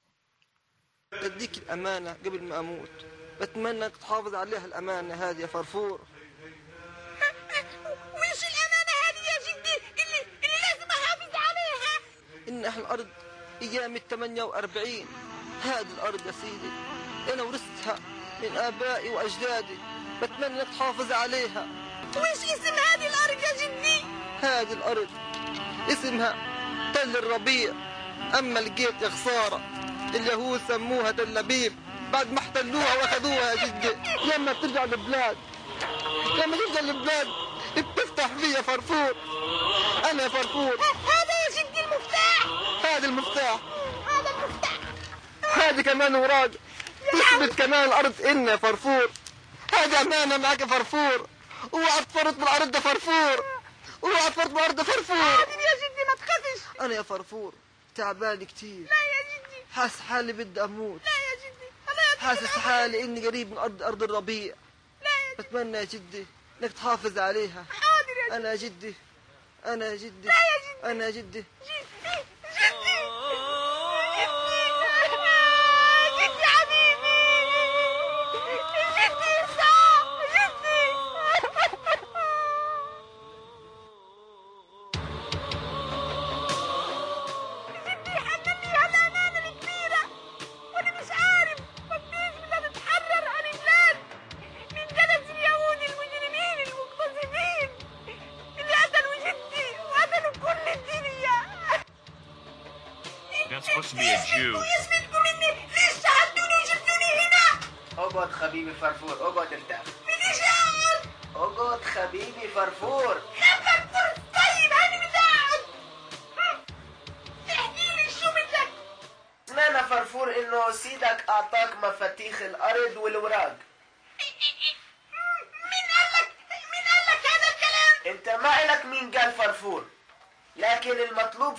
بديك 1.13 1.59
الأمانة 1.59 2.17
قبل 2.25 2.43
ما 2.43 2.59
أموت 2.59 3.05
بتمنى 3.41 3.89
تحافظ 3.89 4.35
عليها 4.35 4.67
الأمانة 4.67 5.15
هذه 5.15 5.41
يا 5.41 5.47
فرفور 5.47 6.01
إن 12.49 12.65
أهل 12.65 12.81
الأرض 12.81 13.07
أيام 13.63 13.97
ال 13.97 14.09
48 14.09 15.07
هذه 15.65 15.87
الأرض 15.99 16.27
يا 16.27 16.33
سيدي 16.43 16.71
أنا 17.35 17.43
ورثتها 17.43 17.99
من 18.43 18.57
آبائي 18.57 19.09
وأجدادي 19.11 19.79
بتمنى 20.23 20.47
إنك 20.47 20.67
تحافظ 20.79 21.13
عليها. 21.13 21.67
وش 22.17 22.45
اسم 22.45 22.75
هذه 22.75 23.07
الأرض 23.07 23.43
يا 23.43 23.67
جدي؟ 23.67 24.05
هذه 24.43 24.73
الأرض 24.73 25.09
اسمها 25.93 26.37
تل 26.95 27.17
الربيع 27.17 27.73
أما 28.39 28.59
لقيت 28.61 29.03
يا 29.03 29.09
خساره 29.09 29.61
اليهود 30.15 30.61
سموها 30.69 31.11
تل 31.11 31.39
أبيب 31.39 31.77
بعد 32.13 32.33
ما 32.33 32.39
احتلوها 32.39 32.95
وأخذوها 32.95 33.53
يا 33.53 33.65
جدي. 33.67 33.95
لما 34.35 34.53
بترجع 34.53 34.85
البلاد 34.85 35.37
لما 36.45 36.57
تبدا 36.57 36.81
البلاد 36.81 37.27
بتفتح 37.77 38.27
فيها 38.27 38.63
فرفور. 38.63 39.15
أنا 40.11 40.29
فرفور 40.29 40.75
هذا 40.75 41.35
يا 41.45 41.63
جدي 41.63 41.81
المفتاح 41.81 42.47
هذا 42.95 43.07
المفتاح. 43.07 43.61
هذا 44.09 44.31
المفتاح. 44.31 44.79
هذه 45.55 45.81
كمان 45.81 46.15
وراق 46.15 46.51
تثبت 47.13 47.59
كمان 47.59 47.89
الأرض 47.89 48.23
إن 48.23 48.57
فرفور. 48.57 49.11
هذه 49.75 50.01
امانه 50.01 50.37
معك 50.37 50.65
فرفور. 50.65 51.29
اوعى 51.75 52.05
تفرط 52.05 52.35
بالأرض 52.35 52.71
ده 52.71 52.81
فرفور. 52.81 53.45
اوعى 54.05 54.31
تفرط 54.31 54.51
بالأرض 54.51 54.77
ده 54.77 54.83
فرفور. 54.83 55.17
حاضر 55.17 55.51
يا 55.51 55.75
جدي 55.77 56.05
ما 56.09 56.15
تخافش. 56.15 56.81
أنا 56.81 56.95
يا 56.95 57.03
فرفور. 57.03 57.55
تعبان 57.95 58.45
كتير. 58.45 58.81
لا 58.81 58.97
يا 58.97 59.23
جدي. 59.39 59.63
حاسس 59.75 60.01
حالي 60.01 60.33
بدي 60.33 60.65
أموت. 60.65 61.01
لا 61.05 61.11
يا 61.11 61.37
جدي. 61.37 61.69
أنا 61.89 62.29
حاسس 62.29 62.59
حالي 62.59 63.03
إني 63.03 63.27
قريب 63.27 63.51
من 63.51 63.59
ارض 63.59 63.83
أرض 63.83 64.03
الربيع. 64.03 64.55
لا 65.03 65.11
يا 65.11 65.35
جدي. 65.35 65.43
بتمنى 65.43 65.79
يا 65.79 65.85
جدي 65.85 66.27
إنك 66.63 66.73
تحافظ 66.73 67.19
عليها. 67.19 67.65
حاضر 67.71 68.17
يا 68.19 68.29
جدي. 68.29 68.37
أنا 68.37 68.51
يا 68.51 68.57
جدي. 68.57 68.95
أنا 69.67 69.87
يا 69.87 69.97
جدي. 69.97 70.29
لا 70.29 70.35
يا 70.35 70.59
جدي. 70.59 70.91
أنا 70.91 71.05
يا 71.05 71.11
جدي. 71.11 71.21
جدي. 71.21 71.45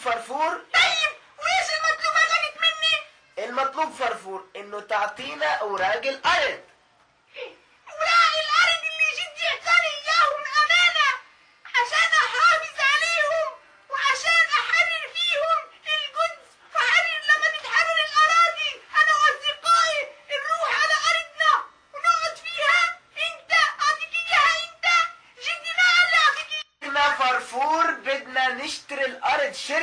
فرفور 0.05 0.49
طيب 0.73 1.11
وايش 1.39 1.69
المطلوب 1.77 2.15
منك 2.15 2.61
مني؟ 2.61 3.45
المطلوب 3.45 3.93
فرفور 3.93 4.45
إنه 4.55 4.79
تعطينا 4.79 5.45
أوراق 5.45 6.05
الأرض 6.05 6.59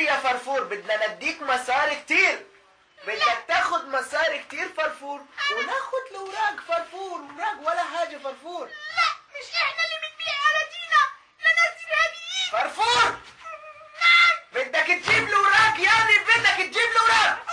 يا 0.02 0.16
فرفور 0.16 0.64
بدنا 0.64 1.06
نديك 1.06 1.42
مسار 1.42 1.94
كتير. 1.94 2.46
بدك 3.06 3.44
تاخد 3.48 3.84
مسار 3.88 4.36
كتير 4.36 4.68
فرفور 4.76 5.20
وناخد 5.56 6.02
الاوراق 6.10 6.56
فرفور 6.68 7.20
اوراق 7.20 7.60
ولا 7.60 7.82
حاجة 7.84 8.16
فرفور. 8.18 8.66
لا 8.66 9.08
مش 9.34 9.54
إحنا 9.54 9.82
اللي 9.84 9.96
بنبيع 10.02 10.34
اراضينا 10.50 11.02
لناس 11.40 11.74
إرهابيين. 11.86 12.50
فرفور! 12.52 13.10
نعم 14.02 14.34
بدك 14.52 14.86
تجيب 14.86 15.28
الاوراق 15.28 15.80
يعني 15.80 16.18
بدك 16.18 16.56
تجيب 16.56 16.90
الاوراق 16.90 17.46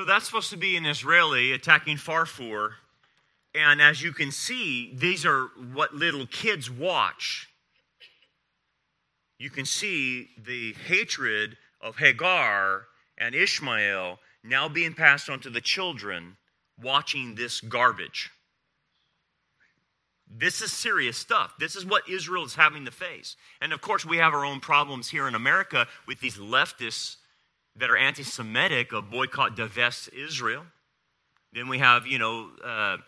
So 0.00 0.06
that's 0.06 0.24
supposed 0.24 0.48
to 0.48 0.56
be 0.56 0.78
an 0.78 0.86
Israeli 0.86 1.52
attacking 1.52 1.98
Farfur. 1.98 2.76
And 3.54 3.82
as 3.82 4.02
you 4.02 4.14
can 4.14 4.32
see, 4.32 4.94
these 4.94 5.26
are 5.26 5.48
what 5.74 5.94
little 5.94 6.26
kids 6.26 6.70
watch. 6.70 7.50
You 9.38 9.50
can 9.50 9.66
see 9.66 10.30
the 10.42 10.72
hatred 10.86 11.58
of 11.82 11.96
Hagar 11.96 12.86
and 13.18 13.34
Ishmael 13.34 14.20
now 14.42 14.70
being 14.70 14.94
passed 14.94 15.28
on 15.28 15.38
to 15.40 15.50
the 15.50 15.60
children 15.60 16.38
watching 16.82 17.34
this 17.34 17.60
garbage. 17.60 18.30
This 20.34 20.62
is 20.62 20.72
serious 20.72 21.18
stuff. 21.18 21.52
This 21.58 21.76
is 21.76 21.84
what 21.84 22.08
Israel 22.08 22.46
is 22.46 22.54
having 22.54 22.86
to 22.86 22.90
face. 22.90 23.36
And 23.60 23.74
of 23.74 23.82
course, 23.82 24.06
we 24.06 24.16
have 24.16 24.32
our 24.32 24.46
own 24.46 24.60
problems 24.60 25.10
here 25.10 25.28
in 25.28 25.34
America 25.34 25.86
with 26.06 26.20
these 26.20 26.38
leftists 26.38 27.16
that 27.76 27.90
are 27.90 27.96
anti 27.96 28.22
Semitic 28.22 28.92
of 28.92 29.10
boycott, 29.10 29.56
divest 29.56 30.10
Israel. 30.12 30.64
Then 31.52 31.68
we 31.68 31.78
have, 31.78 32.06
you 32.06 32.18
know, 32.18 32.50
uh, 32.64 32.98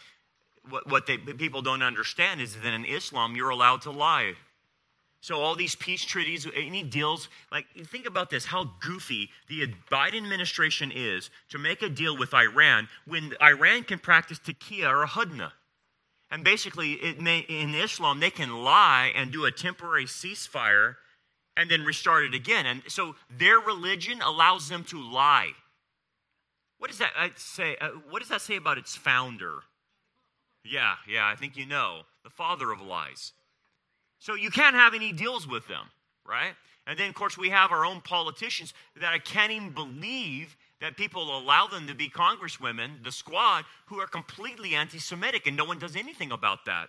what, 0.69 0.89
what 0.89 1.07
they, 1.07 1.17
people 1.17 1.63
don't 1.63 1.83
understand 1.83 2.41
is 2.41 2.57
that 2.57 2.73
in 2.73 2.85
Islam, 2.85 3.37
you're 3.37 3.51
allowed 3.51 3.83
to 3.83 3.91
lie. 3.91 4.35
So 5.21 5.37
all 5.37 5.55
these 5.55 5.77
peace 5.77 6.05
treaties, 6.05 6.49
any 6.57 6.83
deals, 6.83 7.29
like 7.53 7.67
think 7.87 8.07
about 8.07 8.29
this, 8.31 8.45
how 8.45 8.73
goofy 8.81 9.31
the 9.49 9.69
Biden 9.91 10.17
administration 10.17 10.91
is 10.93 11.31
to 11.51 11.59
make 11.59 11.81
a 11.83 11.89
deal 11.89 12.17
with 12.17 12.35
Iran 12.35 12.89
when 13.07 13.33
Iran 13.41 13.85
can 13.85 14.01
practice 14.01 14.41
taqiyya 14.41 14.91
or 14.91 15.07
hudna. 15.07 15.53
And 16.33 16.43
basically, 16.43 16.99
may, 17.21 17.41
in 17.41 17.73
Islam, 17.75 18.19
they 18.19 18.31
can 18.31 18.65
lie 18.65 19.13
and 19.15 19.31
do 19.31 19.45
a 19.45 19.53
temporary 19.53 20.07
ceasefire 20.07 20.97
and 21.57 21.71
then 21.71 21.85
restart 21.85 22.25
it 22.25 22.35
again. 22.35 22.67
And 22.67 22.83
so 22.89 23.17
their 23.31 23.59
religion 23.59 24.21
allows 24.23 24.69
them 24.69 24.85
to 24.85 25.01
lie. 25.01 25.51
What 26.79 26.91
does 26.91 26.99
that 26.99 27.13
uh, 27.19 27.29
say? 27.37 27.77
Uh, 27.81 27.91
what 28.11 28.21
does 28.21 28.29
that 28.29 28.41
say 28.41 28.57
about 28.57 28.79
its 28.79 28.97
founder? 28.97 29.61
Yeah, 30.65 30.95
yeah, 31.09 31.27
I 31.27 31.37
think 31.37 31.57
you 31.57 31.67
know. 31.67 32.03
The 32.25 32.31
father 32.31 32.71
of 32.71 32.81
lies. 32.81 33.33
So 34.19 34.35
you 34.35 34.51
can't 34.51 34.77
have 34.77 34.95
any 34.95 35.13
deals 35.13 35.49
with 35.49 35.67
them, 35.67 35.87
right? 36.27 36.55
And 36.87 36.99
then, 36.99 37.09
of 37.09 37.15
course, 37.15 37.37
we 37.37 37.51
have 37.51 37.73
our 37.73 37.85
own 37.85 38.01
politicians 38.01 38.75
that 39.01 39.13
I 39.13 39.19
can't 39.19 39.53
even 39.53 39.71
believe 39.71 40.57
that 40.81 40.97
people 40.97 41.39
allow 41.39 41.67
them 41.67 41.87
to 41.87 41.95
be 41.95 42.09
congresswomen, 42.09 43.05
the 43.05 43.13
squad, 43.13 43.65
who 43.87 44.01
are 44.01 44.07
completely 44.07 44.75
anti 44.75 44.99
Semitic, 44.99 45.47
and 45.47 45.57
no 45.57 45.65
one 45.65 45.79
does 45.79 45.97
anything 45.97 46.33
about 46.33 46.65
that. 46.67 46.89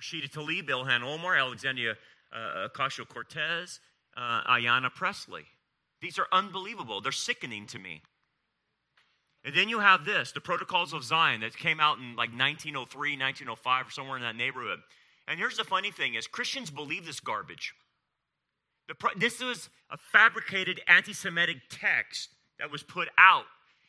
Rashida 0.00 0.30
Tlaib, 0.30 0.68
Ilhan 0.68 1.02
Omar, 1.02 1.36
Alexandria 1.36 1.96
uh, 2.32 2.68
Ocasio 2.68 3.06
Cortez, 3.08 3.80
uh, 4.16 4.42
Ayanna 4.44 4.92
Presley. 4.92 5.44
These 6.00 6.18
are 6.18 6.26
unbelievable. 6.32 7.00
They're 7.00 7.12
sickening 7.12 7.66
to 7.68 7.78
me. 7.78 8.02
And 9.44 9.54
then 9.54 9.68
you 9.68 9.80
have 9.80 10.04
this, 10.04 10.32
the 10.32 10.40
Protocols 10.40 10.94
of 10.94 11.04
Zion 11.04 11.42
that 11.42 11.56
came 11.56 11.78
out 11.78 11.98
in 11.98 12.16
like 12.16 12.30
1903, 12.30 13.10
1905, 13.12 13.86
or 13.86 13.90
somewhere 13.90 14.16
in 14.16 14.22
that 14.22 14.36
neighborhood. 14.36 14.80
And 15.28 15.38
here's 15.38 15.56
the 15.56 15.64
funny 15.64 15.90
thing 15.90 16.14
is 16.14 16.26
Christians 16.26 16.70
believe 16.70 17.06
this 17.06 17.20
garbage. 17.20 17.74
This 19.16 19.40
was 19.40 19.70
a 19.90 19.96
fabricated 19.96 20.80
anti-Semitic 20.88 21.56
text 21.70 22.30
that 22.58 22.70
was 22.70 22.82
put 22.82 23.08
out. 23.16 23.44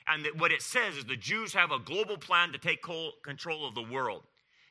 And 0.07 0.27
what 0.37 0.51
it 0.51 0.61
says 0.61 0.97
is 0.97 1.05
the 1.05 1.17
Jews 1.17 1.53
have 1.53 1.71
a 1.71 1.79
global 1.79 2.17
plan 2.17 2.51
to 2.51 2.57
take 2.57 2.83
control 3.23 3.67
of 3.67 3.75
the 3.75 3.81
world. 3.81 4.23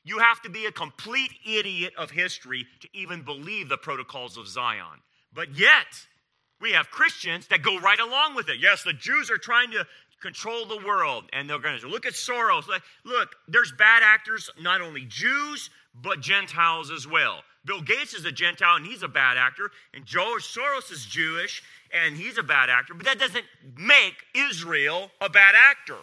You 0.03 0.19
have 0.19 0.41
to 0.43 0.49
be 0.49 0.65
a 0.65 0.71
complete 0.71 1.31
idiot 1.45 1.93
of 1.97 2.11
history 2.11 2.65
to 2.79 2.87
even 2.93 3.23
believe 3.23 3.69
the 3.69 3.77
protocols 3.77 4.37
of 4.37 4.47
Zion. 4.47 5.01
But 5.35 5.57
yet, 5.57 6.07
we 6.61 6.71
have 6.71 6.89
Christians 6.89 7.47
that 7.47 7.61
go 7.61 7.77
right 7.77 7.99
along 7.99 8.35
with 8.35 8.49
it. 8.49 8.57
Yes, 8.59 8.83
the 8.83 8.93
Jews 8.93 9.29
are 9.29 9.37
trying 9.37 9.71
to 9.71 9.85
control 10.21 10.65
the 10.65 10.83
world, 10.83 11.25
and 11.33 11.49
they're 11.49 11.59
going 11.59 11.79
to 11.79 11.87
look 11.87 12.05
at 12.05 12.13
Soros. 12.13 12.63
Look, 13.03 13.35
there's 13.47 13.73
bad 13.77 14.01
actors, 14.01 14.49
not 14.59 14.81
only 14.81 15.05
Jews, 15.05 15.69
but 15.93 16.21
Gentiles 16.21 16.89
as 16.89 17.05
well. 17.05 17.41
Bill 17.65 17.81
Gates 17.81 18.13
is 18.13 18.25
a 18.25 18.31
Gentile, 18.31 18.77
and 18.77 18.85
he's 18.85 19.03
a 19.03 19.07
bad 19.07 19.37
actor, 19.37 19.71
and 19.93 20.05
George 20.05 20.43
Soros 20.43 20.91
is 20.91 21.05
Jewish, 21.05 21.61
and 21.91 22.15
he's 22.15 22.37
a 22.37 22.43
bad 22.43 22.69
actor, 22.69 22.93
but 22.93 23.05
that 23.05 23.19
doesn't 23.19 23.45
make 23.77 24.15
Israel 24.33 25.11
a 25.19 25.29
bad 25.29 25.55
actor. 25.55 25.97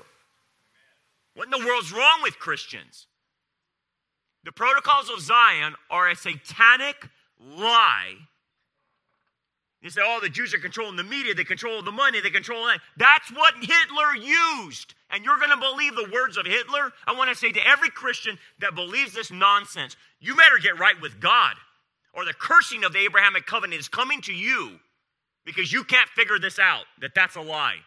What 1.34 1.46
in 1.46 1.50
the 1.50 1.66
world's 1.66 1.92
wrong 1.92 2.20
with 2.22 2.38
Christians? 2.38 3.06
The 4.44 4.52
protocols 4.52 5.08
of 5.08 5.20
Zion 5.20 5.74
are 5.90 6.10
a 6.10 6.16
satanic 6.16 7.08
lie. 7.40 8.16
You 9.82 9.90
say, 9.90 10.00
oh, 10.04 10.20
the 10.22 10.28
Jews 10.28 10.54
are 10.54 10.58
controlling 10.58 10.94
the 10.94 11.02
media, 11.02 11.34
they 11.34 11.42
control 11.42 11.82
the 11.82 11.90
money, 11.90 12.20
they 12.20 12.30
control 12.30 12.66
that. 12.66 12.80
That's 12.96 13.30
what 13.32 13.54
Hitler 13.56 14.14
used. 14.16 14.94
And 15.10 15.24
you're 15.24 15.38
going 15.38 15.50
to 15.50 15.56
believe 15.56 15.96
the 15.96 16.10
words 16.12 16.36
of 16.36 16.46
Hitler? 16.46 16.92
I 17.04 17.14
want 17.14 17.30
to 17.30 17.36
say 17.36 17.50
to 17.50 17.66
every 17.66 17.90
Christian 17.90 18.38
that 18.60 18.76
believes 18.76 19.12
this 19.12 19.32
nonsense, 19.32 19.96
you 20.20 20.36
better 20.36 20.58
get 20.62 20.78
right 20.78 20.98
with 21.02 21.18
God, 21.20 21.54
or 22.14 22.24
the 22.24 22.32
cursing 22.32 22.84
of 22.84 22.92
the 22.92 23.00
Abrahamic 23.00 23.44
covenant 23.44 23.80
is 23.80 23.88
coming 23.88 24.20
to 24.22 24.32
you 24.32 24.78
because 25.44 25.72
you 25.72 25.82
can't 25.82 26.08
figure 26.10 26.38
this 26.38 26.60
out, 26.60 26.84
that 27.00 27.14
that's 27.16 27.34
a 27.34 27.40
lie. 27.40 27.78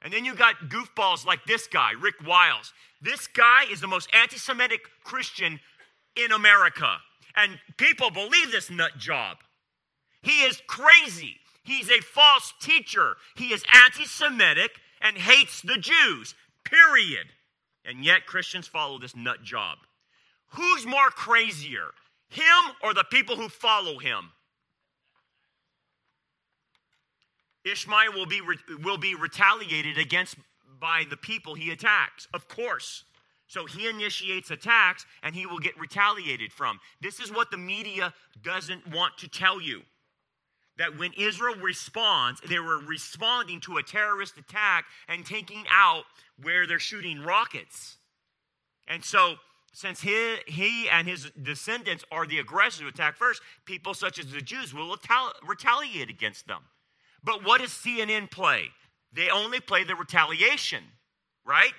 And 0.00 0.12
then 0.12 0.24
you 0.24 0.34
got 0.34 0.54
goofballs 0.68 1.26
like 1.26 1.44
this 1.44 1.66
guy, 1.66 1.90
Rick 2.00 2.26
Wiles. 2.26 2.72
This 3.02 3.26
guy 3.26 3.64
is 3.70 3.80
the 3.80 3.88
most 3.88 4.08
anti 4.14 4.38
Semitic 4.38 4.80
Christian 5.04 5.60
in 6.16 6.32
America. 6.32 6.96
And 7.36 7.58
people 7.76 8.10
believe 8.10 8.50
this 8.50 8.70
nut 8.70 8.92
job. 8.96 9.38
He 10.22 10.42
is 10.42 10.60
crazy. 10.66 11.36
He's 11.62 11.90
a 11.90 12.00
false 12.00 12.54
teacher. 12.60 13.16
He 13.36 13.52
is 13.52 13.64
anti 13.84 14.04
Semitic 14.04 14.72
and 15.00 15.16
hates 15.16 15.62
the 15.62 15.76
Jews, 15.76 16.34
period. 16.64 17.28
And 17.84 18.04
yet 18.04 18.26
Christians 18.26 18.66
follow 18.66 18.98
this 18.98 19.16
nut 19.16 19.42
job. 19.42 19.78
Who's 20.52 20.86
more 20.86 21.10
crazier, 21.10 21.88
him 22.28 22.74
or 22.82 22.94
the 22.94 23.04
people 23.04 23.36
who 23.36 23.48
follow 23.48 23.98
him? 23.98 24.30
Ishmael 27.64 28.12
will 28.14 28.26
be, 28.26 28.40
will 28.82 28.98
be 28.98 29.14
retaliated 29.14 29.98
against 29.98 30.36
by 30.80 31.04
the 31.08 31.16
people 31.16 31.54
he 31.54 31.70
attacks, 31.70 32.28
of 32.32 32.48
course. 32.48 33.04
So 33.46 33.64
he 33.64 33.88
initiates 33.88 34.50
attacks 34.50 35.06
and 35.22 35.34
he 35.34 35.46
will 35.46 35.58
get 35.58 35.78
retaliated 35.78 36.52
from. 36.52 36.78
This 37.00 37.18
is 37.18 37.32
what 37.32 37.50
the 37.50 37.56
media 37.56 38.12
doesn't 38.42 38.86
want 38.94 39.16
to 39.18 39.28
tell 39.28 39.60
you. 39.60 39.82
That 40.78 40.96
when 40.96 41.12
Israel 41.14 41.56
responds, 41.56 42.40
they 42.40 42.58
were 42.58 42.78
responding 42.78 43.60
to 43.62 43.76
a 43.76 43.82
terrorist 43.82 44.38
attack 44.38 44.86
and 45.08 45.26
taking 45.26 45.64
out 45.70 46.04
where 46.40 46.66
they're 46.66 46.78
shooting 46.78 47.20
rockets. 47.20 47.96
And 48.86 49.04
so, 49.04 49.34
since 49.74 50.00
he, 50.00 50.36
he 50.46 50.88
and 50.88 51.06
his 51.06 51.30
descendants 51.42 52.04
are 52.10 52.26
the 52.26 52.38
aggressors 52.38 52.80
who 52.80 52.88
attack 52.88 53.16
first, 53.16 53.42
people 53.64 53.92
such 53.92 54.18
as 54.18 54.32
the 54.32 54.40
Jews 54.40 54.72
will 54.72 54.96
retaliate 55.46 56.08
against 56.08 56.46
them. 56.46 56.62
But 57.22 57.44
what 57.44 57.60
does 57.60 57.70
CNN 57.70 58.30
play? 58.30 58.68
They 59.12 59.28
only 59.28 59.60
play 59.60 59.84
the 59.84 59.94
retaliation, 59.94 60.84
right? 61.44 61.72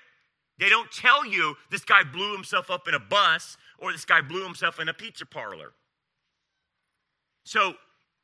They 0.60 0.70
don't 0.70 0.91
tell 0.91 1.26
you 1.26 1.56
this 1.72 1.86
guy 1.86 2.04
blew 2.04 2.34
himself 2.34 2.70
up 2.70 2.88
in 2.88 2.93
a 2.93 3.00
bus 3.00 3.58
or 3.78 3.91
this 3.91 4.06
guy 4.06 4.22
blew 4.22 4.43
himself 4.43 4.80
in 4.80 4.89
a 4.89 4.93
pizza 4.93 5.26
parlor. 5.26 5.74
So 7.45 7.76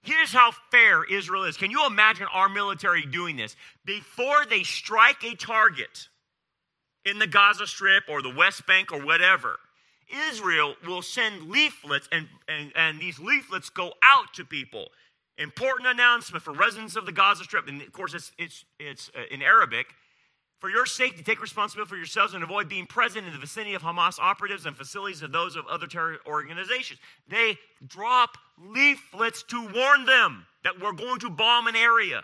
here's 0.06 0.32
how 0.32 0.52
fair 0.72 1.04
Israel 1.04 1.44
is. 1.44 1.58
Can 1.58 1.72
you 1.72 1.86
imagine 1.86 2.28
our 2.34 2.50
military 2.50 3.06
doing 3.06 3.36
this? 3.36 3.56
Before 3.86 4.46
they 4.50 4.64
strike 4.64 5.24
a 5.24 5.36
target 5.36 6.08
in 7.04 7.20
the 7.20 7.28
Gaza 7.28 7.68
Strip 7.68 8.04
or 8.10 8.22
the 8.22 8.34
West 8.34 8.66
Bank 8.66 8.92
or 8.92 9.04
whatever, 9.04 9.58
Israel 10.30 10.76
will 10.86 11.02
send 11.02 11.50
leaflets, 11.50 12.08
and, 12.12 12.28
and, 12.48 12.72
and 12.76 13.00
these 13.00 13.20
leaflets 13.20 13.70
go 13.70 13.94
out 14.04 14.34
to 14.36 14.46
people 14.46 14.88
important 15.38 15.88
announcement 15.88 16.44
for 16.44 16.54
residents 16.54 16.96
of 16.96 17.06
the 17.06 17.12
Gaza 17.12 17.44
Strip, 17.44 17.68
and 17.68 17.82
of 17.82 17.92
course 17.92 18.14
it's, 18.14 18.32
it's, 18.38 18.66
it's 18.80 19.12
uh, 19.16 19.24
in 19.32 19.42
Arabic. 19.42 19.88
For 20.60 20.70
your 20.70 20.86
safety, 20.86 21.22
take 21.22 21.42
responsibility 21.42 21.90
for 21.90 21.98
yourselves 21.98 22.34
and 22.34 22.44
avoid 22.44 22.70
being 22.70 22.86
present 22.86 23.28
in 23.28 23.34
the 23.34 23.40
vicinity 23.40 23.74
of 23.74 23.82
Hamas 23.82 24.20
operatives 24.20 24.66
and 24.66 24.76
facilities 24.76 25.22
of 25.22 25.32
those 25.32 25.56
of 25.56 25.68
other 25.68 25.86
terror 25.86 26.18
organizations. 26.26 27.00
They 27.28 27.58
drop 27.86 28.38
leaflets 28.58 29.44
to 29.44 29.68
warn 29.68 30.06
them 30.06 30.46
that 30.64 30.80
we're 30.80 30.94
going 30.94 31.20
to 31.20 31.30
bomb 31.30 31.68
an 31.68 31.76
area. 31.76 32.24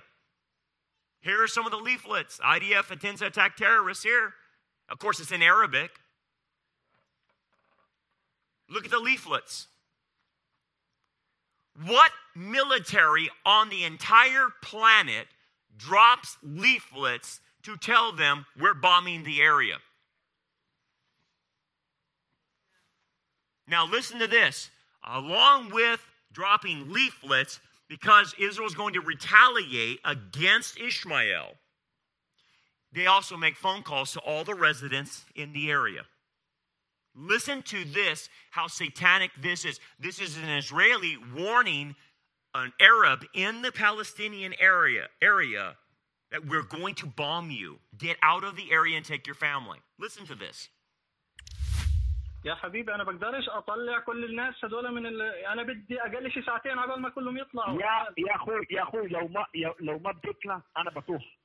Here 1.21 1.43
are 1.43 1.47
some 1.47 1.65
of 1.65 1.71
the 1.71 1.77
leaflets. 1.77 2.39
IDF 2.39 2.91
intends 2.91 3.21
to 3.21 3.27
attack 3.27 3.57
terrorists 3.57 4.03
here. 4.03 4.33
Of 4.89 4.97
course, 4.97 5.19
it's 5.19 5.31
in 5.31 5.41
Arabic. 5.41 5.91
Look 8.69 8.85
at 8.85 8.91
the 8.91 8.99
leaflets. 8.99 9.67
What 11.85 12.11
military 12.35 13.29
on 13.45 13.69
the 13.69 13.83
entire 13.83 14.47
planet 14.61 15.27
drops 15.77 16.37
leaflets 16.41 17.39
to 17.63 17.77
tell 17.77 18.11
them 18.11 18.45
we're 18.59 18.73
bombing 18.73 19.23
the 19.23 19.41
area? 19.41 19.77
Now, 23.67 23.85
listen 23.85 24.19
to 24.19 24.27
this. 24.27 24.69
Along 25.07 25.71
with 25.71 25.99
dropping 26.31 26.91
leaflets, 26.91 27.59
because 27.89 28.35
Israel 28.39 28.67
is 28.67 28.75
going 28.75 28.93
to 28.93 29.01
retaliate 29.01 29.99
against 30.05 30.79
Ishmael, 30.79 31.53
they 32.93 33.07
also 33.07 33.37
make 33.37 33.55
phone 33.55 33.83
calls 33.83 34.11
to 34.13 34.19
all 34.19 34.43
the 34.43 34.53
residents 34.53 35.25
in 35.35 35.53
the 35.53 35.71
area. 35.71 36.01
Listen 37.15 37.61
to 37.63 37.83
this, 37.85 38.29
how 38.51 38.67
satanic 38.67 39.31
this 39.41 39.65
is. 39.65 39.79
This 39.99 40.19
is 40.19 40.37
an 40.37 40.49
Israeli 40.49 41.17
warning 41.35 41.95
an 42.53 42.73
Arab 42.81 43.25
in 43.33 43.61
the 43.61 43.71
Palestinian 43.71 44.53
area, 44.59 45.07
area 45.21 45.75
that 46.30 46.46
we're 46.46 46.62
going 46.62 46.94
to 46.96 47.06
bomb 47.06 47.50
you. 47.50 47.78
Get 47.96 48.16
out 48.22 48.44
of 48.44 48.56
the 48.56 48.72
area 48.72 48.96
and 48.96 49.04
take 49.04 49.26
your 49.26 49.36
family. 49.36 49.80
Listen 49.98 50.26
to 50.26 50.34
this. 50.34 50.70
يا 52.44 52.54
حبيبي 52.54 52.94
انا 52.94 53.04
بقدرش 53.04 53.48
اطلع 53.48 53.98
كل 53.98 54.24
الناس 54.24 54.64
هذول 54.64 54.94
من 54.94 55.06
ال... 55.06 55.22
انا 55.22 55.62
بدي 55.62 56.00
اقل 56.00 56.32
شي 56.32 56.42
ساعتين 56.42 56.78
عبال 56.78 57.00
ما 57.00 57.08
كلهم 57.08 57.38
يطلعوا 57.38 57.80
يا 57.82 58.14
يا 58.18 58.36
اخوي 58.36 58.66
يا 58.70 58.82
اخوي 58.82 59.08
لو 59.08 59.28
ما 59.28 59.46
لو 59.80 59.98
ما 59.98 60.12
بتطلع 60.12 60.62
انا 60.76 60.90
بطوح 60.90 61.38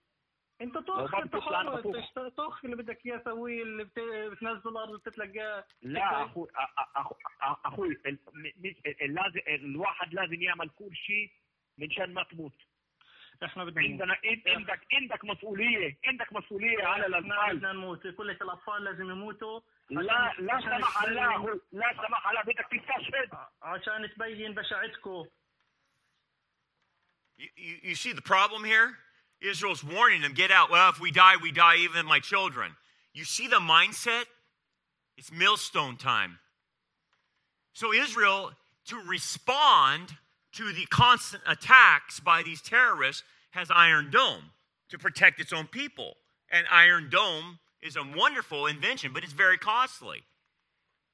انت 0.62 0.78
طخ 0.78 1.16
انت 1.16 1.36
حر 1.36 2.30
طخ 2.30 2.66
اللي 2.66 2.76
بدك 2.76 3.06
اياه 3.06 3.22
سويه 3.26 3.64
اللي 3.64 3.84
بت... 3.84 4.00
بتنزل 4.32 4.70
الارض 4.70 5.00
بتتلقاه 5.00 5.66
لا 5.82 6.24
اخوي 6.24 6.48
اخوي 7.66 7.98
لازم 9.02 9.40
الواحد 9.48 10.14
لازم 10.14 10.42
يعمل 10.42 10.70
كل 10.70 10.96
شيء 10.96 11.32
منشان 11.78 12.14
ما 12.14 12.24
تموت 12.24 12.54
احنا 13.44 13.66
بدنا 13.66 13.82
عندنا 13.82 14.18
عندك 14.48 14.80
عندك 14.94 15.26
مسؤوليه 15.26 15.98
عندك 16.06 16.34
مسؤوليه 16.34 16.86
على 16.86 17.06
الاطفال 17.06 17.58
بدنا 17.58 17.72
نموت 17.74 18.08
كل 18.08 18.30
الاطفال 18.30 18.84
لازم 18.84 19.12
يموتوا 19.12 19.60
لا 19.90 20.34
لا 20.40 20.60
سمح 20.62 21.04
الله 21.04 21.60
لا 21.72 21.94
سمح 21.94 22.28
الله 22.28 22.42
بدك 22.42 22.68
تستشهد 22.72 23.30
عشان 23.62 24.10
تبين 24.16 24.54
بشاعتكم 24.54 25.26
You, 27.38 27.48
you, 27.56 27.76
you 27.90 27.96
see 27.96 28.14
the 28.14 28.22
problem 28.22 28.64
here? 28.64 28.90
Israel's 29.42 29.84
warning 29.84 30.22
them, 30.22 30.34
get 30.34 30.52
out. 30.52 30.70
Well, 30.70 30.90
if 30.90 31.00
we 31.00 31.12
die, 31.12 31.38
we 31.42 31.52
die, 31.52 31.78
even 31.78 32.06
my 32.06 32.20
children. 32.20 32.76
You 33.14 33.26
see 33.26 33.48
the 33.48 33.60
mindset? 33.60 34.26
It's 35.18 35.32
millstone 35.32 35.98
time. 35.98 36.38
So, 37.74 37.94
Israel, 37.94 38.52
to 38.86 38.96
respond 39.08 40.16
to 40.57 40.73
the 40.73 40.87
constant 40.87 41.43
attacks 41.47 42.21
by 42.21 42.43
these 42.43 42.63
terrorists, 42.63 43.23
has 43.51 43.71
Iron 43.71 44.11
Dome 44.11 44.51
to 44.91 44.99
protect 44.99 45.41
its 45.41 45.53
own 45.53 45.67
people. 45.67 46.15
And 46.51 46.67
Iron 46.71 47.09
Dome 47.11 47.59
is 47.83 47.97
a 47.97 48.05
wonderful 48.17 48.67
invention, 48.67 49.13
but 49.13 49.23
it's 49.23 49.33
very 49.33 49.59
costly. 49.59 50.23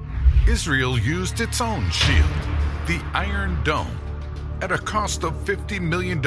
Israel 0.47 0.99
used 0.99 1.41
its 1.41 1.61
own 1.61 1.89
shield, 1.91 2.25
the 2.87 3.03
Iron 3.15 3.59
Dome 3.65 3.99
at 4.61 4.73
a 4.73 4.79
cost 4.79 5.25
of 5.25 5.33
$50 5.45 5.81
million 5.81 6.21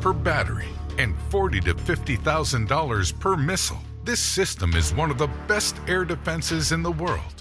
per 0.00 0.12
battery 0.12 0.68
and 0.98 1.14
40 1.30 1.60
to 1.60 1.74
$50,000 1.74 3.20
per 3.20 3.36
missile. 3.36 3.78
This 4.04 4.20
system 4.20 4.74
is 4.74 4.94
one 4.94 5.10
of 5.10 5.18
the 5.18 5.30
best 5.46 5.76
air 5.86 6.04
defenses 6.04 6.72
in 6.72 6.82
the 6.82 6.92
world. 6.92 7.37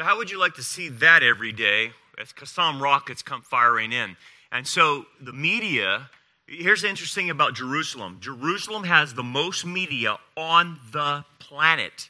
So, 0.00 0.04
how 0.06 0.16
would 0.16 0.30
you 0.30 0.38
like 0.38 0.54
to 0.54 0.62
see 0.62 0.88
that 0.88 1.22
every 1.22 1.52
day 1.52 1.92
as 2.16 2.32
Qassam 2.32 2.80
rockets 2.80 3.20
come 3.20 3.42
firing 3.42 3.92
in? 3.92 4.16
And 4.50 4.66
so, 4.66 5.04
the 5.20 5.34
media, 5.34 6.08
here's 6.46 6.80
the 6.80 6.88
interesting 6.88 7.24
thing 7.24 7.30
about 7.30 7.52
Jerusalem 7.52 8.16
Jerusalem 8.18 8.84
has 8.84 9.12
the 9.12 9.22
most 9.22 9.66
media 9.66 10.16
on 10.38 10.78
the 10.90 11.26
planet. 11.38 12.08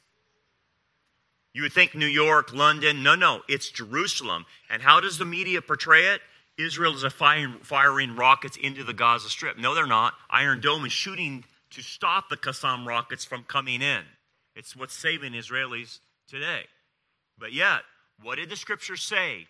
You 1.53 1.63
would 1.63 1.73
think 1.73 1.97
New 1.97 2.07
York, 2.07 2.55
London. 2.55 3.03
No, 3.03 3.17
no, 3.17 3.41
it's 3.49 3.69
Jerusalem. 3.69 4.47
And 4.71 4.83
how 4.83 5.01
does 5.01 5.19
the 5.19 5.25
media 5.25 5.61
portray 5.61 6.15
it? 6.15 6.21
Israel 6.57 6.95
is 6.95 7.13
firing, 7.13 7.57
firing 7.65 8.15
rockets 8.15 8.57
into 8.57 8.85
the 8.85 8.95
Gaza 8.95 9.29
Strip. 9.29 9.59
No, 9.59 9.75
they're 9.75 9.85
not. 9.85 10.15
Iron 10.31 10.61
Dome 10.61 10.85
is 10.85 10.93
shooting 10.93 11.43
to 11.71 11.83
stop 11.83 12.29
the 12.29 12.37
Qassam 12.37 12.87
rockets 12.87 13.25
from 13.25 13.43
coming 13.43 13.83
in. 13.83 14.03
It's 14.55 14.77
what's 14.77 14.95
saving 14.95 15.33
Israelis 15.33 15.99
today. 16.29 16.67
But 17.41 17.53
yet, 17.53 17.81
what 18.23 18.37
did 18.37 18.51
the 18.51 18.57
scripture 18.57 18.97
say? 18.97 19.49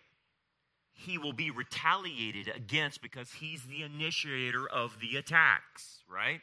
He 0.92 1.18
will 1.18 1.32
be 1.32 1.50
retaliated 1.50 2.48
against 2.54 3.02
because 3.02 3.32
he's 3.32 3.64
the 3.64 3.82
initiator 3.82 4.68
of 4.68 4.98
the 5.00 5.16
attacks, 5.16 6.04
right? 6.08 6.40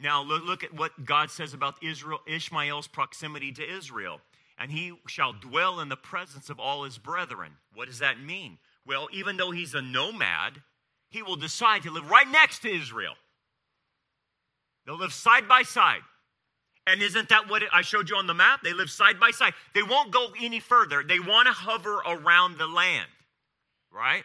Now, 0.00 0.22
look, 0.22 0.64
at 0.64 0.74
what 0.74 1.04
God 1.04 1.30
says 1.30 1.54
about 1.54 1.82
Israel, 1.82 2.20
Ishmael's 2.26 2.88
proximity 2.88 3.52
to 3.52 3.76
Israel. 3.76 4.20
And 4.58 4.72
he 4.72 4.94
shall 5.06 5.32
dwell 5.32 5.78
in 5.78 5.88
the 5.88 5.96
presence 5.96 6.50
of 6.50 6.58
all 6.58 6.82
his 6.82 6.98
brethren. 6.98 7.52
What 7.74 7.86
does 7.86 8.00
that 8.00 8.20
mean? 8.20 8.58
Well, 8.84 9.08
even 9.12 9.36
though 9.36 9.52
he's 9.52 9.74
a 9.74 9.82
nomad, 9.82 10.62
he 11.10 11.22
will 11.22 11.36
decide 11.36 11.84
to 11.84 11.92
live 11.92 12.10
right 12.10 12.28
next 12.28 12.60
to 12.62 12.68
Israel. 12.68 13.14
They'll 14.84 14.98
live 14.98 15.12
side 15.12 15.46
by 15.46 15.62
side. 15.62 16.00
And 16.88 17.02
isn't 17.02 17.28
that 17.28 17.50
what 17.50 17.62
I 17.70 17.82
showed 17.82 18.08
you 18.08 18.16
on 18.16 18.26
the 18.26 18.32
map? 18.34 18.62
They 18.62 18.72
live 18.72 18.90
side 18.90 19.20
by 19.20 19.30
side. 19.30 19.52
They 19.74 19.82
won't 19.82 20.10
go 20.10 20.28
any 20.40 20.58
further. 20.58 21.02
They 21.06 21.20
want 21.20 21.46
to 21.46 21.52
hover 21.52 21.96
around 21.96 22.56
the 22.56 22.66
land, 22.66 23.08
right? 23.92 24.24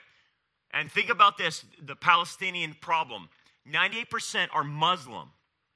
And 0.72 0.89
think 0.89 1.09
about 1.09 1.38
this 1.38 1.66
the 1.86 1.97
Palestinian 1.97 2.74
problem 2.80 3.28
98% 3.70 4.47
are 4.53 4.64
Muslim 4.64 5.32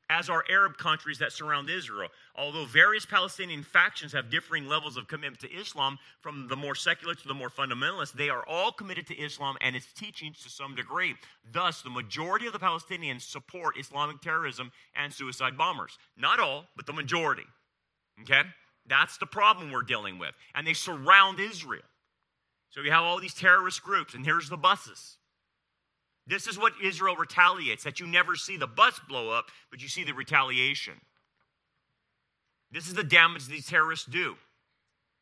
as 0.09 0.29
are 0.29 0.43
Arab 0.49 0.77
countries 0.77 1.19
that 1.19 1.31
surround 1.31 1.69
Israel. 1.69 2.09
Although 2.35 2.65
various 2.65 3.05
Palestinian 3.05 3.63
factions 3.63 4.13
have 4.13 4.29
differing 4.29 4.67
levels 4.67 4.95
of 4.95 5.07
commitment 5.07 5.41
to 5.41 5.51
Islam, 5.51 5.99
from 6.21 6.47
the 6.47 6.55
more 6.55 6.75
secular 6.75 7.13
to 7.13 7.27
the 7.27 7.33
more 7.33 7.49
fundamentalist, 7.49 8.13
they 8.13 8.29
are 8.29 8.45
all 8.47 8.71
committed 8.71 9.07
to 9.07 9.17
Islam 9.17 9.57
and 9.61 9.75
its 9.75 9.91
teachings 9.93 10.41
to 10.43 10.49
some 10.49 10.75
degree. 10.75 11.15
Thus, 11.51 11.81
the 11.81 11.89
majority 11.89 12.47
of 12.47 12.53
the 12.53 12.59
Palestinians 12.59 13.21
support 13.21 13.77
Islamic 13.77 14.21
terrorism 14.21 14.71
and 14.95 15.11
suicide 15.11 15.57
bombers. 15.57 15.97
Not 16.15 16.39
all, 16.39 16.65
but 16.75 16.85
the 16.85 16.93
majority. 16.93 17.45
Okay? 18.21 18.43
That's 18.87 19.17
the 19.17 19.25
problem 19.25 19.71
we're 19.71 19.81
dealing 19.81 20.19
with. 20.19 20.33
And 20.55 20.65
they 20.65 20.73
surround 20.73 21.39
Israel. 21.39 21.83
So 22.69 22.81
you 22.81 22.91
have 22.91 23.03
all 23.03 23.19
these 23.19 23.33
terrorist 23.33 23.83
groups, 23.83 24.13
and 24.13 24.25
here's 24.25 24.49
the 24.49 24.57
buses. 24.57 25.17
This 26.27 26.45
is 26.45 26.59
what 26.59 26.73
Israel 26.83 27.15
retaliates 27.15 27.83
that 27.85 27.99
you 27.99 28.05
never 28.05 28.35
see 28.35 28.57
the 28.57 28.67
bus 28.67 28.99
blow 29.07 29.29
up, 29.29 29.49
but 29.71 29.81
you 29.81 29.87
see 29.87 30.03
the 30.03 30.13
retaliation. 30.13 30.95
This 32.69 32.87
is 32.87 32.93
the 32.93 33.03
damage 33.03 33.47
these 33.47 33.67
terrorists 33.67 34.05
do. 34.05 34.35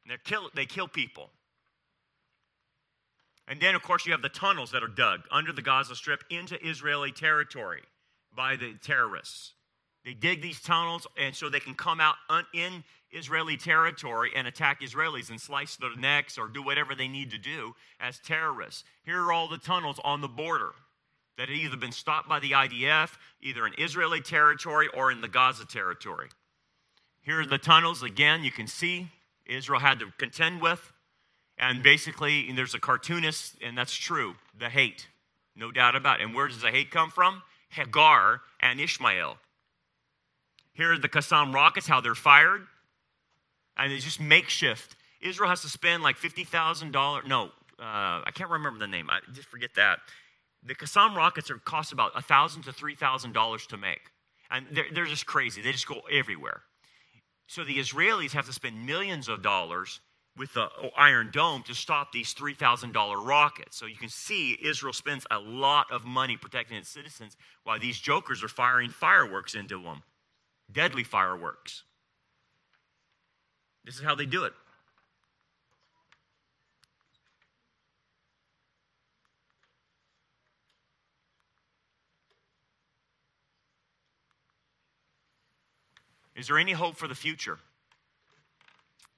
They 0.08 0.16
kill, 0.24 0.50
they 0.56 0.66
kill 0.66 0.88
people. 0.88 1.30
And 3.48 3.62
then, 3.62 3.76
of 3.76 3.84
course, 3.84 4.08
you 4.08 4.12
have 4.14 4.24
the 4.24 4.30
tunnels 4.30 4.72
that 4.72 4.82
are 4.82 4.88
dug 4.88 5.22
under 5.30 5.54
the 5.54 5.62
Gaza 5.62 5.96
Strip 5.96 6.24
into 6.32 6.58
Israeli 6.68 7.12
territory 7.12 7.84
by 8.36 8.56
the 8.56 8.74
terrorists. 8.82 9.54
They 10.04 10.14
dig 10.14 10.42
these 10.42 10.60
tunnels, 10.60 11.06
and 11.18 11.36
so 11.36 11.50
they 11.50 11.60
can 11.60 11.76
come 11.76 12.00
out 12.00 12.16
un- 12.30 12.46
in 12.54 12.84
Israeli 13.12 13.58
territory 13.58 14.32
and 14.36 14.48
attack 14.48 14.82
Israelis 14.82 15.30
and 15.30 15.40
slice 15.40 15.76
their 15.76 15.96
necks 15.96 16.40
or 16.40 16.48
do 16.48 16.64
whatever 16.64 16.96
they 16.96 17.08
need 17.08 17.30
to 17.32 17.38
do 17.38 17.76
as 18.00 18.20
terrorists. 18.20 18.84
Here 19.04 19.22
are 19.22 19.32
all 19.32 19.48
the 19.48 19.60
tunnels 19.60 20.00
on 20.04 20.22
the 20.22 20.28
border 20.28 20.74
that 21.38 21.50
had 21.50 21.58
either 21.58 21.78
been 21.78 21.92
stopped 21.92 22.30
by 22.30 22.40
the 22.40 22.52
IDF, 22.52 23.12
either 23.42 23.66
in 23.66 23.74
Israeli 23.78 24.22
territory 24.22 24.88
or 24.94 25.12
in 25.12 25.22
the 25.22 25.28
Gaza 25.28 25.66
territory. 25.66 26.30
Here 27.22 27.42
are 27.42 27.46
the 27.46 27.58
tunnels 27.58 28.04
again, 28.04 28.44
you 28.44 28.52
can 28.52 28.68
see 28.68 29.10
Israel 29.46 29.80
had 29.80 30.00
to 30.00 30.12
contend 30.18 30.62
with. 30.62 30.94
And 31.58 31.82
basically, 31.82 32.50
and 32.50 32.58
there's 32.58 32.74
a 32.74 32.80
cartoonist, 32.80 33.56
and 33.64 33.78
that's 33.78 33.96
true, 33.96 34.36
the 34.58 34.70
hate, 34.70 35.08
no 35.56 35.72
doubt 35.72 35.96
about 35.96 36.20
it. 36.20 36.24
And 36.24 36.36
where 36.36 36.48
does 36.48 36.62
the 36.62 36.70
hate 36.70 36.92
come 36.92 37.10
from? 37.10 37.44
Hagar 37.70 38.42
and 38.60 38.80
Ishmael. 38.80 39.38
Here 40.74 40.94
are 40.94 40.98
the 40.98 41.08
Qassam 41.08 41.54
rockets, 41.54 41.88
how 41.88 42.02
they're 42.02 42.16
fired. 42.16 42.68
And 43.78 43.92
it's 43.92 44.04
just 44.04 44.20
makeshift. 44.20 44.96
Israel 45.22 45.50
has 45.50 45.62
to 45.62 45.70
spend 45.70 46.04
like 46.04 46.18
$50,000. 46.18 47.26
No, 47.26 47.46
uh, 47.46 47.50
I 47.80 48.32
can't 48.34 48.50
remember 48.50 48.80
the 48.80 48.88
name. 48.88 49.10
I 49.10 49.20
just 49.34 49.48
forget 49.48 49.72
that 49.76 50.00
the 50.66 50.76
Qassam 50.76 51.16
rockets 51.16 51.52
are 51.52 51.58
cost 51.58 51.94
about 51.94 52.12
thousand 52.26 52.64
to 52.64 52.74
three 52.74 52.96
thousand 52.96 53.34
dollars 53.34 53.68
to 53.68 53.78
make, 53.78 54.12
and 54.50 54.66
they're, 54.72 54.86
they're 54.94 55.06
just 55.06 55.26
crazy. 55.26 55.62
They 55.62 55.72
just 55.72 55.88
go 55.88 56.02
everywhere. 56.12 56.62
So 57.48 57.64
the 57.64 57.78
Israelis 57.78 58.32
have 58.32 58.48
to 58.48 58.54
spend 58.54 58.86
millions 58.86 59.30
of 59.30 59.44
dollars 59.44 60.02
with 60.36 60.54
the 60.54 60.68
Iron 60.98 61.30
Dome 61.32 61.64
to 61.64 61.76
stop 61.76 62.12
these 62.12 62.34
three 62.34 62.56
thousand 62.56 62.94
dollar 62.94 63.22
rockets. 63.22 63.78
So 63.78 63.86
you 63.86 63.96
can 63.96 64.10
see 64.10 64.58
Israel 64.62 64.94
spends 64.94 65.26
a 65.30 65.40
lot 65.40 65.92
of 65.92 66.04
money 66.06 66.38
protecting 66.38 66.78
its 66.78 66.90
citizens, 66.90 67.38
while 67.64 67.80
these 67.80 68.00
jokers 68.00 68.44
are 68.44 68.48
firing 68.48 68.90
fireworks 68.90 69.56
into 69.56 69.82
them, 69.82 70.02
deadly 70.72 71.04
fireworks. 71.04 71.84
This 73.84 73.96
is 73.96 74.02
how 74.02 74.16
they 74.16 74.26
do 74.26 74.46
it. 74.46 74.54
Is 86.36 86.48
there 86.48 86.58
any 86.58 86.74
hope 86.74 86.96
for 86.96 87.08
the 87.08 87.16
future? 87.16 87.60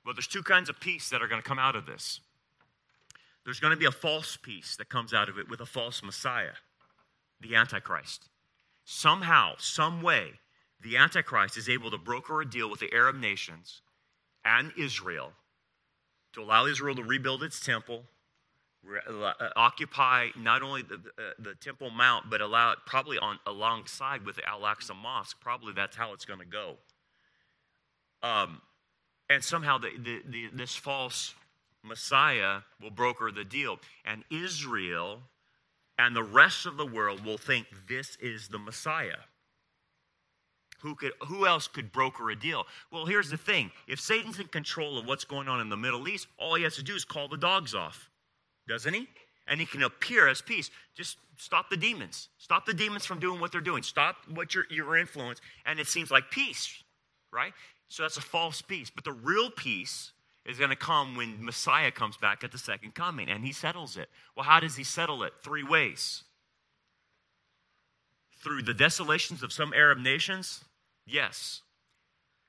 Well, 0.05 0.13
there's 0.13 0.27
two 0.27 0.43
kinds 0.43 0.69
of 0.69 0.79
peace 0.79 1.09
that 1.09 1.21
are 1.21 1.27
going 1.27 1.41
to 1.41 1.47
come 1.47 1.59
out 1.59 1.75
of 1.75 1.85
this. 1.85 2.21
There's 3.43 3.59
going 3.59 3.71
to 3.71 3.79
be 3.79 3.85
a 3.85 3.91
false 3.91 4.37
peace 4.37 4.75
that 4.77 4.89
comes 4.89 5.13
out 5.13 5.29
of 5.29 5.37
it 5.37 5.49
with 5.49 5.61
a 5.61 5.65
false 5.65 6.03
Messiah, 6.03 6.53
the 7.41 7.55
Antichrist. 7.55 8.29
Somehow, 8.85 9.53
some 9.57 10.01
way, 10.01 10.33
the 10.81 10.97
Antichrist 10.97 11.57
is 11.57 11.67
able 11.67 11.91
to 11.91 11.97
broker 11.97 12.41
a 12.41 12.49
deal 12.49 12.69
with 12.69 12.79
the 12.79 12.93
Arab 12.93 13.15
nations 13.15 13.81
and 14.45 14.71
Israel 14.77 15.31
to 16.33 16.41
allow 16.41 16.65
Israel 16.65 16.95
to 16.95 17.03
rebuild 17.03 17.43
its 17.43 17.59
temple, 17.59 18.03
uh, 19.09 19.33
occupy 19.55 20.27
not 20.37 20.61
only 20.61 20.83
the, 20.83 20.97
the, 20.97 21.09
uh, 21.09 21.31
the, 21.39 21.55
Temple 21.55 21.89
Mount, 21.89 22.29
but 22.29 22.41
allow 22.41 22.71
it 22.71 22.77
probably 22.85 23.17
on 23.17 23.39
alongside 23.45 24.25
with 24.25 24.35
the 24.35 24.47
Al 24.47 24.61
Aqsa 24.61 24.95
Mosque. 24.95 25.39
Probably 25.41 25.73
that's 25.73 25.95
how 25.95 26.13
it's 26.13 26.25
going 26.25 26.39
to 26.39 26.45
go. 26.45 26.77
Um, 28.23 28.61
and 29.29 29.43
somehow 29.43 29.77
the, 29.77 29.89
the, 29.97 30.21
the, 30.27 30.47
this 30.53 30.75
false 30.75 31.35
Messiah 31.83 32.59
will 32.81 32.89
broker 32.89 33.31
the 33.31 33.43
deal. 33.43 33.79
And 34.05 34.23
Israel 34.31 35.19
and 35.97 36.15
the 36.15 36.23
rest 36.23 36.65
of 36.65 36.77
the 36.77 36.85
world 36.85 37.25
will 37.25 37.37
think 37.37 37.67
this 37.87 38.17
is 38.21 38.47
the 38.47 38.59
Messiah. 38.59 39.17
Who, 40.81 40.93
could, 40.93 41.13
who 41.21 41.47
else 41.47 41.67
could 41.67 41.91
broker 41.91 42.29
a 42.29 42.35
deal? 42.35 42.65
Well, 42.91 43.05
here's 43.05 43.29
the 43.29 43.37
thing 43.37 43.71
if 43.87 43.99
Satan's 43.99 44.39
in 44.39 44.47
control 44.47 44.99
of 44.99 45.07
what's 45.07 45.23
going 45.23 45.47
on 45.47 45.59
in 45.59 45.69
the 45.69 45.77
Middle 45.77 46.07
East, 46.07 46.27
all 46.37 46.53
he 46.55 46.63
has 46.63 46.75
to 46.75 46.83
do 46.83 46.95
is 46.95 47.03
call 47.03 47.27
the 47.27 47.37
dogs 47.37 47.73
off, 47.73 48.09
doesn't 48.67 48.93
he? 48.93 49.07
And 49.47 49.59
he 49.59 49.65
can 49.65 49.81
appear 49.81 50.27
as 50.27 50.41
peace. 50.41 50.69
Just 50.95 51.17
stop 51.37 51.69
the 51.69 51.77
demons. 51.77 52.29
Stop 52.37 52.65
the 52.65 52.73
demons 52.73 53.05
from 53.05 53.19
doing 53.19 53.39
what 53.39 53.51
they're 53.51 53.61
doing. 53.61 53.81
Stop 53.81 54.17
what 54.29 54.53
your, 54.53 54.65
your 54.69 54.97
influence. 54.97 55.39
And 55.65 55.79
it 55.79 55.87
seems 55.87 56.11
like 56.11 56.29
peace, 56.29 56.83
right? 57.31 57.53
So 57.89 58.03
that's 58.03 58.17
a 58.17 58.21
false 58.21 58.61
peace. 58.61 58.89
But 58.93 59.03
the 59.03 59.11
real 59.11 59.49
peace 59.49 60.11
is 60.45 60.57
going 60.57 60.69
to 60.69 60.75
come 60.75 61.15
when 61.15 61.43
Messiah 61.43 61.91
comes 61.91 62.17
back 62.17 62.43
at 62.43 62.51
the 62.51 62.57
second 62.57 62.95
coming 62.95 63.29
and 63.29 63.45
he 63.45 63.51
settles 63.51 63.97
it. 63.97 64.09
Well, 64.35 64.45
how 64.45 64.59
does 64.59 64.75
he 64.75 64.83
settle 64.83 65.23
it? 65.23 65.33
Three 65.41 65.63
ways. 65.63 66.23
Through 68.39 68.63
the 68.63 68.73
desolations 68.73 69.43
of 69.43 69.51
some 69.51 69.73
Arab 69.73 69.99
nations? 69.99 70.63
Yes. 71.05 71.61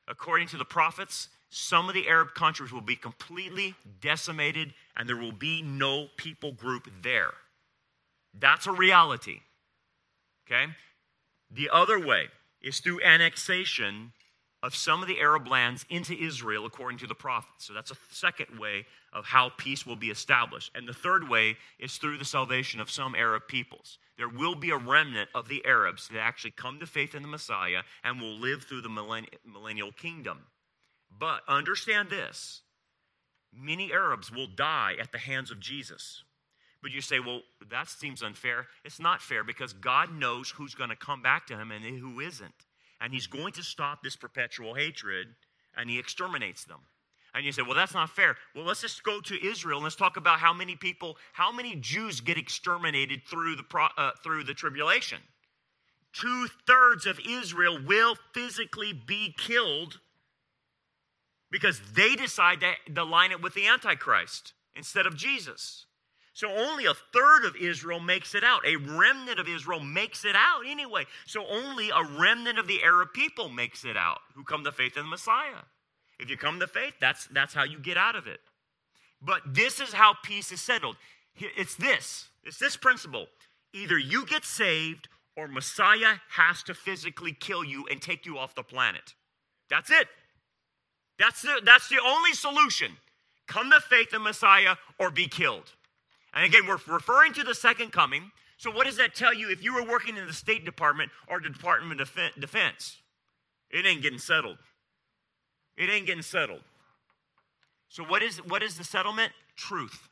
According 0.06 0.48
to 0.48 0.56
the 0.56 0.64
prophets, 0.64 1.28
some 1.50 1.88
of 1.88 1.94
the 1.94 2.08
Arab 2.08 2.34
countries 2.34 2.72
will 2.72 2.80
be 2.80 2.96
completely 2.96 3.74
decimated 4.00 4.74
and 4.96 5.08
there 5.08 5.16
will 5.16 5.32
be 5.32 5.62
no 5.62 6.08
people 6.16 6.52
group 6.52 6.88
there. 7.02 7.32
That's 8.38 8.66
a 8.66 8.72
reality. 8.72 9.40
Okay? 10.46 10.72
The 11.50 11.70
other 11.72 11.98
way 11.98 12.26
is 12.60 12.80
through 12.80 13.02
annexation 13.02 14.12
of 14.62 14.74
some 14.74 15.02
of 15.02 15.08
the 15.08 15.20
Arab 15.20 15.46
lands 15.46 15.86
into 15.88 16.14
Israel 16.14 16.66
according 16.66 16.98
to 16.98 17.06
the 17.06 17.14
prophets. 17.14 17.66
So 17.66 17.72
that's 17.72 17.92
a 17.92 17.96
second 18.10 18.58
way 18.58 18.86
of 19.12 19.24
how 19.24 19.50
peace 19.56 19.86
will 19.86 19.96
be 19.96 20.10
established. 20.10 20.72
And 20.74 20.88
the 20.88 20.92
third 20.92 21.28
way 21.28 21.56
is 21.78 21.96
through 21.96 22.18
the 22.18 22.24
salvation 22.24 22.80
of 22.80 22.90
some 22.90 23.14
Arab 23.14 23.46
peoples. 23.46 23.98
There 24.16 24.28
will 24.28 24.56
be 24.56 24.70
a 24.70 24.76
remnant 24.76 25.30
of 25.32 25.48
the 25.48 25.64
Arabs 25.64 26.08
that 26.08 26.18
actually 26.18 26.50
come 26.50 26.80
to 26.80 26.86
faith 26.86 27.14
in 27.14 27.22
the 27.22 27.28
Messiah 27.28 27.82
and 28.02 28.20
will 28.20 28.36
live 28.36 28.64
through 28.64 28.80
the 28.80 28.88
millennial 28.88 29.92
kingdom. 29.92 30.40
But 31.16 31.42
understand 31.46 32.10
this 32.10 32.62
many 33.56 33.92
Arabs 33.92 34.30
will 34.30 34.48
die 34.48 34.94
at 35.00 35.12
the 35.12 35.18
hands 35.18 35.50
of 35.50 35.60
Jesus. 35.60 36.24
But 36.82 36.90
you 36.90 37.00
say, 37.00 37.18
well, 37.18 37.42
that 37.70 37.88
seems 37.88 38.22
unfair. 38.22 38.66
It's 38.84 39.00
not 39.00 39.22
fair 39.22 39.42
because 39.42 39.72
God 39.72 40.12
knows 40.12 40.50
who's 40.50 40.74
going 40.74 40.90
to 40.90 40.96
come 40.96 41.22
back 41.22 41.46
to 41.46 41.56
him 41.56 41.70
and 41.72 41.84
who 41.84 42.20
isn't. 42.20 42.66
And 43.00 43.12
he's 43.12 43.26
going 43.26 43.52
to 43.52 43.62
stop 43.62 44.02
this 44.02 44.16
perpetual 44.16 44.74
hatred 44.74 45.28
and 45.76 45.88
he 45.88 45.98
exterminates 45.98 46.64
them. 46.64 46.80
And 47.34 47.44
you 47.44 47.52
say, 47.52 47.62
well, 47.62 47.74
that's 47.74 47.94
not 47.94 48.10
fair. 48.10 48.36
Well, 48.54 48.64
let's 48.64 48.80
just 48.80 49.02
go 49.04 49.20
to 49.20 49.46
Israel 49.46 49.78
and 49.78 49.84
let's 49.84 49.96
talk 49.96 50.16
about 50.16 50.40
how 50.40 50.52
many 50.52 50.74
people, 50.74 51.16
how 51.32 51.52
many 51.52 51.76
Jews 51.76 52.20
get 52.20 52.38
exterminated 52.38 53.22
through 53.26 53.56
the, 53.56 53.64
uh, 53.96 54.10
through 54.22 54.44
the 54.44 54.54
tribulation. 54.54 55.18
Two 56.12 56.48
thirds 56.66 57.06
of 57.06 57.20
Israel 57.28 57.78
will 57.84 58.16
physically 58.32 58.92
be 58.92 59.34
killed 59.36 60.00
because 61.50 61.80
they 61.94 62.16
decide 62.16 62.64
to, 62.94 63.04
line 63.04 63.30
it 63.30 63.42
with 63.42 63.54
the 63.54 63.66
Antichrist 63.66 64.54
instead 64.74 65.06
of 65.06 65.16
Jesus. 65.16 65.86
So 66.38 66.48
only 66.52 66.86
a 66.86 66.94
third 66.94 67.44
of 67.46 67.56
Israel 67.56 67.98
makes 67.98 68.32
it 68.32 68.44
out. 68.44 68.64
A 68.64 68.76
remnant 68.76 69.40
of 69.40 69.48
Israel 69.48 69.80
makes 69.80 70.24
it 70.24 70.36
out 70.36 70.60
anyway. 70.64 71.04
So 71.26 71.44
only 71.44 71.90
a 71.90 72.04
remnant 72.16 72.60
of 72.60 72.68
the 72.68 72.80
Arab 72.84 73.12
people 73.12 73.48
makes 73.48 73.84
it 73.84 73.96
out 73.96 74.20
who 74.36 74.44
come 74.44 74.62
to 74.62 74.70
faith 74.70 74.96
in 74.96 75.02
the 75.02 75.08
Messiah. 75.08 75.64
If 76.20 76.30
you 76.30 76.36
come 76.36 76.60
to 76.60 76.68
faith, 76.68 76.94
that's, 77.00 77.26
that's 77.32 77.54
how 77.54 77.64
you 77.64 77.80
get 77.80 77.96
out 77.96 78.14
of 78.14 78.28
it. 78.28 78.38
But 79.20 79.52
this 79.52 79.80
is 79.80 79.92
how 79.92 80.14
peace 80.22 80.52
is 80.52 80.60
settled. 80.60 80.94
It's 81.34 81.74
this. 81.74 82.28
It's 82.44 82.58
this 82.58 82.76
principle. 82.76 83.26
Either 83.74 83.98
you 83.98 84.24
get 84.24 84.44
saved 84.44 85.08
or 85.36 85.48
Messiah 85.48 86.18
has 86.30 86.62
to 86.62 86.74
physically 86.74 87.32
kill 87.32 87.64
you 87.64 87.88
and 87.90 88.00
take 88.00 88.24
you 88.24 88.38
off 88.38 88.54
the 88.54 88.62
planet. 88.62 89.14
That's 89.68 89.90
it. 89.90 90.06
That's 91.18 91.42
the, 91.42 91.60
that's 91.64 91.88
the 91.88 91.98
only 92.00 92.32
solution. 92.32 92.92
Come 93.48 93.72
to 93.72 93.80
faith 93.80 94.14
in 94.14 94.22
Messiah 94.22 94.76
or 95.00 95.10
be 95.10 95.26
killed. 95.26 95.72
And 96.38 96.46
again, 96.46 96.68
we're 96.68 96.78
referring 96.86 97.32
to 97.32 97.42
the 97.42 97.52
second 97.52 97.90
coming. 97.90 98.30
So, 98.58 98.70
what 98.70 98.86
does 98.86 98.96
that 98.98 99.16
tell 99.16 99.34
you 99.34 99.50
if 99.50 99.60
you 99.60 99.74
were 99.74 99.82
working 99.82 100.16
in 100.16 100.24
the 100.24 100.32
State 100.32 100.64
Department 100.64 101.10
or 101.26 101.40
the 101.40 101.48
Department 101.48 102.00
of 102.00 102.12
Defense? 102.38 102.98
It 103.72 103.84
ain't 103.84 104.02
getting 104.02 104.20
settled. 104.20 104.58
It 105.76 105.90
ain't 105.90 106.06
getting 106.06 106.22
settled. 106.22 106.60
So, 107.88 108.04
what 108.04 108.22
is, 108.22 108.36
what 108.46 108.62
is 108.62 108.78
the 108.78 108.84
settlement? 108.84 109.32
Truth. 109.56 110.08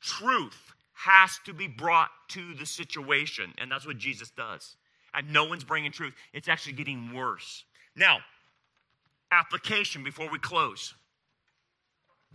Truth 0.00 0.74
has 0.94 1.40
to 1.44 1.52
be 1.52 1.66
brought 1.66 2.10
to 2.28 2.54
the 2.54 2.66
situation, 2.66 3.52
and 3.58 3.68
that's 3.68 3.84
what 3.84 3.98
Jesus 3.98 4.30
does. 4.30 4.76
And 5.12 5.32
no 5.32 5.44
one's 5.44 5.64
bringing 5.64 5.90
truth. 5.90 6.14
It's 6.32 6.46
actually 6.46 6.74
getting 6.74 7.12
worse. 7.12 7.64
Now, 7.96 8.18
application 9.32 10.04
before 10.04 10.30
we 10.30 10.38
close. 10.38 10.94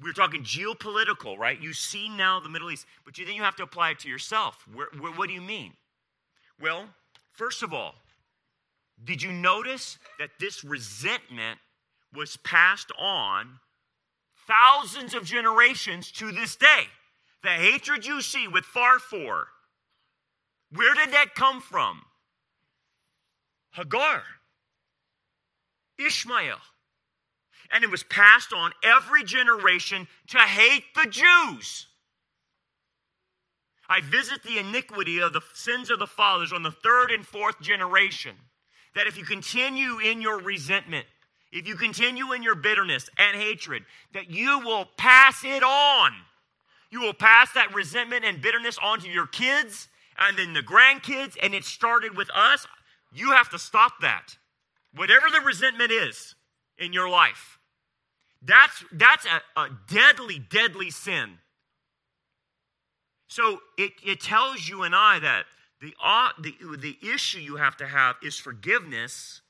We're 0.02 0.14
talking 0.14 0.44
geopolitical, 0.44 1.38
right? 1.38 1.60
You 1.62 1.74
see 1.74 2.10
now 2.10 2.40
the 2.40 2.50
Middle 2.50 2.72
East, 2.72 2.86
but 3.06 3.18
you, 3.18 3.26
then 3.26 3.36
you 3.36 3.44
have 3.44 3.56
to 3.58 3.64
apply 3.64 3.92
it 3.92 4.00
to 4.00 4.10
yourself. 4.10 4.66
Where, 4.74 4.88
where, 5.00 5.12
what 5.12 5.28
do 5.28 5.34
you 5.34 5.42
mean? 5.42 5.74
Well, 6.60 6.86
first 7.32 7.62
of 7.62 7.74
all, 7.74 7.96
did 9.04 9.22
you 9.22 9.32
notice 9.32 9.98
that 10.18 10.32
this 10.40 10.64
resentment 10.64 11.60
was 12.14 12.38
passed 12.38 12.92
on 13.00 13.60
thousands 14.48 15.14
of 15.14 15.26
generations 15.26 16.12
to 16.14 16.32
this 16.32 16.56
day? 16.56 16.86
The 17.44 17.50
hatred 17.50 18.06
you 18.06 18.22
see 18.22 18.48
with 18.48 18.64
Farfur, 18.64 19.48
where 20.72 20.96
did 20.96 21.12
that 21.12 21.36
come 21.36 21.62
from? 21.62 22.02
Hagar, 23.72 24.24
Ishmael, 25.98 26.58
and 27.72 27.84
it 27.84 27.92
was 27.92 28.04
passed 28.04 28.54
on 28.54 28.72
every 28.84 29.24
generation 29.24 30.08
to 30.28 30.38
hate 30.40 30.86
the 30.96 31.10
Jews. 31.10 31.88
I 33.90 34.02
visit 34.02 34.44
the 34.44 34.60
iniquity 34.60 35.20
of 35.20 35.34
the 35.34 35.42
sins 35.54 35.90
of 35.90 36.00
the 36.00 36.08
fathers 36.08 36.54
on 36.54 36.64
the 36.64 36.72
third 36.72 37.12
and 37.12 37.26
fourth 37.26 37.60
generation. 37.62 38.36
That 38.96 39.08
if 39.08 39.18
you 39.18 39.24
continue 39.24 40.00
in 40.00 40.22
your 40.22 40.40
resentment, 40.40 41.06
if 41.52 41.68
you 41.68 41.76
continue 41.76 42.32
in 42.32 42.42
your 42.42 42.56
bitterness 42.56 43.10
and 43.18 43.40
hatred, 43.40 43.84
that 44.14 44.30
you 44.30 44.60
will 44.60 44.88
pass 44.98 45.44
it 45.44 45.64
on. 45.64 46.12
You 46.90 47.02
will 47.02 47.14
pass 47.14 47.52
that 47.54 47.74
resentment 47.74 48.24
and 48.26 48.42
bitterness 48.42 48.78
on 48.82 49.00
to 49.02 49.10
your 49.10 49.28
kids 49.28 49.88
and 50.20 50.38
then 50.38 50.54
the 50.54 50.62
grandkids, 50.62 51.36
and 51.42 51.54
it 51.54 51.64
started 51.64 52.16
with 52.16 52.30
us. 52.36 52.68
You 53.12 53.32
have 53.32 53.50
to 53.50 53.60
stop 53.60 53.94
that. 54.02 54.38
Whatever 54.96 55.28
the 55.32 55.42
resentment 55.42 55.92
is 55.92 56.33
in 56.78 56.94
your 56.94 57.10
life, 57.10 57.60
that's, 58.42 58.84
that's 58.92 59.26
a, 59.26 59.60
a 59.60 59.70
deadly, 59.88 60.40
deadly 60.40 60.90
sin. 60.90 61.38
So 63.28 63.60
it, 63.78 63.94
it 64.06 64.22
tells 64.22 64.68
you 64.68 64.84
and 64.84 64.96
I 64.96 65.20
that 65.20 65.46
the, 65.82 65.94
uh, 66.04 66.30
the, 66.42 66.56
the 66.78 66.98
issue 67.02 67.40
you 67.40 67.56
have 67.56 67.76
to 67.78 67.88
have 67.88 68.16
is 68.22 68.38
forgiveness 68.38 69.42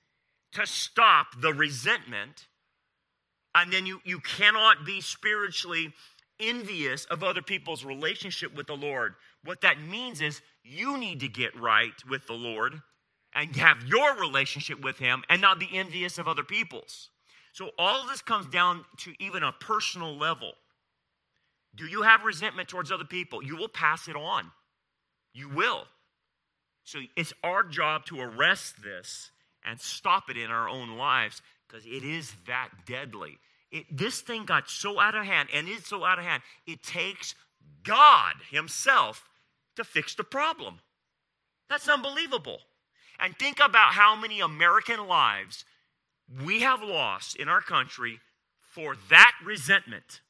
to 0.53 0.65
stop 0.65 1.41
the 1.41 1.53
resentment. 1.53 2.47
And 3.55 3.71
then 3.71 3.85
you, 3.85 4.01
you 4.03 4.19
cannot 4.19 4.85
be 4.85 5.01
spiritually 5.01 5.93
envious 6.39 7.05
of 7.05 7.23
other 7.23 7.41
people's 7.41 7.83
relationship 7.83 8.55
with 8.55 8.67
the 8.67 8.75
Lord. 8.75 9.15
What 9.43 9.61
that 9.61 9.81
means 9.81 10.21
is 10.21 10.41
you 10.63 10.97
need 10.97 11.19
to 11.19 11.27
get 11.27 11.59
right 11.59 11.93
with 12.09 12.25
the 12.27 12.33
Lord 12.33 12.81
and 13.35 13.55
have 13.55 13.83
your 13.85 14.15
relationship 14.15 14.81
with 14.81 14.97
Him 14.97 15.23
and 15.29 15.41
not 15.41 15.59
be 15.59 15.69
envious 15.73 16.17
of 16.17 16.27
other 16.27 16.43
people's. 16.43 17.09
So 17.53 17.69
all 17.77 18.01
of 18.01 18.09
this 18.09 18.21
comes 18.21 18.47
down 18.47 18.83
to 18.97 19.13
even 19.19 19.43
a 19.43 19.51
personal 19.51 20.17
level. 20.17 20.53
Do 21.75 21.85
you 21.85 22.01
have 22.01 22.23
resentment 22.23 22.67
towards 22.67 22.91
other 22.91 23.05
people? 23.05 23.43
You 23.43 23.55
will 23.55 23.69
pass 23.69 24.07
it 24.07 24.15
on. 24.15 24.51
You 25.33 25.49
will. 25.49 25.85
So 26.83 26.99
it's 27.15 27.31
our 27.43 27.63
job 27.63 28.05
to 28.07 28.19
arrest 28.19 28.83
this 28.83 29.31
and 29.63 29.79
stop 29.79 30.29
it 30.29 30.37
in 30.37 30.51
our 30.51 30.67
own 30.67 30.97
lives 30.97 31.41
because 31.67 31.85
it 31.85 32.03
is 32.03 32.33
that 32.47 32.69
deadly. 32.85 33.37
It, 33.71 33.85
this 33.89 34.21
thing 34.21 34.45
got 34.45 34.69
so 34.69 34.99
out 34.99 35.15
of 35.15 35.25
hand, 35.25 35.49
and 35.53 35.67
it's 35.67 35.87
so 35.87 36.03
out 36.03 36.19
of 36.19 36.25
hand, 36.25 36.43
it 36.67 36.83
takes 36.83 37.35
God 37.83 38.33
Himself 38.51 39.29
to 39.75 39.83
fix 39.83 40.15
the 40.15 40.23
problem. 40.23 40.79
That's 41.69 41.87
unbelievable. 41.87 42.59
And 43.19 43.37
think 43.37 43.59
about 43.63 43.93
how 43.93 44.15
many 44.15 44.41
American 44.41 45.07
lives 45.07 45.65
we 46.45 46.61
have 46.61 46.81
lost 46.81 47.35
in 47.35 47.47
our 47.47 47.61
country 47.61 48.19
for 48.59 48.95
that 49.09 49.33
resentment. 49.43 50.21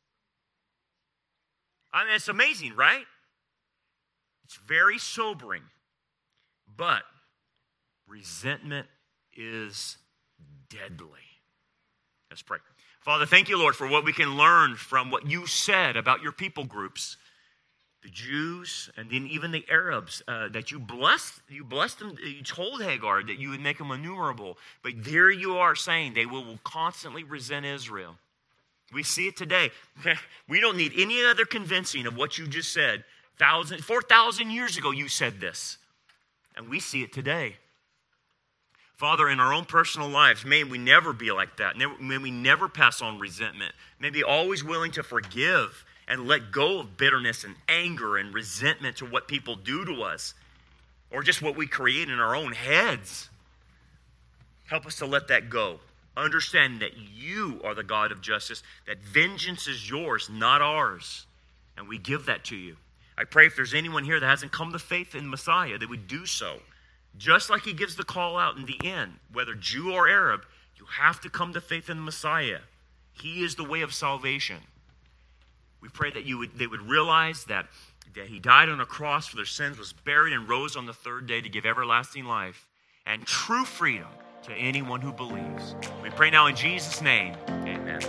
I 1.93 2.05
mean, 2.05 2.15
it's 2.15 2.27
amazing, 2.27 2.75
right? 2.75 3.05
It's 4.45 4.55
very 4.55 4.97
sobering. 4.97 5.63
But 6.75 7.03
resentment 8.07 8.87
is 9.35 9.97
deadly. 10.69 11.19
Let's 12.29 12.41
pray. 12.41 12.57
Father, 12.99 13.25
thank 13.25 13.49
you, 13.49 13.57
Lord, 13.57 13.75
for 13.75 13.87
what 13.87 14.05
we 14.05 14.13
can 14.13 14.37
learn 14.37 14.75
from 14.75 15.11
what 15.11 15.29
you 15.29 15.45
said 15.45 15.97
about 15.97 16.23
your 16.23 16.31
people 16.31 16.63
groups 16.63 17.17
the 18.03 18.09
Jews, 18.09 18.89
and 18.97 19.09
then 19.09 19.27
even 19.27 19.51
the 19.51 19.65
Arabs, 19.69 20.21
uh, 20.27 20.49
that 20.49 20.71
you 20.71 20.79
blessed, 20.79 21.39
you 21.49 21.63
blessed 21.63 21.99
them, 21.99 22.15
you 22.21 22.43
told 22.43 22.83
Hagar 22.83 23.23
that 23.23 23.39
you 23.39 23.49
would 23.49 23.61
make 23.61 23.77
them 23.77 23.91
innumerable. 23.91 24.57
But 24.83 24.93
there 24.97 25.31
you 25.31 25.57
are 25.57 25.73
saying 25.73 26.13
they 26.13 26.25
will, 26.25 26.43
will 26.43 26.59
constantly 26.63 27.23
resent 27.23 27.65
Israel. 27.65 28.15
We 28.93 29.03
see 29.03 29.27
it 29.27 29.37
today. 29.37 29.71
we 30.49 30.59
don't 30.59 30.77
need 30.77 30.93
any 30.97 31.23
other 31.23 31.45
convincing 31.45 32.05
of 32.05 32.15
what 32.15 32.37
you 32.37 32.45
just 32.45 32.73
said. 32.73 33.05
4,000 33.39 34.51
years 34.51 34.77
ago, 34.77 34.91
you 34.91 35.07
said 35.07 35.39
this. 35.39 35.77
And 36.55 36.69
we 36.69 36.79
see 36.79 37.01
it 37.01 37.13
today. 37.13 37.55
Father, 38.95 39.27
in 39.27 39.39
our 39.39 39.53
own 39.53 39.65
personal 39.65 40.07
lives, 40.07 40.45
may 40.45 40.63
we 40.63 40.77
never 40.77 41.13
be 41.13 41.31
like 41.31 41.57
that. 41.57 41.75
May 41.77 42.17
we 42.17 42.31
never 42.31 42.69
pass 42.69 43.01
on 43.01 43.17
resentment. 43.17 43.73
May 43.99 44.11
be 44.11 44.23
always 44.23 44.63
willing 44.63 44.91
to 44.91 45.03
forgive 45.03 45.83
and 46.07 46.27
let 46.27 46.51
go 46.51 46.79
of 46.79 46.97
bitterness 46.97 47.43
and 47.43 47.55
anger 47.67 48.17
and 48.17 48.33
resentment 48.33 48.97
to 48.97 49.05
what 49.05 49.27
people 49.27 49.55
do 49.55 49.85
to 49.85 50.03
us 50.03 50.33
or 51.11 51.23
just 51.23 51.41
what 51.41 51.55
we 51.55 51.67
create 51.67 52.09
in 52.09 52.19
our 52.19 52.35
own 52.35 52.51
heads. 52.51 53.29
Help 54.65 54.85
us 54.85 54.97
to 54.97 55.05
let 55.05 55.27
that 55.27 55.49
go. 55.49 55.79
Understand 56.15 56.81
that 56.81 56.97
you 56.97 57.61
are 57.63 57.73
the 57.75 57.83
God 57.83 58.11
of 58.11 58.21
justice, 58.21 58.63
that 58.87 58.99
vengeance 58.99 59.67
is 59.67 59.89
yours, 59.89 60.29
not 60.31 60.61
ours. 60.61 61.25
And 61.77 61.87
we 61.87 61.97
give 61.97 62.25
that 62.25 62.43
to 62.45 62.55
you. 62.55 62.77
I 63.17 63.23
pray 63.23 63.45
if 63.45 63.55
there's 63.55 63.73
anyone 63.73 64.03
here 64.03 64.19
that 64.19 64.25
hasn't 64.25 64.51
come 64.51 64.71
to 64.73 64.79
faith 64.79 65.15
in 65.15 65.29
Messiah, 65.29 65.77
they 65.77 65.85
would 65.85 66.07
do 66.07 66.25
so. 66.25 66.59
Just 67.17 67.49
like 67.49 67.63
he 67.63 67.73
gives 67.73 67.95
the 67.95 68.03
call 68.03 68.37
out 68.37 68.57
in 68.57 68.65
the 68.65 68.79
end, 68.83 69.13
whether 69.31 69.53
Jew 69.53 69.93
or 69.93 70.07
Arab, 70.07 70.45
you 70.77 70.85
have 70.85 71.21
to 71.21 71.29
come 71.29 71.53
to 71.53 71.61
faith 71.61 71.89
in 71.89 72.03
Messiah. 72.03 72.59
He 73.13 73.43
is 73.43 73.55
the 73.55 73.63
way 73.63 73.81
of 73.81 73.93
salvation. 73.93 74.57
We 75.83 75.89
pray 75.89 76.11
that 76.11 76.23
you 76.23 76.37
would, 76.37 76.57
they 76.57 76.65
would 76.65 76.81
realize 76.81 77.43
that, 77.45 77.65
that 78.15 78.27
he 78.27 78.39
died 78.39 78.69
on 78.69 78.79
a 78.79 78.85
cross 78.85 79.27
for 79.27 79.35
their 79.35 79.43
sins, 79.43 79.77
was 79.77 79.91
buried, 79.91 80.31
and 80.31 80.47
rose 80.47 80.77
on 80.77 80.85
the 80.85 80.93
third 80.93 81.27
day 81.27 81.41
to 81.41 81.49
give 81.49 81.65
everlasting 81.65 82.23
life 82.23 82.69
and 83.05 83.25
true 83.25 83.65
freedom 83.65 84.07
to 84.43 84.53
anyone 84.53 85.01
who 85.01 85.11
believes. 85.11 85.75
We 86.01 86.09
pray 86.09 86.29
now 86.29 86.47
in 86.47 86.55
Jesus' 86.55 87.01
name. 87.01 87.35
Amen. 87.49 87.99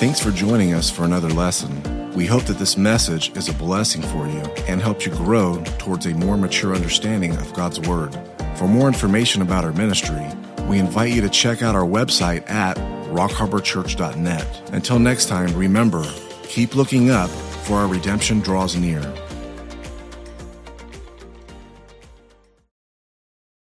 Thanks 0.00 0.20
for 0.20 0.30
joining 0.30 0.72
us 0.72 0.88
for 0.90 1.04
another 1.04 1.28
lesson. 1.28 2.14
We 2.14 2.24
hope 2.24 2.44
that 2.44 2.58
this 2.58 2.78
message 2.78 3.36
is 3.36 3.50
a 3.50 3.52
blessing 3.52 4.00
for 4.00 4.26
you 4.26 4.40
and 4.66 4.80
helps 4.80 5.04
you 5.04 5.12
grow 5.12 5.62
towards 5.76 6.06
a 6.06 6.14
more 6.14 6.38
mature 6.38 6.74
understanding 6.74 7.36
of 7.36 7.52
God's 7.52 7.78
Word. 7.80 8.18
For 8.56 8.66
more 8.66 8.88
information 8.88 9.42
about 9.42 9.64
our 9.64 9.72
ministry, 9.74 10.26
we 10.66 10.78
invite 10.78 11.12
you 11.12 11.20
to 11.20 11.28
check 11.28 11.60
out 11.60 11.74
our 11.74 11.84
website 11.84 12.48
at 12.48 12.78
rockharborchurch.net. 13.14 14.72
Until 14.72 14.98
next 14.98 15.28
time, 15.28 15.56
remember, 15.56 16.04
keep 16.48 16.74
looking 16.74 17.10
up, 17.10 17.30
for 17.30 17.74
our 17.78 17.86
redemption 17.88 18.40
draws 18.40 18.76
near. 18.76 19.00